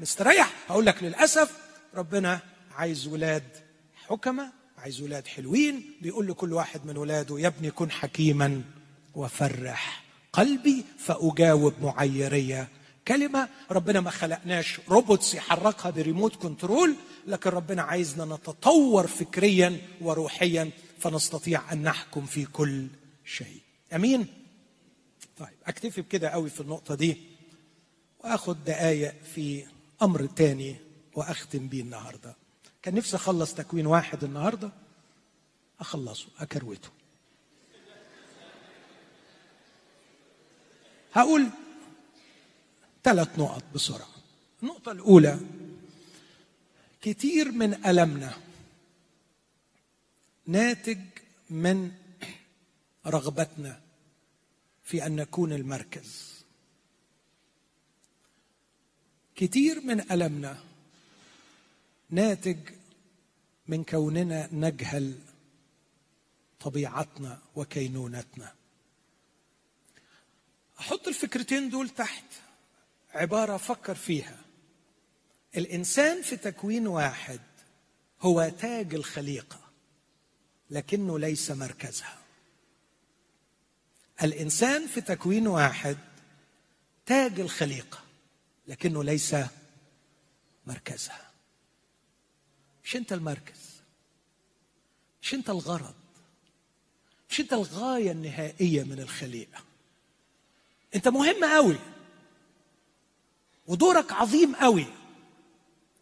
مستريح. 0.00 0.52
هقول 0.68 0.86
لك 0.86 1.02
للأسف 1.02 1.52
ربنا 1.94 2.40
عايز 2.76 3.06
ولاد 3.06 3.44
حكمة 4.08 4.52
عايز 4.78 5.00
ولاد 5.00 5.26
حلوين. 5.26 5.92
بيقول 6.02 6.26
لكل 6.26 6.52
واحد 6.52 6.86
من 6.86 6.96
ولاده 6.96 7.38
يا 7.38 7.46
ابني 7.46 7.70
كن 7.70 7.90
حكيما 7.90 8.62
وفرح 9.14 10.04
قلبي 10.32 10.84
فأجاوب 10.98 11.74
من 11.82 12.03
يعيرني 12.03 12.68
كلمة. 13.08 13.48
ربنا 13.70 14.00
ما 14.00 14.10
خلقناش 14.10 14.80
robots 14.88 15.34
يحركها 15.34 15.90
ب 15.90 15.97
remote 15.97 16.36
control. 16.36 16.94
لكن 17.28 17.50
ربنا 17.50 17.82
عايزنا 17.82 18.24
نتطور 18.24 19.06
فكريا 19.06 19.80
وروحيا 20.00 20.70
فنستطيع 20.98 21.72
أن 21.72 21.82
نحكم 21.82 22.26
في 22.26 22.44
كل 22.44 22.86
شيء. 23.24 23.60
أمين؟ 23.92 24.26
طيب 25.38 25.56
أكتفي 25.66 26.00
بكده 26.02 26.28
قوي 26.28 26.50
في 26.50 26.60
النقطة 26.60 26.94
دي 26.94 27.16
وأخذ 28.20 28.54
دقايق 28.54 29.14
في 29.34 29.64
أمر 30.02 30.26
تاني 30.26 30.76
وأختم 31.14 31.68
بيه 31.68 31.82
النهاردة. 31.82 32.36
كان 32.82 32.94
نفسي 32.94 33.16
أخلص 33.16 33.54
تكوين 33.54 33.86
واحد 33.86 34.24
النهاردة 34.24 34.70
أخلصه 35.80 36.26
أكروته. 36.38 36.88
هقول 41.12 41.48
ثلاث 43.04 43.38
نقط 43.38 43.62
بسرعة. 43.74 44.08
النقطة 44.62 44.92
الأولى 44.92 45.38
كتير 47.00 47.52
من 47.52 47.86
ألمنا 47.86 48.36
ناتج 50.46 50.98
من 51.50 51.92
رغبتنا 53.06 53.80
في 54.84 55.06
أن 55.06 55.16
نكون 55.16 55.52
المركز. 55.52 56.34
كتير 59.36 59.80
من 59.80 60.12
ألمنا 60.12 60.64
ناتج 62.10 62.58
من 63.68 63.84
كوننا 63.84 64.48
نجهل 64.52 65.18
طبيعتنا 66.60 67.38
وكينونتنا. 67.56 68.54
أحط 70.80 71.08
الفكرتين 71.08 71.70
دول 71.70 71.88
تحت 71.88 72.24
عبارة 73.10 73.56
فكر 73.56 73.94
فيها. 73.94 74.47
الإنسان 75.56 76.22
في 76.22 76.36
تكوين 76.36 76.86
واحد 76.86 77.40
هو 78.20 78.52
تاج 78.60 78.94
الخليقة 78.94 79.60
لكنه 80.70 81.18
ليس 81.18 81.50
مركزها. 81.50 82.18
الإنسان 84.22 84.86
في 84.86 85.00
تكوين 85.00 85.46
واحد 85.46 85.98
تاج 87.06 87.40
الخليقة 87.40 87.98
لكنه 88.66 89.04
ليس 89.04 89.36
مركزها. 90.66 91.30
مش 92.84 92.96
أنت 92.96 93.12
المركز 93.12 93.80
مش 95.22 95.34
أنت 95.34 95.50
الغرض 95.50 95.94
مش 97.30 97.40
أنت 97.40 97.52
الغاية 97.52 98.10
النهائية 98.12 98.84
من 98.84 99.00
الخليقة. 99.00 99.64
أنت 100.94 101.08
مهم 101.08 101.44
قوي 101.44 101.78
ودورك 103.66 104.12
عظيم 104.12 104.56
قوي 104.56 104.86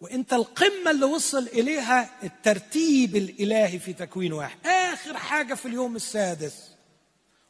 وانت 0.01 0.33
القمة 0.33 0.91
اللي 0.91 1.05
وصل 1.05 1.43
إليها 1.47 2.11
الترتيب 2.23 3.17
الإلهي 3.17 3.79
في 3.79 3.93
تكوين 3.93 4.33
واحد. 4.33 4.67
آخر 4.67 5.17
حاجة 5.17 5.55
في 5.55 5.67
اليوم 5.69 5.97
السادس 5.97 6.55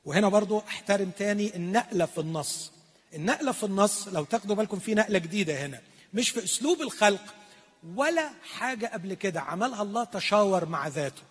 وهنا 0.04 0.28
برضو 0.28 0.58
أحترم 0.58 1.10
تاني 1.10 1.56
النقلة 1.56 2.06
في 2.06 2.18
النص. 2.18 2.72
النقلة 3.14 3.52
في 3.52 3.64
النص 3.64 4.08
لو 4.08 4.24
تاخدوا 4.24 4.56
بالكم 4.56 4.78
في 4.78 4.94
نقلة 4.94 5.18
جديدة 5.18 5.66
هنا. 5.66 5.80
مش 6.14 6.30
في 6.30 6.44
أسلوب 6.44 6.80
الخلق 6.82 7.34
ولا 7.96 8.30
حاجة 8.52 8.86
قبل 8.86 9.14
كده 9.14 9.40
عملها 9.40 9.82
الله 9.82 10.04
تشاور 10.04 10.64
مع 10.66 10.88
ذاته. 10.88 11.22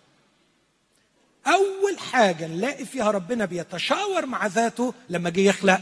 أول 1.47 1.99
حاجة 1.99 2.47
نلاقي 2.47 2.86
فيها 2.86 3.11
ربنا 3.11 3.45
بيتشاور 3.45 4.26
مع 4.26 4.45
ذاته 4.45 4.93
لما 5.09 5.30
جه 5.30 5.41
يخلق 5.41 5.82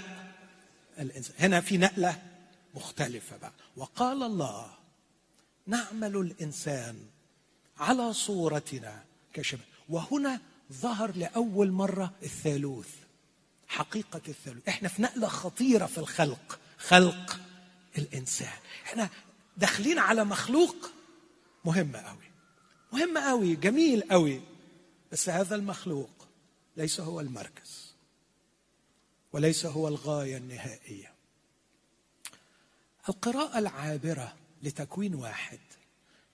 الإنسان. 1.00 1.36
هنا 1.40 1.62
في 1.62 1.78
نقلة 1.78 2.16
مختلفة 2.76 3.38
بقى. 3.38 3.52
وقال 3.78 4.24
الله 4.24 4.83
نعمل 5.68 6.18
الإنسان 6.18 7.00
على 7.78 8.14
صورتنا 8.14 9.04
كشبه 9.34 9.64
وهنا 9.90 10.40
ظهر 10.74 11.16
لأول 11.16 11.72
مرة 11.72 12.14
الثالوث 12.24 12.90
حقيقة 13.68 14.22
الثالوث. 14.28 14.68
إحنا 14.70 14.90
في 14.90 15.02
نقلة 15.02 15.28
خطيرة 15.28 15.86
في 15.86 15.98
الخلق 15.98 16.60
خلق 16.78 17.40
الإنسان. 17.98 18.58
إحنا 18.86 19.10
داخلين 19.58 20.00
على 20.00 20.24
مخلوق 20.24 20.92
مهم 21.66 21.96
قوي 21.96 22.32
مهم 22.94 23.18
قوي 23.18 23.56
جميل 23.56 24.02
قوي 24.12 24.42
بس 25.12 25.30
هذا 25.30 25.56
المخلوق 25.56 26.28
ليس 26.78 27.00
هو 27.00 27.20
المركز 27.20 27.94
وليس 29.34 29.66
هو 29.66 29.88
الغاية 29.88 30.38
النهائية. 30.38 31.14
القراءة 33.10 33.60
العابرة 33.60 34.36
لتكوين 34.64 35.16
واحد. 35.16 35.60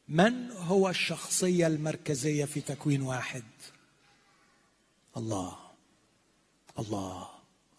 من 0.07 0.51
هو 0.51 0.89
الشخصية 0.89 1.67
المركزية 1.67 2.45
في 2.45 2.61
تكوين 2.61 3.01
واحد؟ 3.01 3.43
الله. 5.17 5.57
الله. 6.79 7.29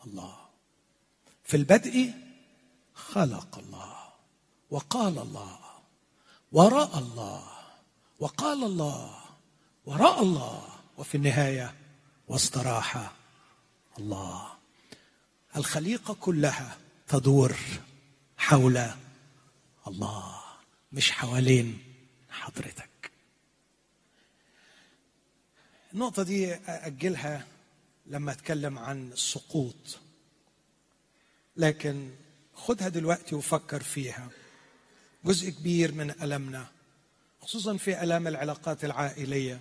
الله. 0.06 0.36
في 1.44 1.56
البدء 1.56 2.12
خلق 2.94 3.58
الله 3.58 3.96
وقال 4.70 5.18
الله 5.18 5.58
ورأى 6.52 6.98
الله 6.98 7.44
وقال 8.18 8.64
الله 8.64 9.22
ورأى 9.86 10.20
الله 10.20 10.68
وفي 10.98 11.16
النهاية 11.16 11.74
واستراح 12.28 13.12
الله. 13.98 14.52
الخليقة 15.56 16.14
كلها 16.14 16.78
تدور 17.08 17.56
حول 18.38 18.90
الله. 19.86 20.39
مش 20.92 21.10
حوالين 21.12 21.78
حضرتك. 22.30 23.10
النقطة 25.92 26.22
دي 26.22 26.54
اجلها 26.54 27.46
لما 28.06 28.32
أتكلم 28.32 28.78
عن 28.78 29.12
السقوط 29.12 29.98
لكن 31.56 32.10
خدها 32.54 32.88
دلوقتي 32.88 33.34
وفكر 33.34 33.82
فيها. 33.82 34.28
جزء 35.24 35.50
كبير 35.50 35.92
من 35.92 36.10
ألمنا 36.22 36.66
خصوصا 37.40 37.76
في 37.76 38.02
ألام 38.02 38.28
العلاقات 38.28 38.84
العائلية 38.84 39.60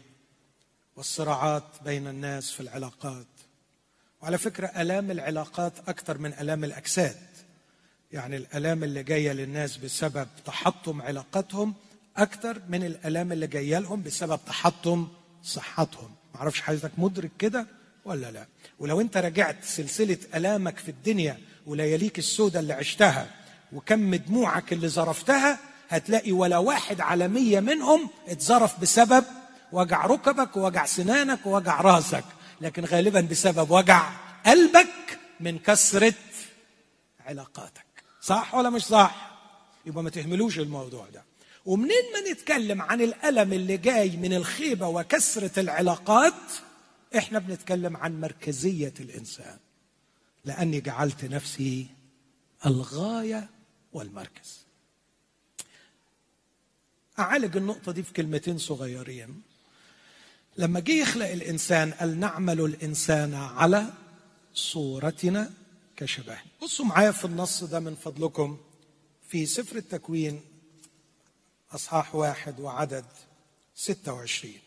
والصراعات 0.95 1.83
بين 1.83 2.07
الناس 2.07 2.51
في 2.51 2.59
العلاقات. 2.59 3.27
وعلى 4.21 4.37
فكرة 4.37 4.67
ألام 4.67 5.11
العلاقات 5.11 5.89
أكثر 5.89 6.17
من 6.17 6.33
ألام 6.33 6.63
الأجساد. 6.63 7.28
يعني 8.11 8.37
الألام 8.37 8.83
اللي 8.83 9.03
جاية 9.03 9.31
للناس 9.31 9.77
بسبب 9.77 10.27
تحطم 10.45 11.01
علاقتهم 11.01 11.73
أكثر 12.17 12.61
من 12.69 12.83
الألام 12.83 13.31
اللي 13.31 13.47
جاية 13.47 13.79
لهم 13.79 14.03
بسبب 14.03 14.39
تحطم 14.47 15.07
صحتهم. 15.43 16.15
معرفش 16.35 16.61
حضرتك 16.61 16.91
مدرك 16.97 17.31
كده 17.39 17.67
ولا 18.05 18.31
لا؟ 18.31 18.45
ولو 18.79 19.01
أنت 19.01 19.17
رجعت 19.17 19.63
سلسلة 19.63 20.17
ألامك 20.35 20.77
في 20.77 20.89
الدنيا 20.89 21.37
ولياليك 21.65 22.19
السوداء 22.19 22.61
اللي 22.61 22.73
عشتها 22.73 23.27
وكم 23.73 24.15
دموعك 24.15 24.73
اللي 24.73 24.87
زرفتها 24.87 25.59
هتلاقي 25.89 26.31
ولا 26.31 26.57
واحد 26.57 27.01
على 27.01 27.27
مية 27.27 27.59
منهم 27.59 28.09
اتزرف 28.27 28.79
بسبب 28.79 29.23
وجع 29.71 30.05
ركبك 30.05 30.57
ووجع 30.57 30.85
سنانك 30.85 31.45
ووجع 31.45 31.81
رأسك. 31.81 32.23
لكن 32.61 32.85
غالبا 32.85 33.21
بسبب 33.21 33.71
وجع 33.71 34.09
قلبك 34.45 35.19
من 35.39 35.59
كثرة 35.59 36.13
علاقاتك. 37.25 37.88
صح 38.29 38.55
ولا 38.55 38.69
مش 38.69 38.83
صح؟ 38.85 39.31
يبقى 39.85 40.03
ما 40.03 40.09
تهملوش 40.09 40.59
الموضوع 40.59 41.07
ده. 41.09 41.23
ومنين 41.65 42.03
ما 42.13 42.31
نتكلم 42.31 42.81
عن 42.81 43.01
الألم 43.01 43.53
اللي 43.53 43.77
جاي 43.77 44.17
من 44.17 44.33
الخيبة 44.33 44.87
وكثرة 44.87 45.59
العلاقات 45.59 46.33
إحنا 47.17 47.39
بنتكلم 47.39 47.97
عن 47.97 48.21
مركزية 48.21 48.93
الإنسان. 48.99 49.57
لأني 50.45 50.81
جعلت 50.81 51.25
نفسي 51.25 51.87
الغاية 52.65 53.49
والمركز. 53.93 54.65
أعالج 57.19 57.57
النقطة 57.57 57.91
دي 57.91 58.03
في 58.03 58.13
كلمتين 58.13 58.57
صغيرين. 58.57 59.41
لما 60.57 60.79
جه 60.79 60.91
يخلق 61.01 61.27
الإنسان 61.29 61.91
قال 61.91 62.19
نعمل 62.19 62.61
الإنسان 62.61 63.33
على 63.33 63.85
صورتنا 64.53 65.51
كشبه. 65.99 66.37
بصوا 66.61 66.85
معايا 66.85 67.11
في 67.11 67.25
النص 67.25 67.63
ده 67.63 67.79
من 67.79 67.95
فضلكم 67.95 68.57
في 69.27 69.45
سفر 69.45 69.75
التكوين 69.75 70.41
أصحاح 71.71 72.15
واحد 72.15 72.59
وعدد 72.59 73.05
ستة 73.75 74.13
وعشرين. 74.13 74.61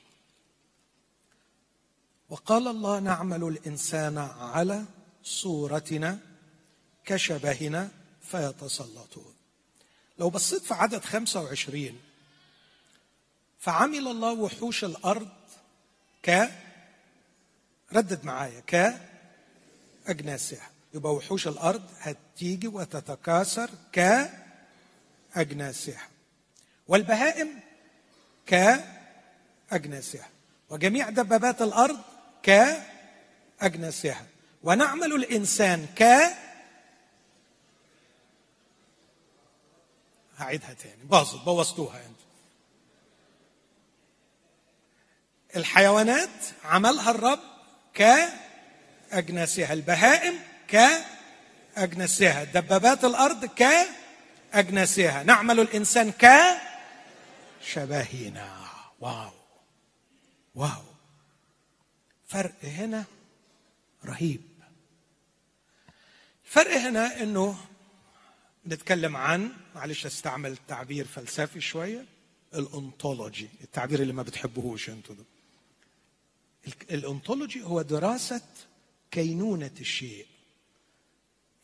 وقال 2.28 2.68
الله 2.68 3.00
نعمل 3.00 3.44
الإنسان 3.44 4.18
على 4.18 4.84
صورتنا 5.24 6.18
كشبهنا 7.04 7.90
فيتسلطون. 8.22 9.34
لو 10.18 10.30
بصيت 10.30 10.62
في 10.62 10.74
عدد 10.74 11.04
25 11.04 12.00
فعمل 13.58 14.08
الله 14.08 14.32
وحوش 14.32 14.84
الأرض 14.84 15.28
ك 16.22 16.48
ردد 17.92 18.24
معايا 18.24 18.60
ك 18.60 19.00
أجناسها. 20.06 20.71
يبقى 20.94 21.14
وحوش 21.14 21.48
الأرض 21.48 21.82
هتيجي 22.00 22.68
وتتكاثر 22.68 23.70
ك 23.92 24.28
أجناسها 25.34 26.08
والبهائم 26.88 27.60
ك 28.46 28.80
أجناسها 29.72 30.28
وجميع 30.70 31.10
دبابات 31.10 31.62
الأرض 31.62 32.00
ك 32.42 32.50
أجناسها 33.60 34.26
ونعمل 34.62 35.12
الإنسان 35.14 35.86
ك 35.98 36.02
هعيدها 40.36 40.72
تاني. 40.72 41.04
باظت 41.04 41.44
بوظتوها 41.44 41.96
أنت. 42.06 42.16
الحيوانات 45.56 46.28
عملها 46.64 47.10
الرب 47.10 47.38
كأجناسها. 47.94 49.72
البهائم 49.72 50.34
كأجناسها 50.72 52.44
دبابات 52.44 53.04
الأرض 53.04 53.50
اجناسها 54.52 55.22
نعمل 55.22 55.60
الإنسان 55.60 56.12
كشبهنا. 57.62 58.66
واو. 59.00 59.30
واو. 60.54 60.82
فرق 62.26 62.64
هنا 62.64 63.04
رهيب. 64.04 64.40
الفرق 66.44 66.76
هنا 66.76 67.22
إنه 67.22 67.58
نتكلم 68.66 69.16
عن 69.16 69.52
معلش 69.74 70.06
أستعمل 70.06 70.56
تعبير 70.68 71.04
فلسفي 71.04 71.60
شوية 71.60 72.04
الأنطولوجي 72.54 73.48
التعبير 73.60 74.02
اللي 74.02 74.12
ما 74.12 74.22
بتحبوهوش 74.22 74.90
أنتوا 74.90 75.14
ده 75.14 75.24
الأنطولوجي 76.90 77.62
هو 77.62 77.82
دراسة 77.82 78.40
كينونة 79.10 79.70
الشيء. 79.80 80.26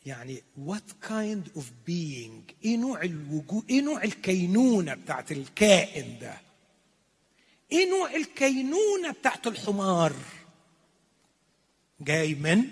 يعني 0.05 0.43
what 0.67 1.07
kind 1.09 1.59
of 1.59 1.63
being 1.87 2.53
إيه 2.65 2.77
نوع 2.77 3.01
الوجود 3.01 3.63
إيه 3.69 3.81
نوع 3.81 4.03
الكينونة 4.03 4.93
بتاعت 4.93 5.31
الكائن 5.31 6.19
ده؟ 6.19 6.41
إيه 7.71 7.89
نوع 7.89 8.15
الكينونة 8.15 9.11
بتاعت 9.19 9.47
الحمار؟ 9.47 10.13
جاي 12.01 12.35
من 12.35 12.65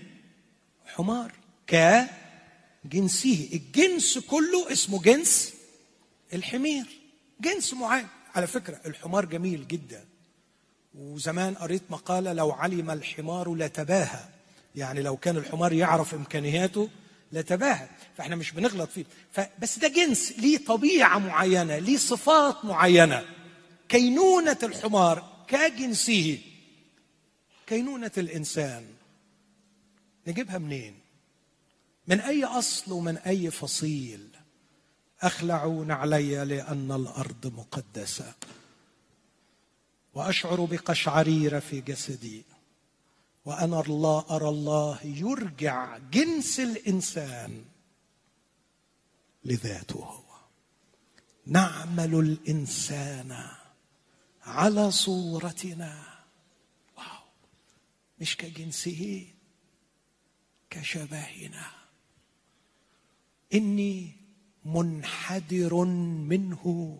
حمار. 0.86 1.32
كجنسه 1.68 3.50
الجنس 3.54 4.18
كله 4.18 4.72
اسمه 4.72 5.02
جنس 5.02 5.54
الحمير. 6.34 6.86
جنس 7.42 7.74
معين. 7.74 8.08
على 8.36 8.48
فكرة 8.48 8.82
الحمار 8.86 9.26
جميل 9.26 9.68
جدا. 9.68 10.06
وزمان 10.96 11.56
قريت 11.56 11.84
مقالة 11.90 12.34
لو 12.34 12.52
علم 12.52 12.92
الحمار 12.92 13.56
لتباهى. 13.56 14.26
يعني 14.76 15.02
لو 15.02 15.18
كان 15.18 15.38
الحمار 15.38 15.74
يعرف 15.74 16.14
إمكانياته 16.14 16.90
لتباهى 17.32 17.90
فإحنا 18.18 18.36
مش 18.36 18.52
بنغلط 18.52 18.90
فيه. 18.90 19.06
بس 19.60 19.80
ده 19.80 19.88
جنس 19.88 20.32
ليه 20.40 20.58
طبيعة 20.58 21.20
معينة 21.20 21.78
ليه 21.78 21.98
صفات 21.98 22.66
معينة. 22.66 23.26
كينونة 23.90 24.58
الحمار 24.64 25.46
كجنسه 25.48 26.40
كينونة 27.68 28.12
الإنسان. 28.18 28.86
نجيبها 30.28 30.58
منين؟ 30.58 31.00
من 32.08 32.20
أي 32.20 32.44
أصل 32.46 32.92
ومن 32.92 33.18
أي 33.18 33.52
فصيل. 33.52 34.28
أخلعون 35.22 35.92
علي 35.92 36.46
لأن 36.46 36.92
الأرض 36.92 37.54
مقدسة. 37.58 38.34
وأشعر 40.14 40.66
بقشعريره 40.66 41.60
في 41.60 41.82
جسدي. 41.82 42.44
وأنا 43.48 43.80
الله 43.82 44.26
أرى 44.30 44.50
الله 44.50 45.00
يرجع 45.04 45.98
جنس 45.98 46.60
الإنسان 46.60 47.66
لذاته 49.46 50.00
هو. 50.00 50.24
نعمل 51.46 52.16
الإنسان 52.16 53.50
على 54.44 54.92
صورتنا. 54.92 56.04
واو. 56.98 57.24
مش 58.20 58.38
كجنسه 58.38 59.28
كشبهنا. 60.70 61.72
إني 63.54 64.12
منحدر 64.66 65.86
منه 66.32 66.98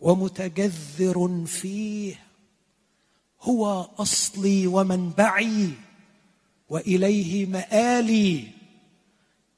ومتجذر 0.00 1.44
فيه 1.46 2.31
هو 3.42 3.88
أصلي 3.98 4.66
ومنبعي 4.66 5.70
وإليه 6.68 7.46
مآلي. 7.46 8.48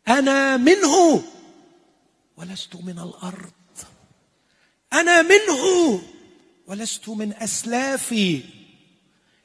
أنا 0.09 0.57
منه 0.57 1.25
ولست 2.37 2.77
من 2.77 2.99
الأرض. 2.99 3.53
أنا 4.93 5.23
منه 5.23 6.03
ولست 6.67 7.09
من 7.09 7.33
أسلافي. 7.35 8.43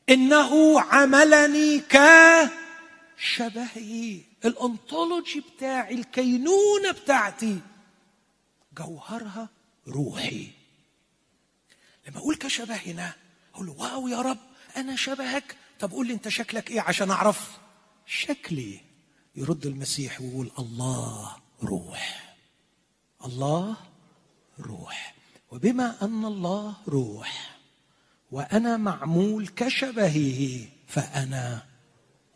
إنه 0.10 0.82
عملني 0.82 1.80
ك 1.80 1.98
شبهي 3.18 4.22
الأنطولوجي 4.46 5.44
بتاعي 5.56 5.96
الكينونة 5.96 6.92
بتاعتي. 6.92 7.60
جوهرها 8.78 9.50
روحي. 9.88 10.48
لما 12.08 12.18
أقول 12.18 12.36
كشبهنا 12.36 13.14
أقول 13.60 13.68
له 13.68 13.84
واو 13.84 14.08
يا 14.08 14.22
رب 14.22 14.38
أنا 14.78 14.96
شبهك. 14.96 15.56
طب 15.80 15.92
قول 15.92 16.08
لي 16.08 16.14
أنت 16.14 16.28
شكلك 16.28 16.72
إيه 16.72 16.82
عشان 16.82 17.12
أعرف؟ 17.12 17.58
شكلي. 18.06 18.82
يرد 19.36 19.66
المسيح 19.66 20.22
ويقول 20.22 20.52
الله 20.60 21.36
روح. 21.64 22.36
الله 23.26 23.76
روح. 24.60 25.16
وبما 25.52 25.96
أن 26.02 26.26
الله 26.26 26.74
روح 26.88 27.58
وأنا 28.32 28.78
معمول 28.78 29.48
كشبهه 29.48 30.68
فأنا 30.88 31.66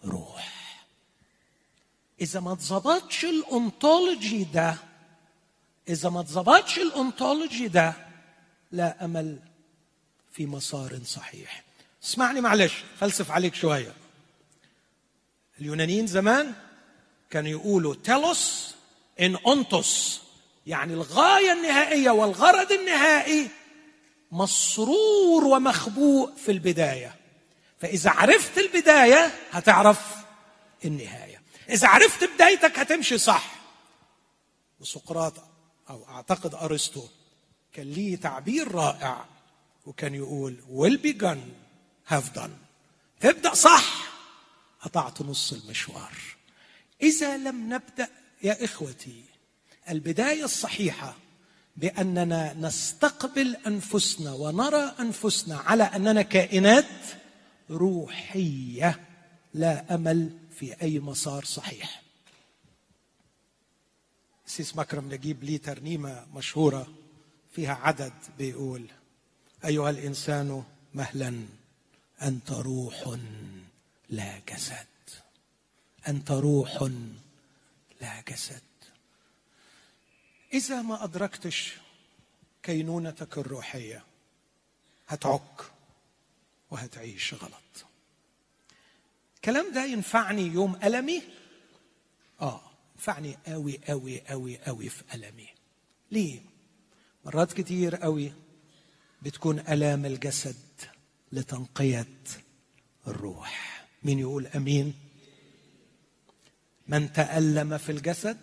روح. 0.05 0.53
إذا 2.21 2.39
ما 2.39 2.53
اتظبطش 2.53 3.25
الأنطولوجي 3.25 4.43
ده 4.43 4.75
إذا 5.89 6.09
ما 6.09 6.19
اتظبطش 6.19 6.77
الأنطولوجي 6.77 7.67
ده 7.67 7.93
لا 8.71 9.05
أمل 9.05 9.39
في 10.33 10.45
مسار 10.45 10.99
صحيح. 11.05 11.63
اسمعني 12.03 12.41
معلش 12.41 12.73
فلسف 12.99 13.31
عليك 13.31 13.55
شوية. 13.55 13.93
اليونانيين 15.61 16.07
زمان 16.07 16.53
كانوا 17.29 17.49
يقولوا 17.49 17.95
تيلوس 17.95 18.75
ان 19.19 19.35
اونتوس 19.35 20.21
يعني 20.67 20.93
الغاية 20.93 21.51
النهائية 21.51 22.09
والغرض 22.11 22.71
النهائي 22.71 23.49
مسرور 24.31 25.43
ومخبوء 25.45 26.35
في 26.35 26.51
البداية. 26.51 27.15
فإذا 27.79 28.09
عرفت 28.09 28.57
البداية 28.57 29.31
هتعرف 29.51 30.15
النهاية. 30.85 31.41
إذا 31.69 31.87
عرفت 31.87 32.23
بدايتك 32.23 32.79
هتمشي 32.79 33.17
صح. 33.17 33.55
وسقراط 34.79 35.33
أو 35.89 36.09
أعتقد 36.09 36.55
أرسطو 36.55 37.07
كان 37.73 37.91
ليه 37.91 38.15
تعبير 38.15 38.71
رائع. 38.71 39.32
وكان 39.85 40.15
يقول 40.15 40.57
will 40.69 40.97
begun 40.97 41.37
have 42.13 42.33
done. 42.35 42.51
تبدأ 43.19 43.53
صح. 43.53 44.13
قطعت 44.81 45.21
نص 45.21 45.53
المشوار. 45.53 46.13
إذا 47.01 47.37
لم 47.37 47.73
نبدأ 47.73 48.09
يا 48.43 48.65
إخوتي 48.65 49.23
البداية 49.89 50.43
الصحيحة 50.43 51.15
بأننا 51.77 52.53
نستقبل 52.53 53.55
أنفسنا 53.67 54.33
ونرى 54.33 54.95
أنفسنا 54.99 55.57
على 55.57 55.83
أننا 55.83 56.21
كائنات 56.21 56.85
روحية 57.69 58.99
لا 59.53 59.95
أمل 59.95 60.37
في 60.59 60.81
أي 60.81 60.99
مسار 60.99 61.45
صحيح. 61.45 62.03
سيس 64.45 64.75
مكرم 64.75 65.13
نجيب 65.13 65.43
لي 65.43 65.57
ترنيمة 65.57 66.25
مشهورة 66.35 66.87
فيها 67.51 67.73
عدد 67.73 68.13
بيقول 68.37 68.87
أيها 69.65 69.89
الإنسان 69.89 70.63
مهلا 70.93 71.45
أنت 72.21 72.51
روح 72.51 73.17
لا 74.09 74.39
جسد. 74.49 74.87
أنت 76.07 76.31
روح 76.31 76.89
لا 78.01 78.21
جسد. 78.27 78.61
إذا 80.53 80.81
ما 80.81 81.03
أدركتش 81.03 81.73
كينونتك 82.63 83.37
الروحية 83.37 84.03
هتعك 85.07 85.71
وهتعيش 86.71 87.33
غلط. 87.33 87.85
الكلام 89.35 89.73
ده 89.73 89.85
ينفعني 89.85 90.41
يوم 90.41 90.79
ألمي؟ 90.83 91.21
آه 92.41 92.61
ينفعني 92.95 93.37
قوي 93.47 93.79
قوي 93.87 94.21
قوي 94.21 94.57
قوي 94.57 94.89
في 94.89 95.03
ألمي. 95.13 95.47
ليه؟ 96.11 96.39
مرات 97.25 97.53
كتير 97.53 97.95
قوي 97.95 98.33
بتكون 99.23 99.59
ألام 99.59 100.05
الجسد 100.05 100.55
لتنقية 101.31 102.07
الروح. 103.07 103.85
مين 104.03 104.19
يقول 104.19 104.47
أمين؟ 104.47 104.93
من 106.87 107.13
تألم 107.13 107.77
في 107.77 107.91
الجسد 107.91 108.37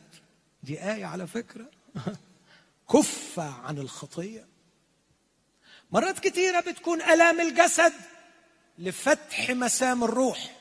دي 0.62 0.82
آية 0.92 1.04
على 1.04 1.26
فكرة. 1.26 1.70
كف 2.92 3.38
عن 3.38 3.78
الخطية. 3.78 4.46
مرات 5.92 6.18
كتيرة 6.18 6.60
بتكون 6.60 7.02
ألام 7.02 7.40
الجسد 7.40 7.92
لفتح 8.78 9.50
مسام 9.50 10.04
الروح. 10.04 10.56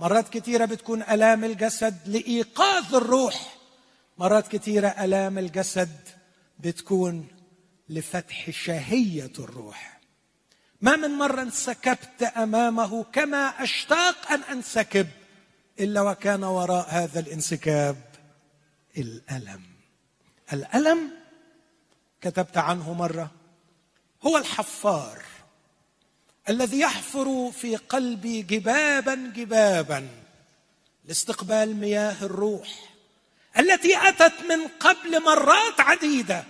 مرات 0.00 0.28
كثيرة 0.28 0.64
بتكون 0.64 1.02
آلام 1.02 1.44
الجسد 1.44 2.08
لإيقاظ 2.08 2.94
الروح. 2.94 3.56
مرات 4.18 4.48
كثيرة 4.48 4.88
آلام 4.88 5.38
الجسد 5.38 6.08
بتكون 6.60 7.39
لفتح 7.90 8.50
شهية 8.50 9.32
الروح. 9.38 10.00
ما 10.80 10.96
من 10.96 11.10
مرة 11.10 11.42
انسكبت 11.42 12.22
أمامه 12.22 13.04
كما 13.04 13.62
أشتاق 13.62 14.32
أن 14.32 14.42
أنسكب 14.42 15.08
إلا 15.80 16.02
وكان 16.02 16.44
وراء 16.44 16.86
هذا 16.88 17.20
الانسكاب 17.20 17.96
الألم. 18.96 19.62
الألم 20.52 21.10
كتبت 22.20 22.58
عنه 22.58 22.92
مرة 22.92 23.30
هو 24.22 24.36
الحفار 24.36 25.22
الذي 26.48 26.80
يحفر 26.80 27.50
في 27.50 27.76
قلبي 27.76 28.42
جبابا 28.42 29.32
جبابا 29.36 30.08
لاستقبال 31.04 31.76
مياه 31.76 32.16
الروح 32.22 32.68
التي 33.58 34.08
أتت 34.08 34.34
من 34.48 34.68
قبل 34.80 35.22
مرات 35.22 35.80
عديدة. 35.80 36.44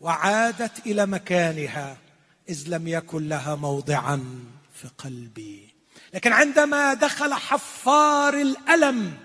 وعادت 0.00 0.86
إلى 0.86 1.06
مكانها 1.06 1.96
إذ 2.48 2.64
لم 2.68 2.88
يكن 2.88 3.28
لها 3.28 3.54
موضعا 3.54 4.44
في 4.74 4.88
قلبي. 4.98 5.74
لكن 6.14 6.32
عندما 6.32 6.94
دخل 6.94 7.34
حفار 7.34 8.34
الألم 8.34 9.18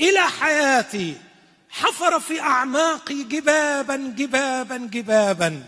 إلى 0.00 0.20
حياتي 0.20 1.16
حفر 1.68 2.20
في 2.20 2.40
أعماقي 2.40 3.24
جبابا 3.24 3.96
جبابا 3.96 4.76
جبابا. 4.76 5.66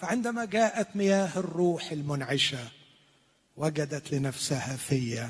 فعندما 0.00 0.44
جاءت 0.44 0.96
مياه 0.96 1.30
الروح 1.36 1.90
المنعشة 1.90 2.68
وجدت 3.56 4.12
لنفسها 4.12 4.76
في 4.76 5.28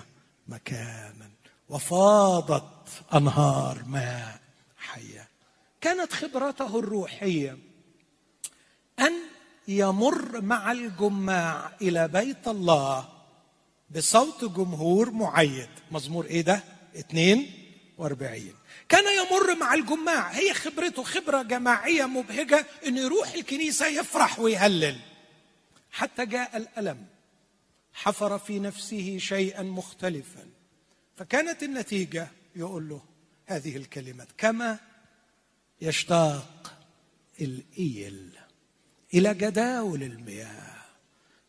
مكانا 0.48 1.30
وفاضت 1.68 2.88
أنهار 3.14 3.82
ماء 3.86 4.40
حية. 4.78 5.28
كانت 5.80 6.12
خبرته 6.12 6.78
الروحية 6.78 7.58
أن 8.98 9.12
يمر 9.68 10.40
مع 10.40 10.72
الجماع 10.72 11.72
إلى 11.82 12.08
بيت 12.08 12.48
الله 12.48 13.08
بصوت 13.90 14.44
جمهور 14.44 15.10
معيد. 15.10 15.68
مزمور 15.90 16.24
إيه 16.24 16.40
ده؟ 16.40 16.64
42 16.96 18.54
كان 18.88 19.04
يمر 19.26 19.54
مع 19.54 19.74
الجماع. 19.74 20.30
هي 20.30 20.54
خبرته 20.54 21.02
خبرة 21.02 21.42
جماعية 21.42 22.06
مبهجة 22.06 22.66
أن 22.86 22.96
يروح 22.96 23.32
الكنيسة 23.32 23.86
يفرح 23.86 24.38
ويهلل. 24.38 24.98
حتى 25.90 26.26
جاء 26.26 26.56
الألم. 26.56 27.06
حفر 27.92 28.38
في 28.38 28.58
نفسه 28.58 29.18
شيئا 29.18 29.62
مختلفا. 29.62 30.46
فكانت 31.16 31.62
النتيجة 31.62 32.28
يقول 32.56 32.88
له 32.88 33.02
هذه 33.46 33.76
الكلمات. 33.76 34.28
كما 34.38 34.78
يشتاق 35.80 36.74
الإيل. 37.40 38.30
إلى 39.14 39.34
جداول 39.34 40.02
المياه. 40.02 40.76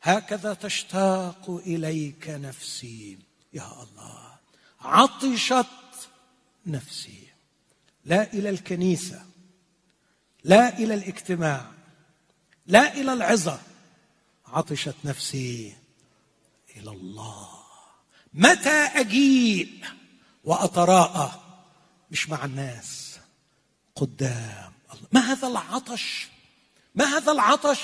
هكذا 0.01 0.53
تشتاق 0.53 1.49
إليك 1.49 2.30
نفسي. 2.30 3.18
يا 3.53 3.84
الله 3.84 4.36
عطشت 4.82 5.66
نفسي. 6.66 7.28
لا 8.05 8.34
إلى 8.34 8.49
الكنيسة 8.49 9.26
لا 10.43 10.78
إلى 10.78 10.93
الاجتماع 10.93 11.72
لا 12.68 12.93
إلى 12.93 13.14
العظة. 13.14 13.60
عطشت 14.47 14.95
نفسي 15.03 15.76
إلى 16.78 16.91
الله. 16.91 17.49
متى 18.34 18.70
أجيء 18.70 19.86
وأتراءى؟ 20.43 21.41
مش 22.12 22.30
مع 22.30 22.45
الناس 22.45 23.20
قدام 23.95 24.74
الله. 24.93 25.08
ما 25.12 25.20
هذا 25.20 25.47
العطش؟ 25.47 26.28
ما 26.97 27.05
هذا 27.05 27.31
العطش؟ 27.31 27.79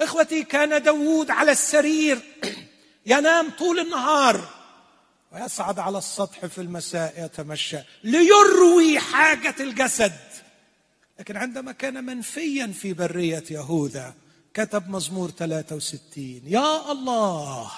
إخوتي 0.00 0.42
كان 0.44 0.82
داوود 0.82 1.30
على 1.30 1.52
السرير. 1.52 2.20
ينام 3.06 3.50
طول 3.50 3.78
النهار. 3.78 4.48
ويصعد 5.32 5.78
على 5.78 5.98
السطح 5.98 6.46
في 6.46 6.60
المساء 6.60 7.24
يتمشى 7.24 7.78
ليروي 8.04 9.00
حاجة 9.00 9.54
الجسد. 9.60 10.18
لكن 11.18 11.36
عندما 11.36 11.72
كان 11.72 12.04
منفيا 12.04 12.66
في 12.66 12.92
برية 12.92 13.44
يهوذا 13.50 14.14
كتب 14.54 14.90
مزمور 14.90 15.30
63 15.30 16.42
يا 16.46 16.92
الله 16.92 17.70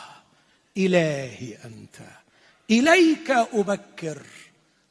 إلهي 0.77 1.57
أنت 1.65 1.97
إليك 2.71 3.31
أبكر. 3.31 4.23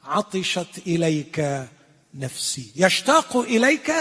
عطشت 0.04 0.78
إليك 0.86 1.66
نفسي. 2.14 2.72
يشتاق 2.76 3.36
إليك 3.36 3.92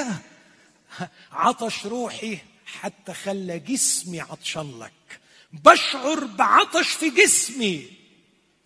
عطش 1.32 1.86
روحي 1.86 2.38
حتى 2.66 3.14
خلى 3.14 3.60
جسمي 3.60 4.22
عطشان 4.22 4.80
لك. 4.80 5.20
بشعر 5.54 6.26
بعطش 6.26 6.88
في 6.88 7.10
جسمي 7.10 7.92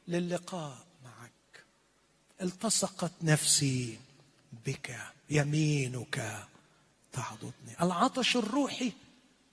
للقاء 0.08 0.78
معك. 1.04 1.64
التصقت 2.42 3.12
نفسي 3.22 3.98
بك 4.66 4.98
يمينك 5.30 6.46
تعضدني. 7.14 7.76
العطش 7.82 8.36
الروحي 8.36 8.92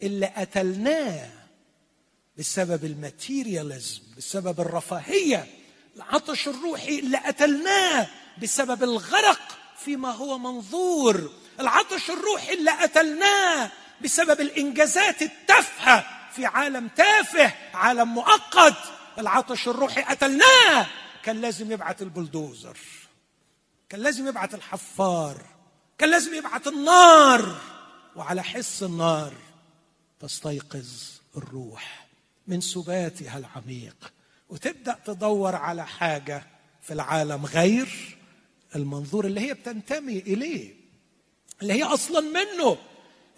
اللي 0.03 0.27
قتلناه 0.27 1.31
بسبب 2.39 2.85
الماتيرياليزم 2.85 4.03
بسبب 4.17 4.61
الرفاهية. 4.61 5.47
العطش 5.97 6.49
الروحي 6.49 6.99
اللي 6.99 7.17
قتلناه 7.17 8.09
بسبب 8.43 8.83
الغرق 8.83 9.59
فيما 9.85 10.11
هو 10.11 10.39
منظور. 10.39 11.33
العطش 11.61 12.11
الروحي 12.11 12.55
اللي 12.55 12.71
قتلناه 12.71 13.71
بسبب 14.05 14.41
الإنجازات 14.41 15.23
التافهة 15.23 16.07
في 16.33 16.47
عالم 16.47 16.89
تافه 16.89 17.55
عالم 17.75 18.15
مؤقت. 18.15 18.77
العطش 19.19 19.69
الروحي 19.69 20.03
قتلناه. 20.03 20.87
كان 21.23 21.41
لازم 21.41 21.73
يبعت 21.73 22.03
البلدوزر. 22.03 22.79
كان 23.89 24.01
لازم 24.01 24.29
يبعت 24.29 24.55
الحفار. 24.55 25.43
كان 25.99 26.11
لازم 26.11 26.35
يبعت 26.35 26.67
النار. 26.67 27.61
وعلى 28.17 28.43
حس 28.43 28.83
النار 28.83 29.33
تستيقظ 30.21 30.89
الروح 31.37 32.07
من 32.47 32.61
سباتها 32.61 33.39
العميق. 33.39 34.13
وتبدأ 34.49 34.99
تدور 35.05 35.57
على 35.57 35.87
حاجة 35.87 36.47
في 36.83 36.93
العالم 36.93 37.47
غير 37.47 38.19
المنظور 38.77 39.25
اللي 39.25 39.41
هي 39.41 39.55
بتنتمي 39.55 40.19
إليه. 40.19 40.80
اللي 41.63 41.73
هي 41.73 41.83
أصلا 41.83 42.21
منه 42.21 42.77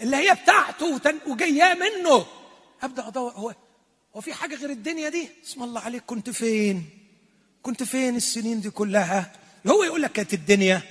اللي 0.01 0.17
هي 0.17 0.37
بتاعته 0.43 1.01
وجايه 1.27 1.75
منه. 1.75 2.27
أبدأ 2.83 3.09
أدور 3.09 3.33
هو 3.33 3.55
هو 4.17 4.21
في 4.21 4.35
حاجة 4.35 4.55
غير 4.55 4.71
الدنيا 4.71 5.09
دي؟ 5.09 5.29
اسم 5.45 5.63
الله 5.63 5.81
عليك 5.81 6.03
كنت 6.07 6.31
فين؟ 6.31 6.85
كنت 7.63 7.83
فين 7.83 8.17
السنين 8.17 8.61
دي 8.61 8.71
كلها؟ 8.71 9.33
هو 9.67 9.83
يقول 9.85 10.03
لك 10.03 10.13
كانت 10.13 10.35
الدنيا. 10.35 10.83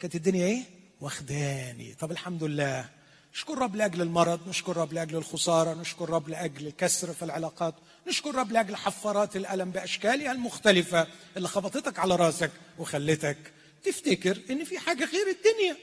كانت 0.00 0.14
الدنيا 0.14 0.46
إيه؟ 0.46 0.62
واخداني. 1.00 1.94
طب 2.00 2.10
الحمد 2.10 2.44
لله. 2.44 2.88
نشكر 3.34 3.58
رب 3.58 3.76
لأجل 3.76 4.02
المرض 4.02 4.48
نشكر 4.48 4.76
رب 4.76 4.92
لأجل 4.92 5.16
الخسارة 5.16 5.74
نشكر 5.74 6.10
رب 6.10 6.28
لأجل 6.28 6.66
الكسر 6.66 7.12
في 7.12 7.24
العلاقات 7.24 7.74
نشكر 8.06 8.34
رب 8.34 8.52
لأجل 8.52 8.76
حفارات 8.76 9.36
الألم 9.36 9.70
باشكالها 9.70 10.32
المختلفة 10.32 11.06
اللي 11.36 11.48
خبطتك 11.48 11.98
على 11.98 12.16
راسك 12.16 12.50
وخلتك. 12.78 13.36
تفتكر 13.84 14.38
إن 14.50 14.64
في 14.64 14.78
حاجة 14.78 15.04
غير 15.04 15.26
الدنيا؟ 15.28 15.76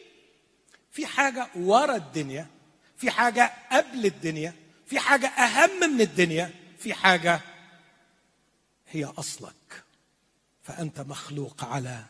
في 0.91 1.05
حاجة 1.05 1.47
ورا 1.55 1.95
الدنيا 1.95 2.47
في 2.97 3.11
حاجة 3.11 3.53
قبل 3.71 4.05
الدنيا 4.05 4.53
في 4.85 4.99
حاجة 4.99 5.27
أهم 5.27 5.93
من 5.93 6.01
الدنيا 6.01 6.51
في 6.79 6.93
حاجة 6.93 7.41
هي 8.89 9.05
أصلك. 9.05 9.83
فأنت 10.63 10.99
مخلوق 10.99 11.65
على 11.65 12.03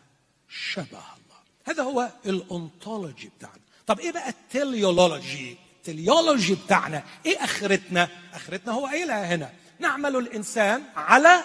شبه 0.50 0.86
الله. 0.86 1.38
هذا 1.66 1.84
هو 1.84 2.12
الأنطولوجي 2.26 3.32
بتاعنا. 3.38 3.62
طب 3.88 4.00
إيه 4.00 4.12
بقى 4.12 4.30
التليولوجي؟ 4.30 5.58
التليولوجي 5.78 6.56
بتاعنا. 6.56 7.04
إيه 7.26 7.44
آخرتنا؟ 7.44 8.10
آخرتنا 8.34 8.74
هو 8.74 8.86
قايلها 8.86 9.36
هنا؟ 9.36 9.54
نعمل 9.80 10.16
الإنسان 10.16 10.84
على 10.96 11.44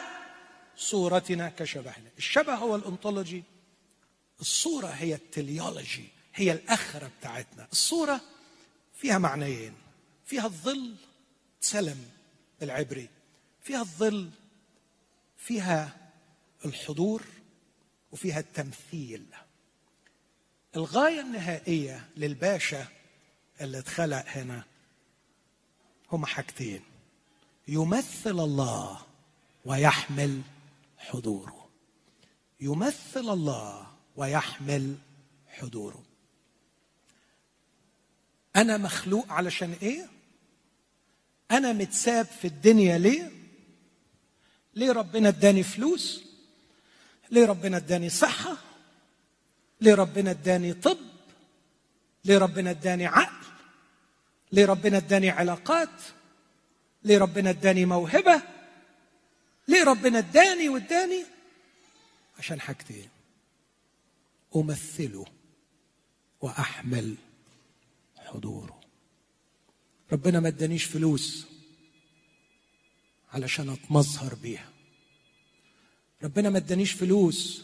صورتنا 0.77 1.49
كشبهنا. 1.49 2.11
الشبه 2.19 2.55
هو 2.55 2.77
الأنطولوجي. 2.77 3.45
الصورة 4.41 4.87
هي 4.87 5.15
التليولوجي. 5.15 6.09
هي 6.35 6.53
الأخرة 6.53 7.11
بتاعتنا. 7.21 7.69
الصورة 7.73 8.21
فيها 8.95 9.19
معنيين. 9.19 9.75
فيها 10.27 10.45
الظل 10.47 10.95
سلم 11.61 12.11
العبري. 12.63 13.09
فيها 13.63 13.81
الظل 13.81 14.31
فيها 15.37 15.97
الحضور 16.65 17.23
وفيها 18.13 18.41
التمثيل. 18.41 19.27
الغاية 20.77 21.21
النهائية 21.21 22.09
للباشا 22.17 22.87
اللي 23.61 23.79
اتخلق 23.79 24.25
هنا 24.27 24.65
هما 26.13 26.27
حاجتين. 26.27 26.83
يمثل 27.69 28.31
الله 28.41 29.07
ويحمل 29.65 30.43
حضوره. 30.99 31.69
يمثل 32.61 33.21
الله 33.21 33.87
ويحمل 34.17 34.97
حضوره. 35.49 36.03
أنا 38.57 38.77
مخلوق 38.77 39.33
علشان 39.33 39.77
إيه؟ 39.83 40.09
أنا 41.51 41.73
متساب 41.73 42.27
في 42.27 42.47
الدنيا 42.47 42.99
ليه؟ 42.99 43.33
ليه 44.75 44.93
ربنا 44.93 45.29
اداني 45.29 45.63
فلوس؟ 45.63 46.23
ليه 47.31 47.47
ربنا 47.47 47.77
اداني 47.77 48.09
صحة؟ 48.09 48.57
ليه 49.81 49.95
ربنا 49.95 50.31
اداني 50.31 50.73
طب؟ 50.75 50.99
ليه 52.25 52.39
ربنا 52.39 52.71
اداني 52.71 53.07
عقل؟ 53.07 53.47
ليه 54.53 54.67
ربنا 54.67 54.97
اداني 54.97 55.31
علاقات؟ 55.31 55.89
ليه 57.05 57.19
ربنا 57.19 57.51
اداني 57.51 57.85
موهبة؟ 57.85 58.43
ليه 59.69 59.85
ربنا 59.85 60.19
اداني 60.19 60.69
واداني؟ 60.69 61.25
عشان 62.39 62.61
حاجتين. 62.61 63.09
أمثله 64.57 65.25
وأحمل 66.41 67.15
حضوره. 68.33 68.81
ربنا 70.13 70.41
ما 70.41 70.49
ادانيش 70.49 70.85
فلوس 70.85 71.47
علشان 73.33 73.71
اتمظهر 73.71 74.35
بيها. 74.35 74.69
ربنا 76.23 76.51
ما 76.51 76.59
ادانيش 76.59 76.93
فلوس 76.93 77.63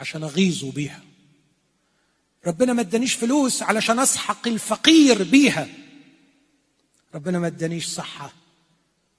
عشان 0.00 0.22
اغيظه 0.22 0.72
بيها. 0.72 1.02
ربنا 2.46 2.72
ما 2.72 2.80
ادانيش 2.80 3.14
فلوس 3.14 3.62
علشان 3.62 3.98
اسحق 3.98 4.48
الفقير 4.48 5.22
بيها. 5.22 5.68
ربنا 7.14 7.38
ما 7.38 7.46
ادانيش 7.46 7.86
صحة 7.86 8.32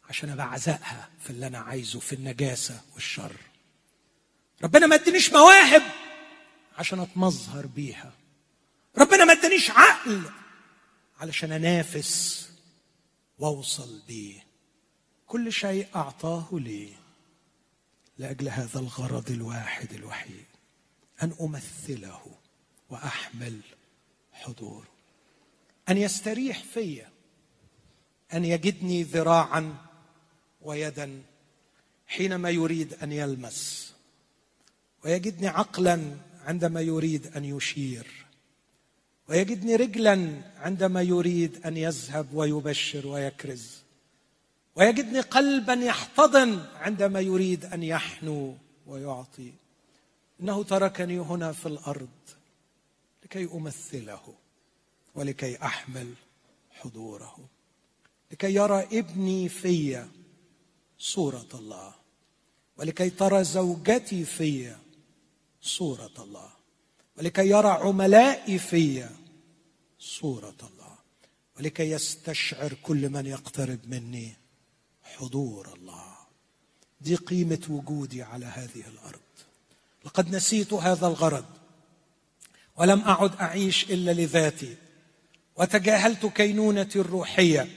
عشان 0.10 0.30
ابعزقها 0.30 1.10
في 1.24 1.30
اللي 1.30 1.48
أنا 1.48 1.58
عايزه 1.60 2.00
في 2.00 2.14
النجاسة 2.14 2.82
والشر. 2.94 3.36
ربنا 4.64 4.88
ما 4.88 4.96
ادانيش 4.96 5.34
مواهب 5.34 5.84
عشان 6.78 7.00
اتمظهر 7.00 7.66
بيها. 7.66 8.14
ربنا 8.98 9.26
ما 9.26 9.34
ادانيش 9.34 9.72
عقل 9.72 10.22
علشان 11.20 11.52
انافس 11.52 12.50
واوصل 13.40 14.02
بيه. 14.08 14.46
كل 15.28 15.54
شيء 15.54 15.88
أعطاه 15.96 16.48
لي 16.52 16.90
لأجل 18.18 18.50
هذا 18.50 18.80
الغرض 18.80 19.32
الواحد 19.32 19.94
الوحيد 19.94 20.46
أن 21.24 21.36
أمثله 21.42 22.22
وأحمل 22.90 23.60
حضوره. 24.34 24.88
أن 25.90 25.98
يستريح 25.98 26.64
في 26.64 27.02
أن 28.34 28.46
يجدني 28.46 29.04
ذراعا 29.04 29.76
ويدا 30.62 31.24
حينما 32.08 32.50
يريد 32.50 32.94
أن 32.94 33.12
يلمس 33.12 33.94
ويجدني 35.06 35.48
عقلا 35.48 36.18
عندما 36.46 36.82
يريد 36.82 37.28
أن 37.28 37.46
يشير. 37.46 38.25
ويجدني 39.30 39.76
رجلا 39.76 40.42
عندما 40.58 41.02
يريد 41.02 41.66
أن 41.66 41.78
يذهب 41.78 42.34
ويبشر 42.34 43.08
ويكرز. 43.08 43.84
ويجدني 44.76 45.20
قلبا 45.20 45.74
يحتضن 45.74 46.66
عندما 46.76 47.20
يريد 47.20 47.66
أن 47.66 47.84
يحنو 47.84 48.58
ويعطي. 48.88 49.54
إنه 50.42 50.64
تركني 50.64 51.20
هنا 51.20 51.52
في 51.52 51.66
الأرض 51.66 52.10
لكي 53.24 53.46
أمثله 53.54 54.34
ولكي 55.16 55.64
أحمل 55.64 56.14
حضوره. 56.72 57.38
لكي 58.32 58.54
يرى 58.54 58.88
ابني 58.92 59.50
في 59.50 60.06
صورة 61.00 61.48
الله. 61.54 61.94
ولكي 62.78 63.10
ترى 63.10 63.44
زوجتي 63.44 64.26
في 64.26 64.76
صورة 65.62 66.14
الله. 66.20 66.55
ولكي 67.18 67.50
يرى 67.50 67.70
عملائي 67.70 68.60
في 68.60 69.10
صورة 70.00 70.56
الله. 70.64 70.96
ولكي 71.58 71.92
يستشعر 71.92 72.74
كل 72.84 73.10
من 73.10 73.26
يقترب 73.26 73.80
مني 73.88 74.34
حضور 75.04 75.74
الله. 75.74 76.16
دي 77.02 77.16
قيمة 77.16 77.62
وجودي 77.70 78.24
على 78.24 78.46
هذه 78.46 78.84
الأرض. 78.94 79.20
لقد 80.06 80.36
نسيت 80.36 80.74
هذا 80.74 81.08
الغرض. 81.08 81.46
ولم 82.78 83.02
أعد 83.02 83.36
أعيش 83.36 83.84
إلا 83.84 84.12
لذاتي. 84.12 84.76
وتجاهلت 85.56 86.26
كينونتي 86.26 87.00
الروحية. 87.00 87.68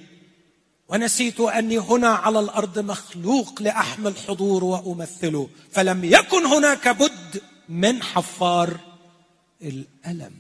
ونسيت 0.89 1.41
أني 1.41 1.79
هنا 1.79 2.09
على 2.09 2.41
الأرض 2.41 2.79
مخلوق 2.79 3.63
لأحمل 3.63 4.17
حضور 4.17 4.65
وأمثله. 4.65 5.49
فلم 5.71 6.05
يكن 6.05 6.47
هناك 6.47 6.89
بد 6.89 7.43
من 7.69 8.03
حفار 8.03 8.88
الألم 9.63 10.35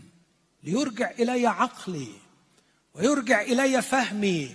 ليرجع 0.62 1.11
إلي 1.11 1.47
عقلي 1.47 2.09
ويرجع 2.95 3.43
إلي 3.43 3.83
فهمي 3.83 4.55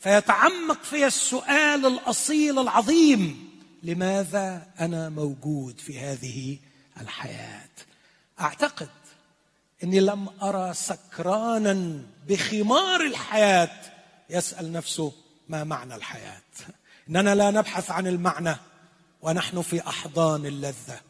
فيتعمق 0.00 0.82
في 0.82 1.06
السؤال 1.06 1.86
الأصيل 1.86 2.58
العظيم 2.58 3.50
لماذا 3.82 4.66
أنا 4.80 5.08
موجود 5.08 5.78
في 5.78 6.00
هذه 6.00 6.58
الحياة؟ 7.00 7.68
أعتقد 8.40 8.88
إني 9.84 10.00
لم 10.00 10.28
أرى 10.42 10.74
سكرانا 10.74 12.02
بخمار 12.28 13.00
الحياة 13.00 13.80
يسأل 14.30 14.72
نفسه 14.72 15.12
ما 15.48 15.64
معنى 15.64 15.94
الحياة؟ 15.94 16.42
إننا 17.08 17.34
لا 17.34 17.50
نبحث 17.50 17.90
عن 17.90 18.06
المعنى 18.06 18.56
ونحن 19.22 19.62
في 19.62 19.88
أحضان 19.88 20.46
اللذة. 20.46 21.00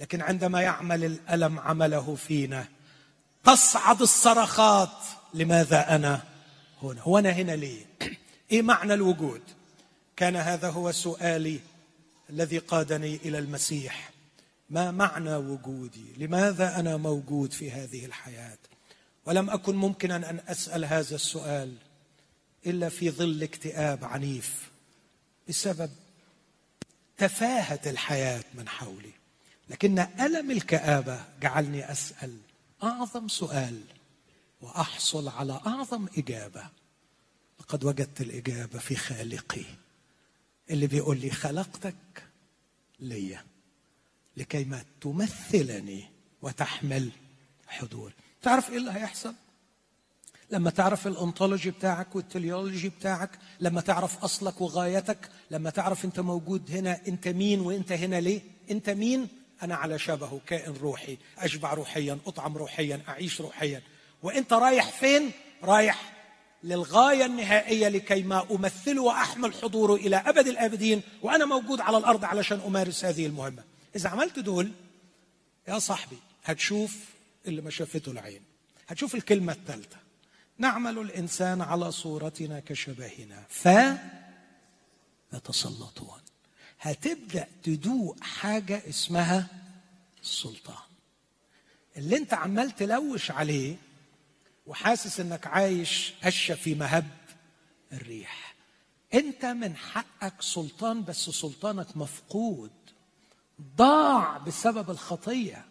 لكن 0.00 0.20
عندما 0.20 0.62
يعمل 0.62 1.04
الألم 1.04 1.58
عمله 1.58 2.14
فينا 2.14 2.68
تصعد 3.44 4.02
الصرخات 4.02 4.96
لماذا 5.34 5.96
أنا 5.96 6.22
هنا؟ 6.82 7.02
وأنا 7.06 7.30
هنا 7.30 7.52
ليه؟ 7.52 7.86
إيه 8.52 8.62
معنى 8.62 8.94
الوجود؟ 8.94 9.42
كان 10.16 10.36
هذا 10.36 10.70
هو 10.70 10.92
سؤالي 10.92 11.60
الذي 12.30 12.58
قادني 12.58 13.16
إلى 13.16 13.38
المسيح. 13.38 14.10
ما 14.70 14.90
معنى 14.90 15.36
وجودي؟ 15.36 16.04
لماذا 16.16 16.80
أنا 16.80 16.96
موجود 16.96 17.52
في 17.52 17.70
هذه 17.70 18.04
الحياة؟ 18.04 18.58
ولم 19.26 19.50
أكن 19.50 19.76
ممكنا 19.76 20.16
أن 20.16 20.40
أسأل 20.48 20.84
هذا 20.84 21.14
السؤال 21.14 21.74
إلا 22.66 22.88
في 22.88 23.10
ظل 23.10 23.42
اكتئاب 23.42 24.04
عنيف 24.04 24.70
بسبب 25.48 25.90
تفاهة 27.18 27.80
الحياة 27.86 28.44
من 28.54 28.68
حولي. 28.68 29.19
لكن 29.70 29.98
ألم 29.98 30.50
الكابه 30.50 31.24
جعلني 31.42 31.92
أسأل 31.92 32.36
أعظم 32.82 33.28
سؤال 33.28 33.80
وأحصل 34.60 35.28
على 35.28 35.60
أعظم 35.66 36.06
إجابة. 36.18 36.64
لقد 37.60 37.84
وجدت 37.84 38.20
الإجابة 38.20 38.78
في 38.78 38.96
خالقي 38.96 39.64
اللي 40.70 40.86
بيقول 40.86 41.20
لي 41.20 41.30
خلقتك 41.30 41.94
ليا 43.00 43.44
لكي 44.36 44.64
ما 44.64 44.84
تمثلني 45.00 46.04
وتحمل 46.42 47.10
حضور. 47.66 48.12
تعرف 48.42 48.70
إيه 48.70 48.76
اللي 48.76 48.90
هيحصل؟ 48.92 49.34
لما 50.50 50.70
تعرف 50.70 51.06
الأنطولوجي 51.06 51.70
بتاعك 51.70 52.16
والتليولوجي 52.16 52.88
بتاعك 52.88 53.30
لما 53.60 53.80
تعرف 53.80 54.24
أصلك 54.24 54.60
وغايتك 54.60 55.30
لما 55.50 55.70
تعرف 55.70 56.04
أنت 56.04 56.20
موجود 56.20 56.70
هنا 56.70 57.00
أنت 57.08 57.28
مين 57.28 57.60
وأنت 57.60 57.92
هنا 57.92 58.20
ليه؟ 58.20 58.40
أنت 58.70 58.90
مين؟ 58.90 59.28
أنا 59.62 59.74
على 59.74 59.98
شبهه 59.98 60.40
كائن 60.46 60.72
روحي 60.72 61.18
أشبع 61.38 61.74
روحيا 61.74 62.18
أطعم 62.26 62.56
روحيا 62.56 63.02
أعيش 63.08 63.40
روحيا. 63.40 63.82
وإنت 64.22 64.52
رايح 64.52 64.90
فين؟ 64.90 65.30
رايح 65.62 66.12
للغاية 66.64 67.24
النهائية 67.26 67.88
لكي 67.88 68.22
ما 68.22 68.46
امثله 68.50 69.02
وأحمل 69.02 69.54
حضوره 69.54 69.94
إلى 69.94 70.16
أبد 70.16 70.46
الأبدين 70.46 71.02
وأنا 71.22 71.44
موجود 71.44 71.80
على 71.80 71.96
الأرض 71.98 72.24
علشان 72.24 72.60
أمارس 72.66 73.04
هذه 73.04 73.26
المهمة. 73.26 73.64
إذا 73.96 74.08
عملت 74.08 74.38
دول 74.38 74.72
يا 75.68 75.78
صاحبي 75.78 76.18
هتشوف 76.44 76.96
اللي 77.46 77.62
ما 77.62 77.70
شافته 77.70 78.12
العين. 78.12 78.42
هتشوف 78.88 79.14
الكلمة 79.14 79.52
الثالثة. 79.52 79.96
نعمل 80.58 80.98
الإنسان 80.98 81.60
على 81.60 81.92
صورتنا 81.92 82.60
كشبهنا 82.60 83.44
ف 83.48 83.68
يتسلطون 85.32 86.19
هتبدأ 86.80 87.46
تدوق 87.62 88.16
حاجة 88.20 88.82
اسمها 88.88 89.46
السلطان. 90.22 90.76
اللي 91.96 92.16
انت 92.16 92.34
عمال 92.34 92.70
تلوش 92.70 93.30
عليه 93.30 93.76
وحاسس 94.66 95.20
انك 95.20 95.46
عايش 95.46 96.12
هشة 96.22 96.54
في 96.54 96.74
مهب 96.74 97.06
الريح. 97.92 98.54
انت 99.14 99.44
من 99.44 99.76
حقك 99.76 100.42
سلطان 100.42 101.04
بس 101.04 101.30
سلطانك 101.30 101.96
مفقود. 101.96 102.70
ضاع 103.76 104.38
بسبب 104.38 104.90
الخطية. 104.90 105.64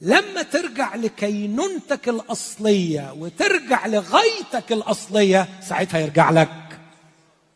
لما 0.00 0.42
ترجع 0.42 0.94
لكينونتك 0.94 2.08
الأصلية 2.08 3.12
وترجع 3.12 3.86
لغايتك 3.86 4.72
الأصلية 4.72 5.60
ساعتها 5.60 6.00
يرجع 6.00 6.30
لك 6.30 6.80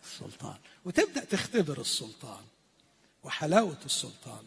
السلطان. 0.05 0.57
وتبدأ 0.85 1.25
تختبر 1.25 1.81
السلطان. 1.81 2.45
وحلاوة 3.23 3.79
السلطان. 3.85 4.45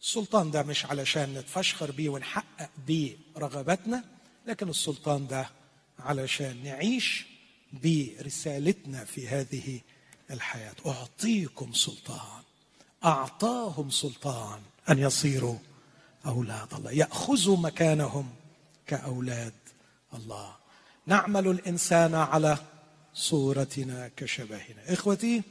السلطان 0.00 0.50
ده 0.50 0.62
مش 0.62 0.86
علشان 0.86 1.34
نتفشخر 1.34 1.90
بيه 1.90 2.08
ونحقق 2.08 2.70
بيه 2.86 3.16
رغباتنا 3.36 4.04
لكن 4.46 4.68
السلطان 4.68 5.26
ده 5.26 5.50
علشان 5.98 6.62
نعيش 6.64 7.26
برسالتنا 7.72 9.04
في 9.04 9.28
هذه 9.28 9.80
الحياة. 10.30 10.74
أعطيكم 10.86 11.72
سلطان. 11.72 12.42
أعطاهم 13.04 13.90
سلطان 13.90 14.60
أن 14.90 14.98
يصيروا 14.98 15.58
أولاد 16.26 16.74
الله. 16.74 16.92
يأخذوا 16.92 17.56
مكانهم 17.56 18.34
كأولاد 18.86 19.54
الله. 20.14 20.56
نعمل 21.06 21.48
الإنسان 21.48 22.14
على 22.14 22.58
صورتنا 23.14 24.10
كشبهنا. 24.16 24.92
إخوتي 24.92 25.42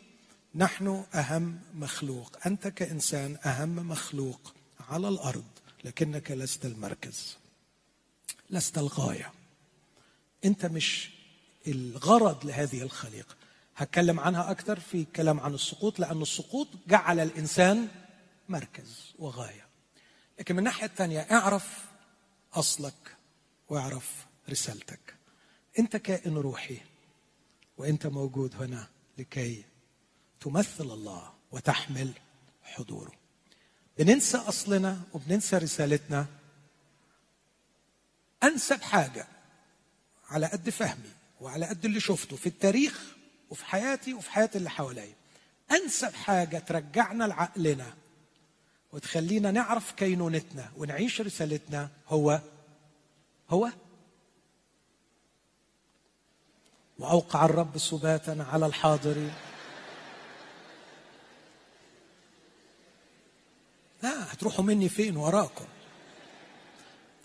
نحن 0.55 1.03
أهم 1.13 1.59
مخلوق. 1.73 2.38
أنت 2.45 2.67
كإنسان 2.67 3.38
أهم 3.45 3.75
مخلوق 3.75 4.53
على 4.89 5.07
الأرض 5.07 5.45
لكنك 5.84 6.31
لست 6.31 6.65
المركز 6.65 7.38
لست 8.49 8.77
الغاية. 8.77 9.31
أنت 10.45 10.65
مش 10.65 11.09
الغرض 11.67 12.45
لهذه 12.45 12.81
الخليقة. 12.81 13.35
هتكلم 13.75 14.19
عنها 14.19 14.51
أكثر 14.51 14.80
في 14.80 15.05
كلام 15.15 15.39
عن 15.39 15.53
السقوط 15.53 15.99
لأن 15.99 16.21
السقوط 16.21 16.67
جعل 16.88 17.19
الإنسان 17.19 17.88
مركز 18.49 19.13
وغاية. 19.19 19.65
لكن 20.39 20.55
من 20.55 20.59
الناحية 20.59 20.85
الثانية 20.85 21.19
اعرف 21.19 21.85
أصلك 22.53 23.15
واعرف 23.69 24.25
رسالتك. 24.49 25.15
أنت 25.80 25.95
كائن 25.95 26.38
روحي 26.38 26.77
وأنت 27.77 28.07
موجود 28.07 28.55
هنا 28.55 28.88
لكي 29.17 29.63
تمثل 30.43 30.83
الله 30.83 31.33
وتحمل 31.51 32.11
حضوره. 32.63 33.11
بننسى 33.97 34.37
أصلنا 34.37 35.01
وبننسى 35.13 35.57
رسالتنا. 35.57 36.25
أنسب 38.43 38.81
حاجة 38.81 39.27
على 40.29 40.45
قد 40.45 40.69
فهمي 40.69 41.11
وعلى 41.41 41.65
قد 41.65 41.85
اللي 41.85 41.99
شفته 41.99 42.35
في 42.35 42.47
التاريخ 42.47 43.01
وفي 43.49 43.65
حياتي 43.65 44.13
وفي 44.13 44.31
حياة 44.31 44.49
اللي 44.55 44.69
حواليا. 44.69 45.13
أنسب 45.71 46.13
حاجة 46.13 46.57
ترجعنا 46.59 47.23
لعقلنا 47.23 47.93
وتخلينا 48.93 49.51
نعرف 49.51 49.91
كينونتنا 49.91 50.71
ونعيش 50.77 51.21
رسالتنا 51.21 51.89
هو 52.07 52.41
هو 53.49 53.69
وأوقع 56.99 57.45
الرب 57.45 57.77
سباتا 57.77 58.45
على 58.51 58.65
الحاضرين. 58.65 59.33
لا 64.03 64.34
هتروحوا 64.34 64.63
مني 64.63 64.89
فين؟ 64.89 65.17
وراكم. 65.17 65.65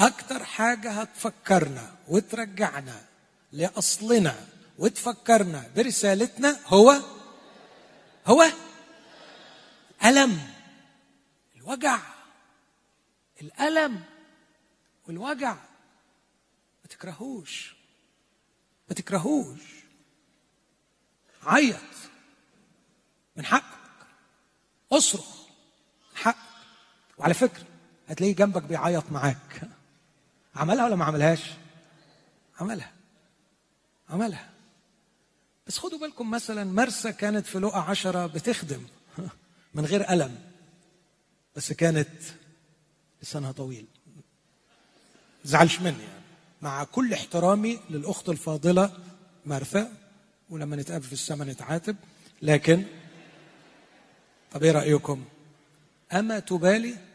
أكتر 0.00 0.44
حاجة 0.44 0.90
هتفكرنا 0.90 1.96
وترجعنا 2.09 3.05
لأصلنا 3.52 4.46
وتفكرنا 4.78 5.70
برسالتنا 5.76 6.60
هو 6.66 7.00
هو 8.26 8.44
ألم 10.05 10.40
الوجع 11.56 12.00
الألم 13.42 14.05
والوجع. 15.06 15.55
ما 16.82 16.88
تكرهوش 16.90 17.74
ما 18.88 18.94
تكرهوش. 18.94 19.60
عيط 21.42 21.76
من 23.36 23.44
حقك 23.44 24.06
اصرخ 24.92 25.36
من 26.10 26.16
حقك. 26.16 26.47
وعلى 27.18 27.34
فكرة 27.34 27.62
هتلاقيه 28.08 28.34
جنبك 28.34 28.62
بيعيط 28.62 29.12
معاك. 29.12 29.60
عملها 30.56 30.84
ولا 30.84 30.96
ما 30.96 31.04
عملهاش؟ 31.04 31.42
عملها. 32.60 32.92
عملها. 34.10 34.50
بس 35.66 35.78
خدوا 35.78 35.98
بالكم 35.98 36.30
مثلا 36.30 36.64
مرسى 36.64 37.12
كانت 37.12 37.46
في 37.46 37.58
لقى 37.58 37.82
عشرة 37.82 38.26
بتخدم 38.26 38.82
من 39.74 39.84
غير 39.84 40.10
ألم 40.10 40.38
بس 41.56 41.72
كانت 41.72 42.08
لسانها 43.22 43.52
طويل. 43.52 43.86
زعلش 45.44 45.80
مني 45.80 46.02
يعني. 46.02 46.24
مع 46.62 46.84
كل 46.84 47.12
احترامي 47.12 47.80
للأخت 47.90 48.28
الفاضلة 48.28 48.92
مرثا 49.46 49.92
ولما 50.50 50.76
نتقابل 50.76 51.04
في 51.04 51.12
السماء 51.12 51.48
نتعاتب. 51.48 51.96
لكن 52.42 52.84
طب 54.52 54.62
إيه 54.62 54.70
رأيكم؟ 54.70 55.24
أما 56.12 56.38
تبالي 56.38 57.07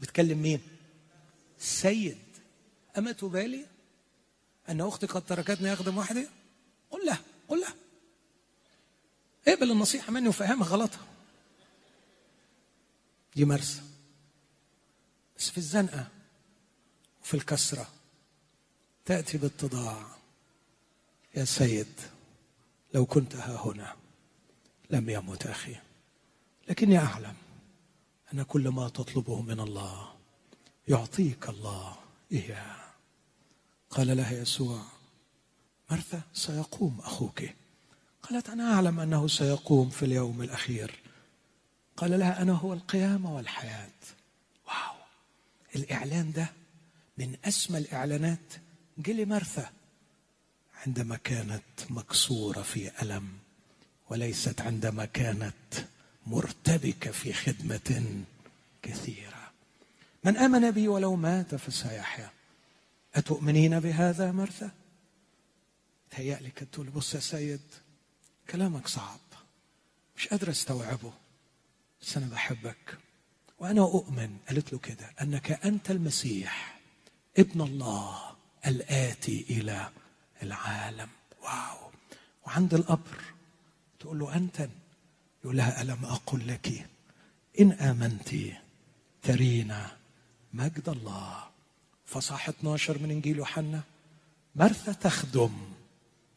بتكلم 0.00 0.38
مين؟ 0.38 0.60
السيد 1.60 2.18
أما 2.98 3.12
تبالي 3.12 3.66
أن 4.68 4.80
أختي 4.80 5.06
قد 5.06 5.26
تركتني 5.26 5.72
أخدم 5.72 5.98
وحدي؟ 5.98 6.28
قل 6.90 7.06
لها 7.06 7.18
قل 7.48 7.60
لها 7.60 7.74
اقبل 9.48 9.70
النصيحة 9.70 10.12
مني 10.12 10.28
وفهمها 10.28 10.68
غلطها. 10.68 11.06
دي 13.36 13.44
مرسى. 13.44 13.82
بس 15.38 15.50
في 15.50 15.58
الزنقة 15.58 16.08
وفي 17.22 17.34
الكسرة 17.34 17.88
تأتي 19.04 19.38
بالتضاع. 19.38 20.18
يا 21.34 21.44
سيد 21.44 22.00
لو 22.94 23.06
كنت 23.06 23.36
ها 23.36 23.66
هنا 23.66 23.96
لم 24.90 25.10
يمت 25.10 25.46
أخي 25.46 25.76
لكني 26.68 26.98
أعلم 26.98 27.34
أن 28.32 28.42
كل 28.42 28.68
ما 28.68 28.88
تطلبه 28.88 29.42
من 29.42 29.60
الله 29.60 30.12
يعطيك 30.88 31.48
الله 31.48 31.96
إياه. 32.32 32.76
قال 33.90 34.16
لها 34.16 34.32
يسوع 34.32 34.82
مرثا 35.90 36.20
سيقوم 36.34 36.98
أخوك. 37.00 37.42
قالت 38.22 38.48
أنا 38.48 38.74
أعلم 38.74 39.00
أنه 39.00 39.28
سيقوم 39.28 39.90
في 39.90 40.04
اليوم 40.04 40.42
الأخير. 40.42 40.94
قال 41.96 42.18
لها 42.18 42.42
أنا 42.42 42.52
هو 42.52 42.72
القيامة 42.72 43.34
والحياة. 43.34 43.90
واو! 44.66 44.96
الإعلان 45.76 46.32
ده 46.32 46.52
من 47.18 47.36
أسمى 47.44 47.78
الإعلانات. 47.78 48.52
جه 48.98 49.12
لمرثا 49.12 49.70
عندما 50.86 51.16
كانت 51.16 51.62
مكسورة 51.90 52.62
في 52.62 53.02
ألم 53.02 53.28
وليست 54.10 54.60
عندما 54.60 55.04
كانت 55.04 55.54
مرتبكة 56.28 57.10
في 57.10 57.32
خدمة 57.32 58.24
كثيرة. 58.82 59.50
من 60.24 60.36
آمن 60.36 60.70
بي 60.70 60.88
ولو 60.88 61.16
مات 61.16 61.54
فسيحيا. 61.54 62.30
أتؤمنين 63.14 63.80
بهذا 63.80 64.32
مرثا؟ 64.32 64.70
تهيألي 66.10 66.50
كنت 66.50 66.74
تقول 66.74 66.90
بص 66.90 67.14
يا 67.14 67.20
سيد. 67.20 67.60
كلامك 68.50 68.88
صعب. 68.88 69.20
مش 70.16 70.28
قادر 70.28 70.50
أستوعبه. 70.50 71.12
بس 72.02 72.16
أنا 72.16 72.26
بحبك. 72.26 72.98
وأنا 73.58 73.80
أؤمن 73.80 74.36
قالت 74.48 74.72
له 74.72 74.78
كده 74.78 75.10
أنك 75.22 75.50
أنت 75.50 75.90
المسيح 75.90 76.80
ابن 77.38 77.60
الله 77.60 78.36
الآتي 78.66 79.46
إلى 79.50 79.90
العالم. 80.42 81.08
واو. 81.42 81.90
وعند 82.46 82.74
القبر 82.74 83.22
تقول 84.00 84.18
له 84.18 84.36
أنت 84.36 84.68
يقول 85.48 85.56
لها 85.56 85.82
ألم 85.82 86.04
أقل 86.04 86.48
لك 86.48 86.88
إن 87.60 87.72
آمنت 87.72 88.28
ترينا 89.22 89.96
مجد 90.52 90.88
الله؟ 90.88 91.44
فصاح 92.06 92.48
12 92.48 92.98
من 92.98 93.10
إنجيل 93.10 93.36
يوحنا. 93.36 93.82
مرثا 94.54 94.92
تخدم 94.92 95.52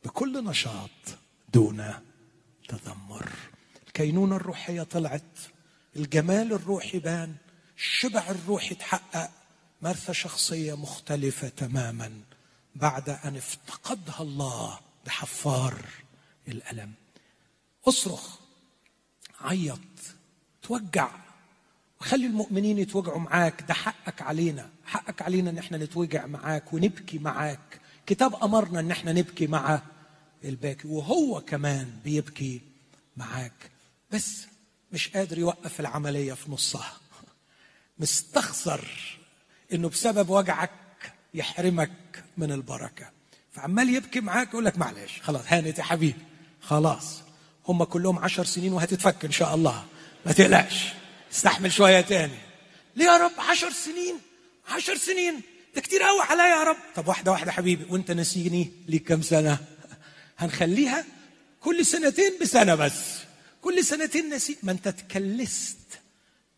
بكل 0.06 0.46
نشاط 0.46 0.90
دون 1.54 1.94
تذمر. 2.68 3.30
الكينونة 3.88 4.36
الروحية 4.36 4.84
طلعت. 4.84 5.40
الجمال 5.96 6.54
الروحي 6.54 7.00
بان. 7.00 7.36
الشبع 7.78 8.30
الروحي 8.30 8.76
تحقق. 8.76 9.32
مرثا 9.82 10.14
شخصية 10.14 10.78
مختلفة 10.78 11.50
تماما 11.50 12.22
بعد 12.76 13.10
أن 13.10 13.36
افتقدها 13.38 14.22
الله 14.22 14.80
بحفار 15.06 15.86
الألم. 16.48 16.94
اصرخ. 17.88 18.41
عيط. 19.44 19.80
توجع 20.62 21.10
وخلي 22.02 22.26
المؤمنين 22.26 22.78
يتوجعوا 22.80 23.20
معاك. 23.20 23.64
ده 23.68 23.74
حقك 23.74 24.22
علينا. 24.22 24.70
حقك 24.86 25.22
علينا 25.22 25.50
إن 25.50 25.58
إحنا 25.58 25.78
نتوجع 25.78 26.26
معاك 26.26 26.74
ونبكي 26.74 27.20
معاك. 27.20 27.82
كتاب 28.06 28.44
أمرنا 28.44 28.80
إن 28.80 28.92
إحنا 28.92 29.14
نبكي 29.14 29.48
مع 29.48 29.82
الباكي. 30.44 30.88
وهو 30.88 31.42
كمان 31.42 32.00
بيبكي 32.04 32.62
معاك. 33.18 33.72
بس 34.12 34.46
مش 34.92 35.10
قادر 35.10 35.40
يوقف 35.40 35.80
العملية 35.80 36.34
في 36.34 36.52
نصها. 36.52 36.94
مستخسر 38.00 39.18
إنه 39.74 39.90
بسبب 39.90 40.30
وجعك 40.30 40.72
يحرمك 41.34 42.24
من 42.38 42.52
البركة. 42.52 43.10
فعمال 43.52 43.90
يبكي 43.90 44.20
معاك 44.20 44.50
يقول 44.50 44.66
لك 44.66 44.78
معلش. 44.78 45.22
خلاص 45.22 45.44
هانت 45.48 45.78
يا 45.78 45.84
حبيبي. 45.84 46.20
خلاص. 46.62 47.22
هم 47.68 47.84
كلهم 47.84 48.20
عشر 48.20 48.46
سنين 48.46 48.74
وهتتفك 48.74 49.26
إن 49.26 49.32
شاء 49.32 49.56
الله. 49.56 49.86
ما 50.26 50.32
تقلقش. 50.32 50.86
استحمل 51.34 51.72
شوية 51.72 52.02
تاني. 52.02 52.38
ليه 52.96 53.06
يا 53.06 53.18
رب 53.18 53.32
عشر 53.38 53.72
سنين؟ 53.72 54.16
عشر 54.68 54.96
سنين. 54.96 55.42
ده 55.76 55.82
كتير 55.82 56.04
قوي 56.04 56.22
عليا 56.22 56.56
يا 56.56 56.64
رب. 56.64 56.78
طب 56.96 57.08
واحدة 57.08 57.32
واحدة 57.32 57.52
حبيبي 57.52 57.86
وأنت 57.90 58.12
نسيني 58.12 58.72
ليك 58.88 59.04
كام 59.04 59.22
سنة؟ 59.22 59.58
هنخليها 60.38 61.06
كل 61.62 61.86
سنتين 61.86 62.32
بسنة 62.42 62.76
بس. 62.76 63.00
كل 63.62 63.86
سنتين 63.86 64.30
نسيت 64.30 64.66
ما 64.66 64.72
أنت 64.72 64.88
تكلست 64.88 65.78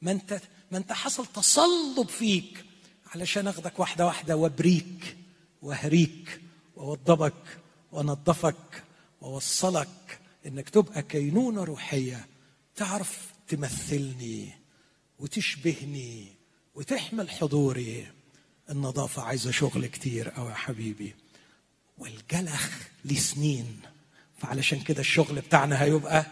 ما 0.02 0.12
أنت 0.12 0.40
ما 0.72 0.78
أنت 0.78 0.94
حصل 0.94 1.26
تصلب 1.26 2.10
فيك. 2.10 2.66
علشان 3.16 3.48
أخدك 3.48 3.80
واحدة 3.80 4.06
واحدة 4.06 4.36
وأبريك 4.36 5.18
وهريك 5.62 6.42
ووضبك 6.76 7.58
ونظفك 7.92 8.84
ووصلك 9.22 10.20
إنك 10.48 10.70
تبقى 10.70 11.02
كينونة 11.02 11.64
روحية 11.64 12.26
تعرف 12.76 13.34
تمثلني 13.48 14.50
وتشبهني 15.20 16.28
وتحمل 16.76 17.30
حضوري. 17.30 18.08
النظافة 18.70 19.22
عايزة 19.22 19.52
شغل 19.52 19.86
كتير 19.86 20.38
أوي 20.38 20.50
يا 20.50 20.56
حبيبي. 20.56 21.16
والجلخ 21.98 22.70
لسنين 23.06 23.80
فعلشان 24.38 24.80
كده 24.82 25.00
الشغل 25.00 25.42
بتاعنا 25.42 25.84
هيبقى 25.84 26.26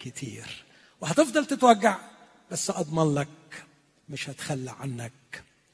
كتير. 0.00 0.64
وهتفضل 1.00 1.46
تتوجع 1.46 1.98
بس 2.50 2.70
أضمن 2.70 3.14
لك 3.14 3.64
مش 4.08 4.30
هتخلى 4.30 4.70
عنك 4.70 5.12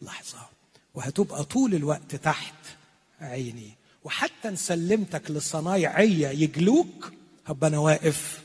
لحظة. 0.02 0.48
وهتبقى 0.94 1.44
طول 1.44 1.74
الوقت 1.74 2.14
تحت 2.16 2.55
عيني. 3.20 3.72
وحتى 4.05 4.48
إن 4.48 4.56
سلمتك 4.56 5.30
لصنايعية 5.30 6.28
يجلوك 6.28 7.12
هبقى 7.48 7.68
أنا 7.68 7.78
واقف 7.78 8.42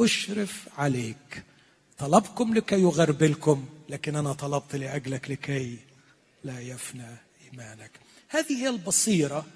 أشرف 0.00 0.68
عليك. 0.78 1.44
طلبكم 1.98 2.54
لكي 2.54 2.80
يغربلكم 2.80 3.66
لكن 3.88 4.16
أنا 4.16 4.32
طلبت 4.32 4.76
لأجلك 4.76 5.30
لكي 5.30 5.78
لا 6.44 6.60
يفنى 6.60 7.16
إيمانك. 7.44 7.90
هذه 8.28 8.52
هي 8.62 8.68
البصيرة 8.68 9.46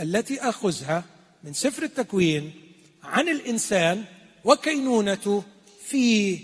التي 0.00 0.40
أخذها 0.40 1.04
من 1.44 1.52
سفر 1.52 1.82
التكوين 1.82 2.52
عن 3.02 3.28
الإنسان 3.28 4.04
وكينونته 4.44 5.44
في 5.86 6.38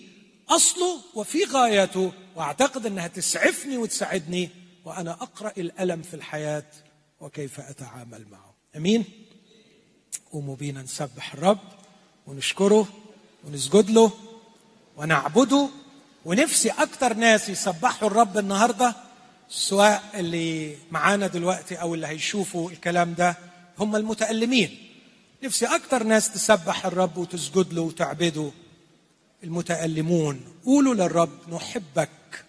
اصله 0.49 1.01
وفي 1.15 1.45
غايته 1.45 2.13
وأعتقد 2.37 2.87
أنها 2.87 3.07
تسعفني 3.07 3.77
وتساعدني 3.77 4.51
وأنا 4.85 5.13
أقرأ 5.13 5.53
الألم 5.59 6.03
في 6.03 6.15
الحياة 6.15 6.65
وكيف 7.21 7.61
أتعامل 7.61 8.27
معه. 8.31 8.55
أمين؟ 8.77 9.05
قوموا 10.33 10.57
بينا 10.57 10.83
نسبح 10.83 11.35
الرب. 11.35 11.59
ونشكره 12.27 12.89
ونسجد 13.45 13.91
له 13.91 14.11
ونعبده 14.97 15.69
ونفسي 16.25 16.71
أكتر 16.71 17.15
ناس 17.15 17.49
يسبحوا 17.49 18.09
الرب 18.09 18.39
النهارده 18.39 18.95
سواء 19.49 20.03
اللي 20.15 20.77
معانا 20.91 21.27
دلوقتي 21.27 21.75
أو 21.75 21.95
اللي 21.95 22.07
هيشوفوا 22.07 22.71
الكلام 22.71 23.15
ده 23.15 23.37
هم 23.79 23.97
المتألمين. 23.97 24.79
نفسي 25.43 25.67
أكتر 25.67 26.03
ناس 26.03 26.33
تسبح 26.33 26.87
الرب 26.87 27.17
وتسجد 27.17 27.73
له 27.73 27.83
وتعبده 27.83 28.51
المتألمون. 29.45 30.41
قولوا 30.65 30.95
للرب 30.95 31.39
نحبك. 31.49 32.45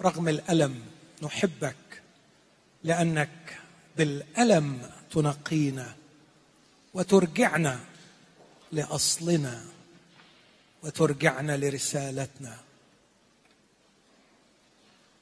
رغم 0.00 0.28
الألم 0.28 0.80
نحبك. 1.22 1.76
لأنك 2.84 3.58
بالألم 3.96 4.90
تنقينا 5.10 5.94
وترجعنا 6.94 7.80
لأصلنا 8.76 9.64
وترجعنا 10.82 11.56
لرسالتنا. 11.56 12.56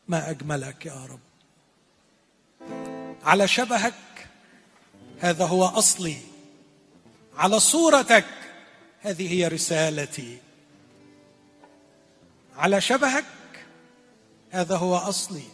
ما 0.08 0.30
أجملك 0.30 0.86
يا 0.86 1.06
رب. 1.06 1.20
على 3.24 3.48
شبهك 3.48 4.28
هذا 5.20 5.46
هو 5.46 5.64
أصلي. 5.64 6.16
على 7.36 7.60
صورتك 7.60 8.26
هذه 9.00 9.32
هي 9.32 9.48
رسالتي. 9.48 10.38
على 12.56 12.80
شبهك 12.80 13.24
هذا 14.50 14.76
هو 14.76 14.96
أصلي. 14.96 15.48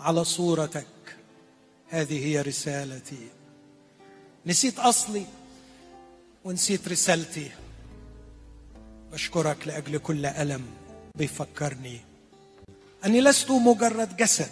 على 0.00 0.24
صورتك 0.24 0.86
هذه 1.88 2.26
هي 2.26 2.42
رسالتي. 2.42 3.28
نسيت 4.46 4.78
أصلي. 4.78 5.26
ونسيت 6.44 6.88
رسالتي. 6.88 7.50
بشكرك 9.12 9.68
لأجل 9.68 9.98
كل 9.98 10.26
ألم 10.26 10.66
بيفكرني. 11.14 12.00
أني 13.04 13.20
لست 13.20 13.50
مجرد 13.50 14.16
جسد 14.16 14.50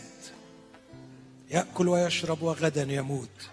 يأكل 1.51 1.89
ويشرب 1.89 2.43
وغدا 2.43 2.83
يموت. 2.83 3.49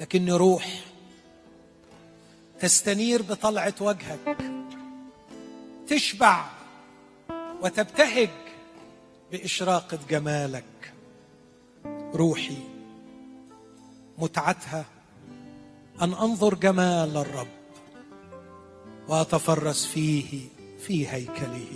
لكني 0.00 0.32
روح 0.32 0.84
تستنير 2.60 3.22
بطلعة 3.22 3.74
وجهك. 3.80 4.38
تشبع 5.88 6.50
وتبتهج 7.62 8.30
بإشراقة 9.32 9.98
جمالك. 10.10 10.92
روحي 12.14 12.58
متعتها 14.18 14.84
أن 16.02 16.12
أنظر 16.14 16.54
جمال 16.54 17.16
الرب 17.16 17.48
وأتفرس 19.08 19.86
فيه 19.86 20.48
في 20.78 21.08
هيكله. 21.08 21.66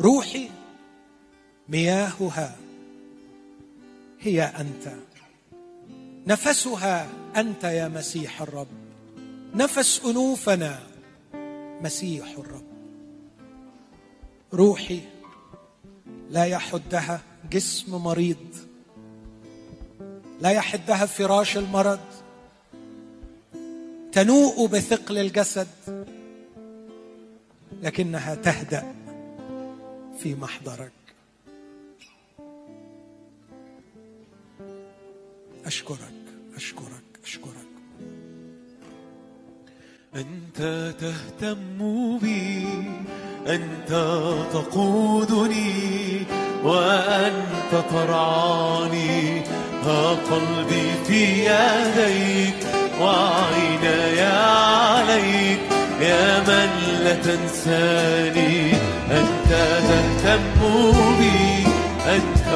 روحي 0.00 0.50
مياهها 1.68 2.56
هي 4.20 4.42
أنت. 4.42 4.92
نفسها 6.26 7.08
أنت 7.36 7.64
يا 7.64 7.88
مسيح 7.88 8.42
الرب. 8.42 8.68
نفس 9.54 10.00
أنوفنا 10.04 10.78
مسيح 11.82 12.38
الرب. 12.38 12.66
روحي 14.54 15.00
لا 16.30 16.44
يحدها 16.44 17.20
جسم 17.50 17.96
مريض. 17.96 18.54
لا 20.40 20.50
يحدها 20.50 21.06
فراش 21.06 21.56
المرض. 21.56 22.15
تنوء 24.16 24.68
بثقل 24.68 25.18
الجسد 25.18 25.66
لكنها 27.82 28.34
تهدأ 28.34 28.94
في 30.18 30.34
محضرك. 30.34 30.92
أشكرك 35.66 35.98
أشكرك 36.56 37.20
أشكرك. 37.24 37.66
أنت 40.14 40.92
تهتم 41.00 42.18
بي 42.18 42.66
أنت 43.46 43.90
تقودني 44.52 46.22
وأنت 46.64 47.84
ترعاني. 47.90 49.40
ها 49.82 50.10
قلبي 50.10 51.04
في 51.06 51.44
يديك 51.44 52.85
وعيناي 53.00 54.20
عليك 54.20 55.60
يا 56.00 56.40
من 56.40 56.70
لا 57.04 57.14
تنساني. 57.14 58.72
أنت 59.10 59.50
تهتم 59.88 60.60
بي 61.18 61.66
أنت 62.08 62.48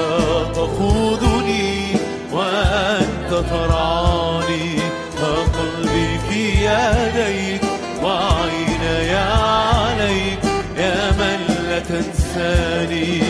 تقودني 0.55 1.97
وأنت 2.33 3.31
ترعاني 3.31 4.79
فقلبي 5.17 6.19
في 6.29 6.43
يديك 6.65 7.63
وعيناي 8.03 9.17
عليك 9.17 10.43
يا 10.77 11.11
من 11.11 11.41
لا 11.69 11.79
تنساني. 11.79 13.21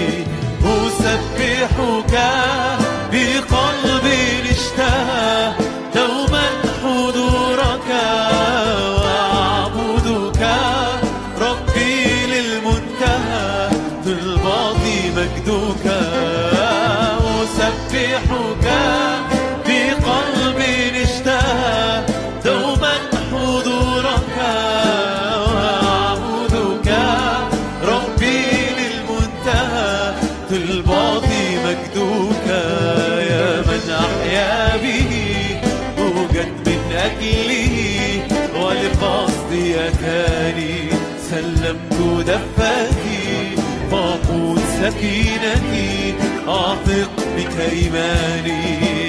إيماني 47.71 48.63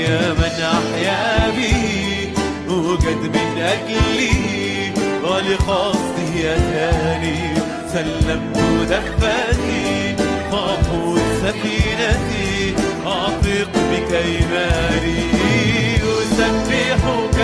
يا 0.04 0.34
من 0.34 0.56
أحيا 0.78 1.50
به 1.58 2.34
أوجد 2.70 3.22
من 3.36 3.52
أجله 3.58 4.40
ولقصده 5.24 6.34
أتاني. 6.56 7.40
سلمت 7.94 8.58
دفتي 8.90 10.16
فاقود 10.52 11.22
سكينتي 11.44 12.76
أثق 13.06 13.74
بك 13.92 14.12
إيماني. 14.14 15.22
أسبحك 16.04 17.40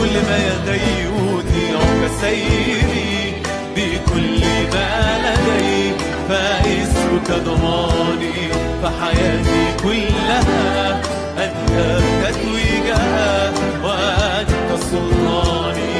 بكل 0.00 0.12
ما 0.28 0.36
يدي 0.38 1.08
أطيعك 1.08 2.10
سيدي 2.20 3.32
بكل 3.76 4.40
ما 4.72 5.18
لدي 5.24 5.92
فاسمك 6.28 7.30
ضماني 7.44 8.38
فحياتي 8.82 9.62
كلها 9.82 11.00
أنت 11.38 12.00
تتويجها 12.24 13.52
وأنت 13.84 14.80
سلطاني. 14.90 15.90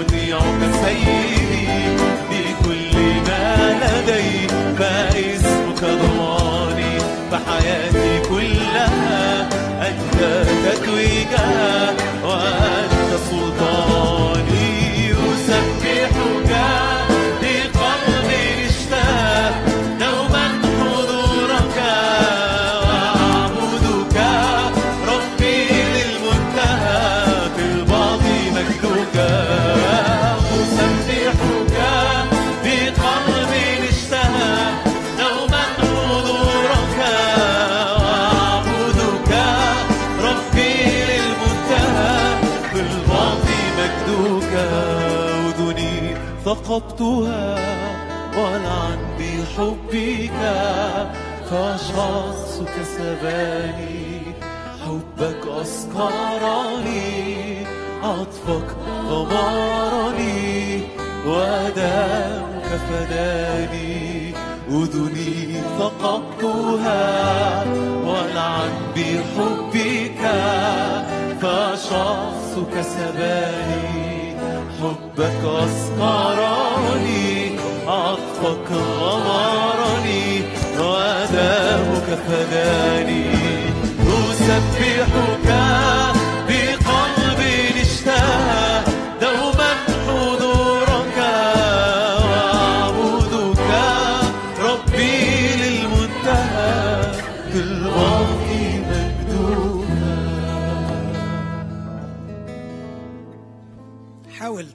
أطيعك 0.00 0.60
سيدي 0.84 1.96
بكل 2.30 2.96
ما 3.26 3.74
لدي 3.82 4.48
فاسمك 4.78 5.82
ضماني 5.84 6.98
فحياتي 7.32 8.28
كلها 8.28 9.48
أنت 9.88 10.44
تتويجها 10.64 11.94
وأنت 12.24 12.89
ثقبتها 47.00 47.56
ولعن 48.36 48.98
بحبك 49.18 50.40
فشخصك 51.50 52.74
سباني. 52.96 54.22
حبك 54.84 55.42
أسكرني 55.62 57.06
عطفك 58.02 58.68
غمرني 59.08 60.80
ودمك 61.26 62.68
فداني. 62.88 64.34
أذني 64.70 65.62
ثقبتها 65.78 67.64
ولعن 68.04 68.72
بحبك 68.96 70.22
فشخصك 71.40 72.74
سباني. 72.80 74.09
حبك 75.20 75.44
أسكرني 75.44 77.20
عطفك 77.86 78.72
غمرني 79.00 80.42
ودمك 80.78 82.18
فداني. 82.28 83.24
أسبحك 84.08 85.48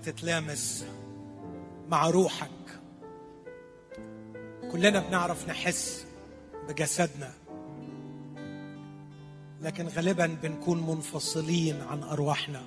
تتلامس 0.05 0.85
مع 1.89 2.09
روحك. 2.09 2.49
كلنا 4.71 4.99
بنعرف 4.99 5.49
نحس 5.49 6.05
بجسدنا. 6.69 7.33
لكن 9.61 9.87
غالبا 9.87 10.25
بنكون 10.43 10.87
منفصلين 10.87 11.81
عن 11.81 12.03
أرواحنا. 12.03 12.61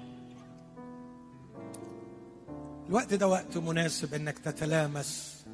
الوقت 2.88 3.14
ده 3.14 3.28
وقت 3.28 3.56
مناسب 3.56 4.14
إنك 4.14 4.38
تتلامس 4.38 5.44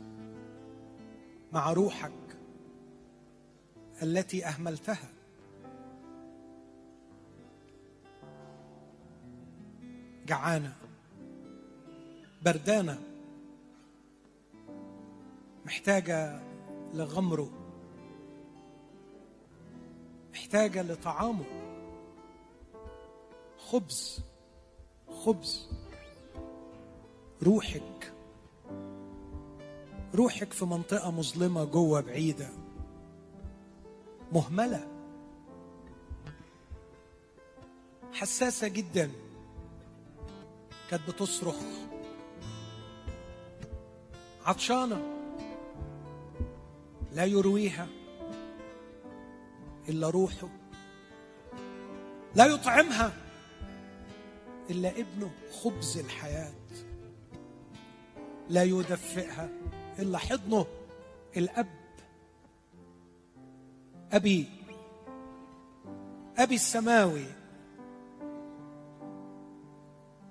مع 1.53 1.73
روحك 1.73 2.13
التي 4.03 4.47
أهملتها. 4.47 5.09
جعانه 10.27 10.84
بردانة 12.45 12.99
محتاجة 15.65 16.41
لغمره 16.95 17.51
محتاجة 20.33 20.83
لطعامه. 20.83 21.45
خبز 23.59 24.21
خبز. 25.25 25.69
روحك 27.43 28.13
روحك 30.15 30.53
في 30.53 30.65
منطقة 30.65 31.11
مظلمة 31.11 31.65
جوه 31.65 32.01
بعيدة. 32.01 32.49
مهملة. 34.33 34.89
حساسة 38.13 38.69
جدا. 38.69 39.11
كانت 40.91 41.11
بتصرخ. 41.11 41.57
عطشانة. 44.45 45.03
لا 47.13 47.25
يرويها 47.25 47.89
إلا 49.89 50.11
روحه. 50.11 50.49
لا 52.35 52.47
يطعمها 52.47 53.13
إلا 54.71 54.91
ابنه 54.91 55.31
خبز 55.53 55.99
الحياة. 55.99 56.53
لا 58.49 58.63
يدفئها 58.63 59.49
إلا 59.99 60.19
حضنه 60.19 60.67
الأب. 61.37 61.85
أبي 64.13 64.49
أبي 66.39 66.55
السماوي. 66.55 67.27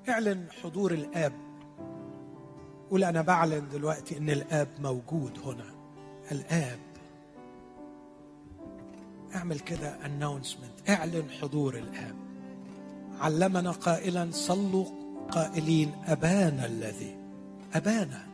اعلن 0.09 0.47
حضور 0.63 0.91
الآب. 0.91 1.42
قول 2.93 3.03
أنا 3.03 3.21
بعلن 3.21 3.69
دلوقتي 3.69 4.17
إن 4.17 4.29
الآب 4.29 4.67
موجود 4.79 5.39
هنا. 5.45 5.65
الآب. 6.31 6.79
أعمل 9.35 9.59
كده 9.59 9.97
announcement. 10.03 10.89
أعلن 10.89 11.29
حضور 11.41 11.77
الآب. 11.77 12.15
علمنا 13.19 13.71
قائلا 13.71 14.31
صلوا 14.31 14.85
قائلين 15.31 15.91
أبانا 16.05 16.65
الذي 16.65 17.15
أبانا. 17.73 18.27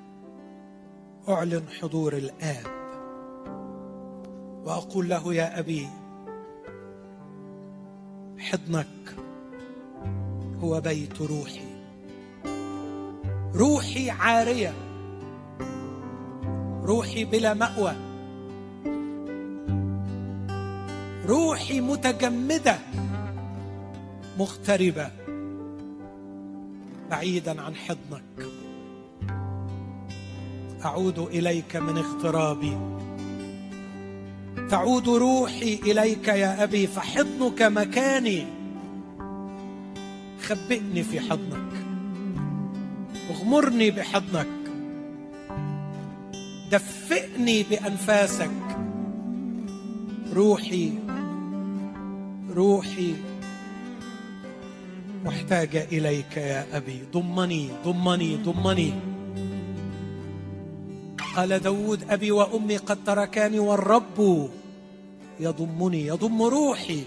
أعلن 1.29 1.63
حضور 1.81 2.13
الآب. 2.13 2.65
وأقول 4.65 5.09
له 5.09 5.33
يا 5.33 5.59
أبي 5.59 5.87
حضنك 8.37 9.15
هو 10.59 10.81
بيت 10.81 11.21
روحي. 11.21 11.68
روحي 13.55 14.09
عارية. 14.09 14.73
روحي 16.83 17.25
بلا 17.25 17.53
مأوى. 17.53 17.93
روحي 21.25 21.81
متجمدة. 21.81 22.77
مغتربة. 24.39 25.11
بعيدا 27.11 27.61
عن 27.61 27.75
حضنك. 27.75 28.49
أعود 30.85 31.19
إليك 31.19 31.75
من 31.75 31.97
اغترابي. 31.97 32.77
تعود 34.69 35.09
روحي 35.09 35.79
إليك 35.83 36.27
يا 36.27 36.63
أبي 36.63 36.87
فحضنك 36.87 37.61
مكاني. 37.61 38.45
خبئني 40.41 41.03
في 41.03 41.19
حضنك. 41.19 41.68
اغمرني 43.49 43.91
بحضنك. 43.91 44.47
دفئني 46.71 47.63
بأنفاسك. 47.63 48.51
روحي 50.33 50.93
روحي. 52.53 53.15
محتاجه 55.25 55.87
إليك 55.91 56.37
يا 56.37 56.77
أبي. 56.77 57.03
ضمني 57.13 57.69
ضمني 57.85 58.35
ضمني. 58.35 58.93
قال 61.35 61.59
داود 61.59 62.05
أبي 62.09 62.31
وأمي 62.31 62.77
قد 62.77 63.03
تركاني 63.03 63.59
والرب 63.59 64.49
يضمني 65.39 66.07
يضم 66.07 66.41
روحي. 66.41 67.03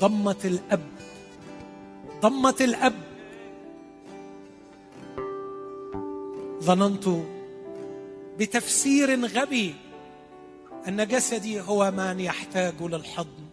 ضمه 0.00 0.42
الأب 0.44 0.86
ضمه 2.22 2.60
الأب. 2.60 3.07
ظننت 6.68 7.08
بتفسير 8.38 9.26
غبي 9.26 9.74
أن 10.88 11.06
جسدي 11.06 11.60
هو 11.60 11.90
من 11.90 12.20
يحتاج 12.20 12.82
للحضن 12.82 13.46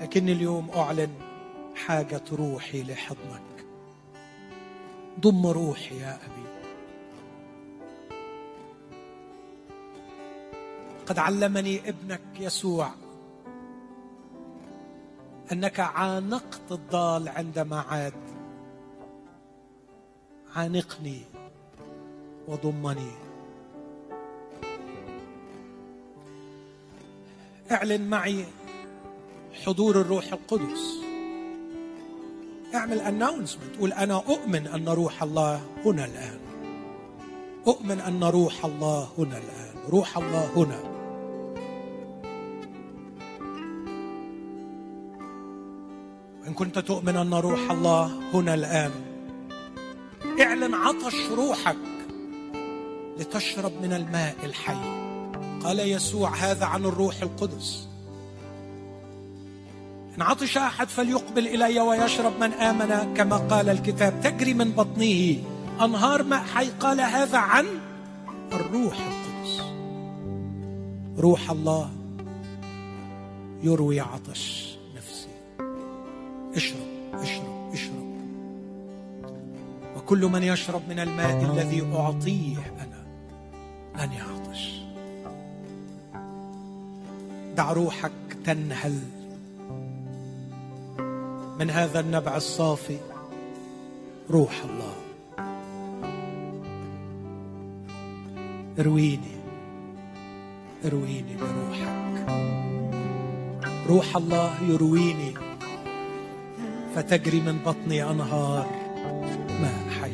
لكن 0.00 0.28
اليوم 0.28 0.70
أعلن 0.70 1.10
حاجة 1.74 2.22
روحي 2.32 2.82
لحضنك. 2.82 3.66
ضم 5.20 5.46
روحي 5.46 5.98
يا 5.98 6.14
أبي. 6.14 6.46
قد 11.06 11.18
علمني 11.18 11.88
ابنك 11.88 12.20
يسوع 12.40 12.90
أنك 15.52 15.80
عانقت 15.80 16.72
الضال 16.72 17.28
عندما 17.28 17.80
عاد. 17.80 18.12
عانقني 20.56 21.29
وضمني. 22.50 23.10
اعلن 27.70 28.10
معي 28.10 28.44
حضور 29.66 30.00
الروح 30.00 30.32
القدس. 30.32 31.00
اعمل 32.74 33.00
اناونسمنت 33.00 33.76
قول 33.80 33.92
أنا 33.92 34.14
أؤمن 34.14 34.66
أن 34.66 34.88
روح 34.88 35.22
الله 35.22 35.60
هنا 35.84 36.04
الآن. 36.04 36.40
أؤمن 37.66 38.00
أن 38.00 38.24
روح 38.24 38.64
الله 38.64 39.08
هنا 39.18 39.38
الآن. 39.38 39.74
روح 39.88 40.18
الله 40.18 40.46
هنا. 40.56 40.80
وان 46.42 46.54
كنت 46.54 46.78
تؤمن 46.78 47.16
أن 47.16 47.34
روح 47.34 47.70
الله 47.70 48.20
هنا 48.34 48.54
الآن 48.54 48.92
اعلن 50.40 50.74
عطش 50.74 51.30
روحك. 51.30 51.89
لتشرب 53.18 53.72
من 53.82 53.92
الماء 53.92 54.36
الحي. 54.44 55.00
قال 55.64 55.78
يسوع 55.78 56.34
هذا 56.34 56.64
عن 56.64 56.84
الروح 56.84 57.22
القدس. 57.22 57.88
إن 60.16 60.22
عطش 60.22 60.58
أحد 60.58 60.88
فليقبل 60.88 61.46
إلي 61.46 61.80
ويشرب 61.80 62.32
من 62.40 62.52
آمن 62.52 63.14
كما 63.14 63.36
قال 63.36 63.68
الكتاب. 63.68 64.20
تجري 64.22 64.54
من 64.54 64.70
بطنه 64.70 65.36
أنهار 65.84 66.22
ماء 66.22 66.42
حي. 66.42 66.68
قال 66.80 67.00
هذا 67.00 67.38
عن 67.38 67.66
الروح 68.52 68.94
القدس. 68.94 69.60
روح 71.18 71.50
الله 71.50 71.90
يروي 73.62 74.00
عطش 74.00 74.76
نفسي 74.96 75.28
اشرب 76.54 76.86
اشرب 77.14 77.70
اشرب. 77.72 78.10
وكل 79.96 80.26
من 80.26 80.42
يشرب 80.42 80.82
من 80.88 80.98
الماء 80.98 81.52
الذي 81.52 81.82
أعطيه 81.94 82.56
أنا. 82.80 82.89
لن 84.00 84.12
يعطش. 84.12 84.80
دع 87.56 87.72
روحك 87.72 88.12
تنهل. 88.44 89.00
من 91.58 91.70
هذا 91.70 92.00
النبع 92.00 92.36
الصافي؟ 92.36 92.98
روح 94.30 94.62
الله. 94.64 94.94
ارويني. 98.78 99.36
ارويني 100.84 101.36
بروحك. 101.36 102.26
روح 103.88 104.16
الله 104.16 104.54
يرويني. 104.62 105.34
فتجري 106.94 107.40
من 107.40 107.58
بطني 107.66 108.10
أنهار. 108.10 108.66
ماء 109.60 109.88
حي. 110.00 110.12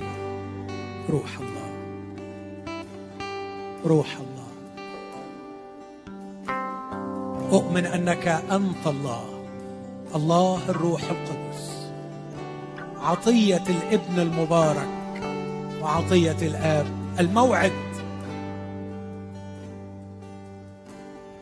روح 1.11 1.39
الله. 1.39 1.56
روح 3.85 4.17
الله. 4.17 4.47
أؤمن 7.53 7.87
أنك 7.87 8.29
أنت 8.29 8.87
الله. 8.87 9.25
الله 10.15 10.61
الروح 10.69 11.03
القدس. 11.03 11.91
عطية 13.03 13.65
الابن 13.69 14.19
المبارك 14.19 14.89
وعطية 15.83 16.37
الآب. 16.43 16.87
الموعد 17.21 17.73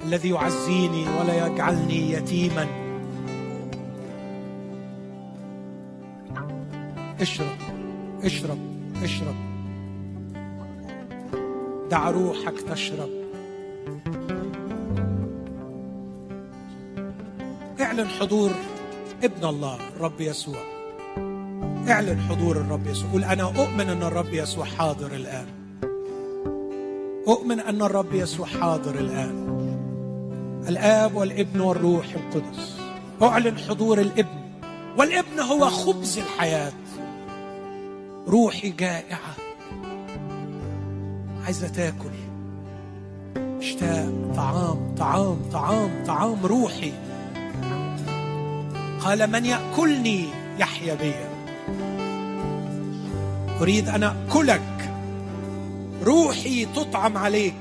الذي 0.02 0.30
يعزيني 0.30 1.04
ولا 1.08 1.46
يجعلني 1.46 2.10
يتيما. 2.12 2.66
اشرب 7.20 7.56
اشرب 8.22 8.58
اشرب. 9.02 9.53
دع 11.94 12.10
روحك 12.10 12.60
تشرب. 12.60 13.08
اعلن 17.80 18.08
حضور 18.08 18.50
ابن 19.22 19.48
الله 19.48 19.78
الرب 19.96 20.20
يسوع. 20.20 20.56
اعلن 21.88 22.20
حضور 22.20 22.56
الرب 22.56 22.86
يسوع. 22.86 23.10
قل 23.12 23.24
أنا 23.24 23.42
أؤمن 23.42 23.88
أن 23.88 24.02
الرب 24.02 24.34
يسوع 24.34 24.64
حاضر 24.64 25.06
الآن. 25.06 25.46
أؤمن 27.28 27.60
أن 27.60 27.82
الرب 27.82 28.14
يسوع 28.14 28.46
حاضر 28.46 28.94
الآن. 28.94 29.36
الآب 30.68 31.14
والابن 31.14 31.60
والروح 31.60 32.06
القدس. 32.14 32.78
أعلن 33.22 33.58
حضور 33.58 34.00
الابن. 34.00 34.38
والابن 34.98 35.40
هو 35.40 35.70
خبز 35.70 36.18
الحياة. 36.18 36.72
روحي 38.28 38.70
جائعة. 38.70 39.43
عايزة 41.44 41.68
تاكل. 41.68 42.14
اشتاق 43.58 44.12
طعام 44.36 44.94
طعام 44.98 45.38
طعام 45.52 46.04
طعام 46.06 46.46
روحي. 46.46 46.92
قال 49.00 49.30
من 49.30 49.44
يأكلني؟ 49.44 50.24
يحيا 50.58 50.94
بي. 50.94 51.14
أريد 53.60 53.88
أن 53.88 54.02
أكلك. 54.02 54.94
روحي 56.04 56.66
تطعم 56.66 57.16
عليك. 57.18 57.54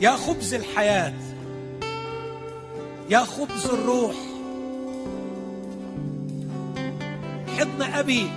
يا 0.00 0.10
خبز 0.10 0.54
الحياة. 0.54 1.14
يا 3.10 3.18
خبز 3.18 3.66
الروح. 3.66 4.16
حضن 7.58 7.82
أبي. 7.82 8.30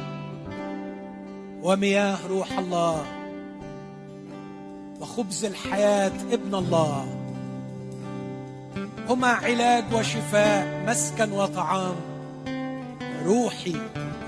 ومياه 1.62 2.18
روح 2.30 2.60
الله. 2.60 3.19
وخبز 5.10 5.45
الحياة 5.45 6.11
ابن 6.31 6.56
الله. 6.56 7.06
هما 9.10 9.27
علاج 9.27 9.84
وشفاء 9.94 10.84
مسكن 10.88 11.31
وطعام. 11.31 11.95
روحي 13.26 13.76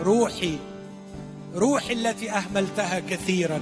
روحي 0.03 0.57
روحي 1.55 1.93
التي 1.93 2.31
أهملتها 2.31 2.99
كثيرا. 2.99 3.61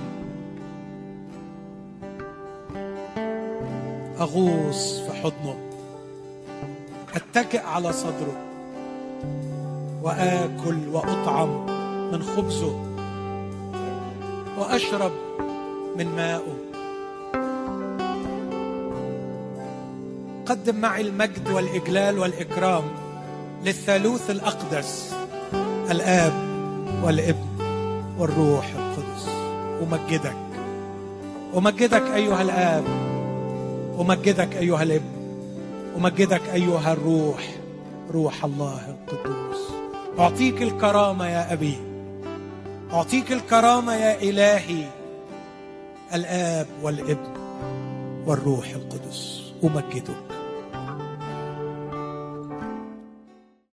أغوص 4.19 4.99
في 4.99 5.13
حضنه. 5.13 5.55
أتكئ 7.15 7.61
على 7.65 7.93
صدره. 7.93 8.37
وآكل 10.03 10.87
وأطعم 10.91 11.65
من 12.11 12.23
خبزه. 12.23 12.75
وأشرب 14.57 15.11
من 15.97 16.15
مائه 16.15 16.58
أقدم 20.49 20.75
معي 20.75 21.01
المجد 21.01 21.49
والإجلال 21.49 22.19
والإكرام 22.19 22.83
للثالوث 23.65 24.29
الأقدس 24.29 25.13
الآب 25.91 26.33
والابن 27.03 27.47
والروح 28.17 28.65
القدس. 28.75 29.27
أمجدك 29.83 30.35
أمجدك 31.57 32.01
أيها 32.01 32.41
الآب 32.41 32.83
أمجدك 33.99 34.55
أيها 34.55 34.83
الابن 34.83 35.11
أمجدك 35.97 36.41
أيها 36.53 36.93
الروح 36.93 37.55
روح 38.11 38.45
الله 38.45 38.97
القدوس. 39.11 39.57
أعطيك 40.19 40.61
الكرامة 40.61 41.27
يا 41.27 41.53
أبي 41.53 41.77
أعطيك 42.93 43.31
الكرامة 43.31 43.95
يا 43.95 44.21
إلهي 44.21 44.83
الآب 46.13 46.67
والابن 46.83 47.33
والروح 48.25 48.69
القدس. 48.69 49.41
أمجدك. 49.63 50.38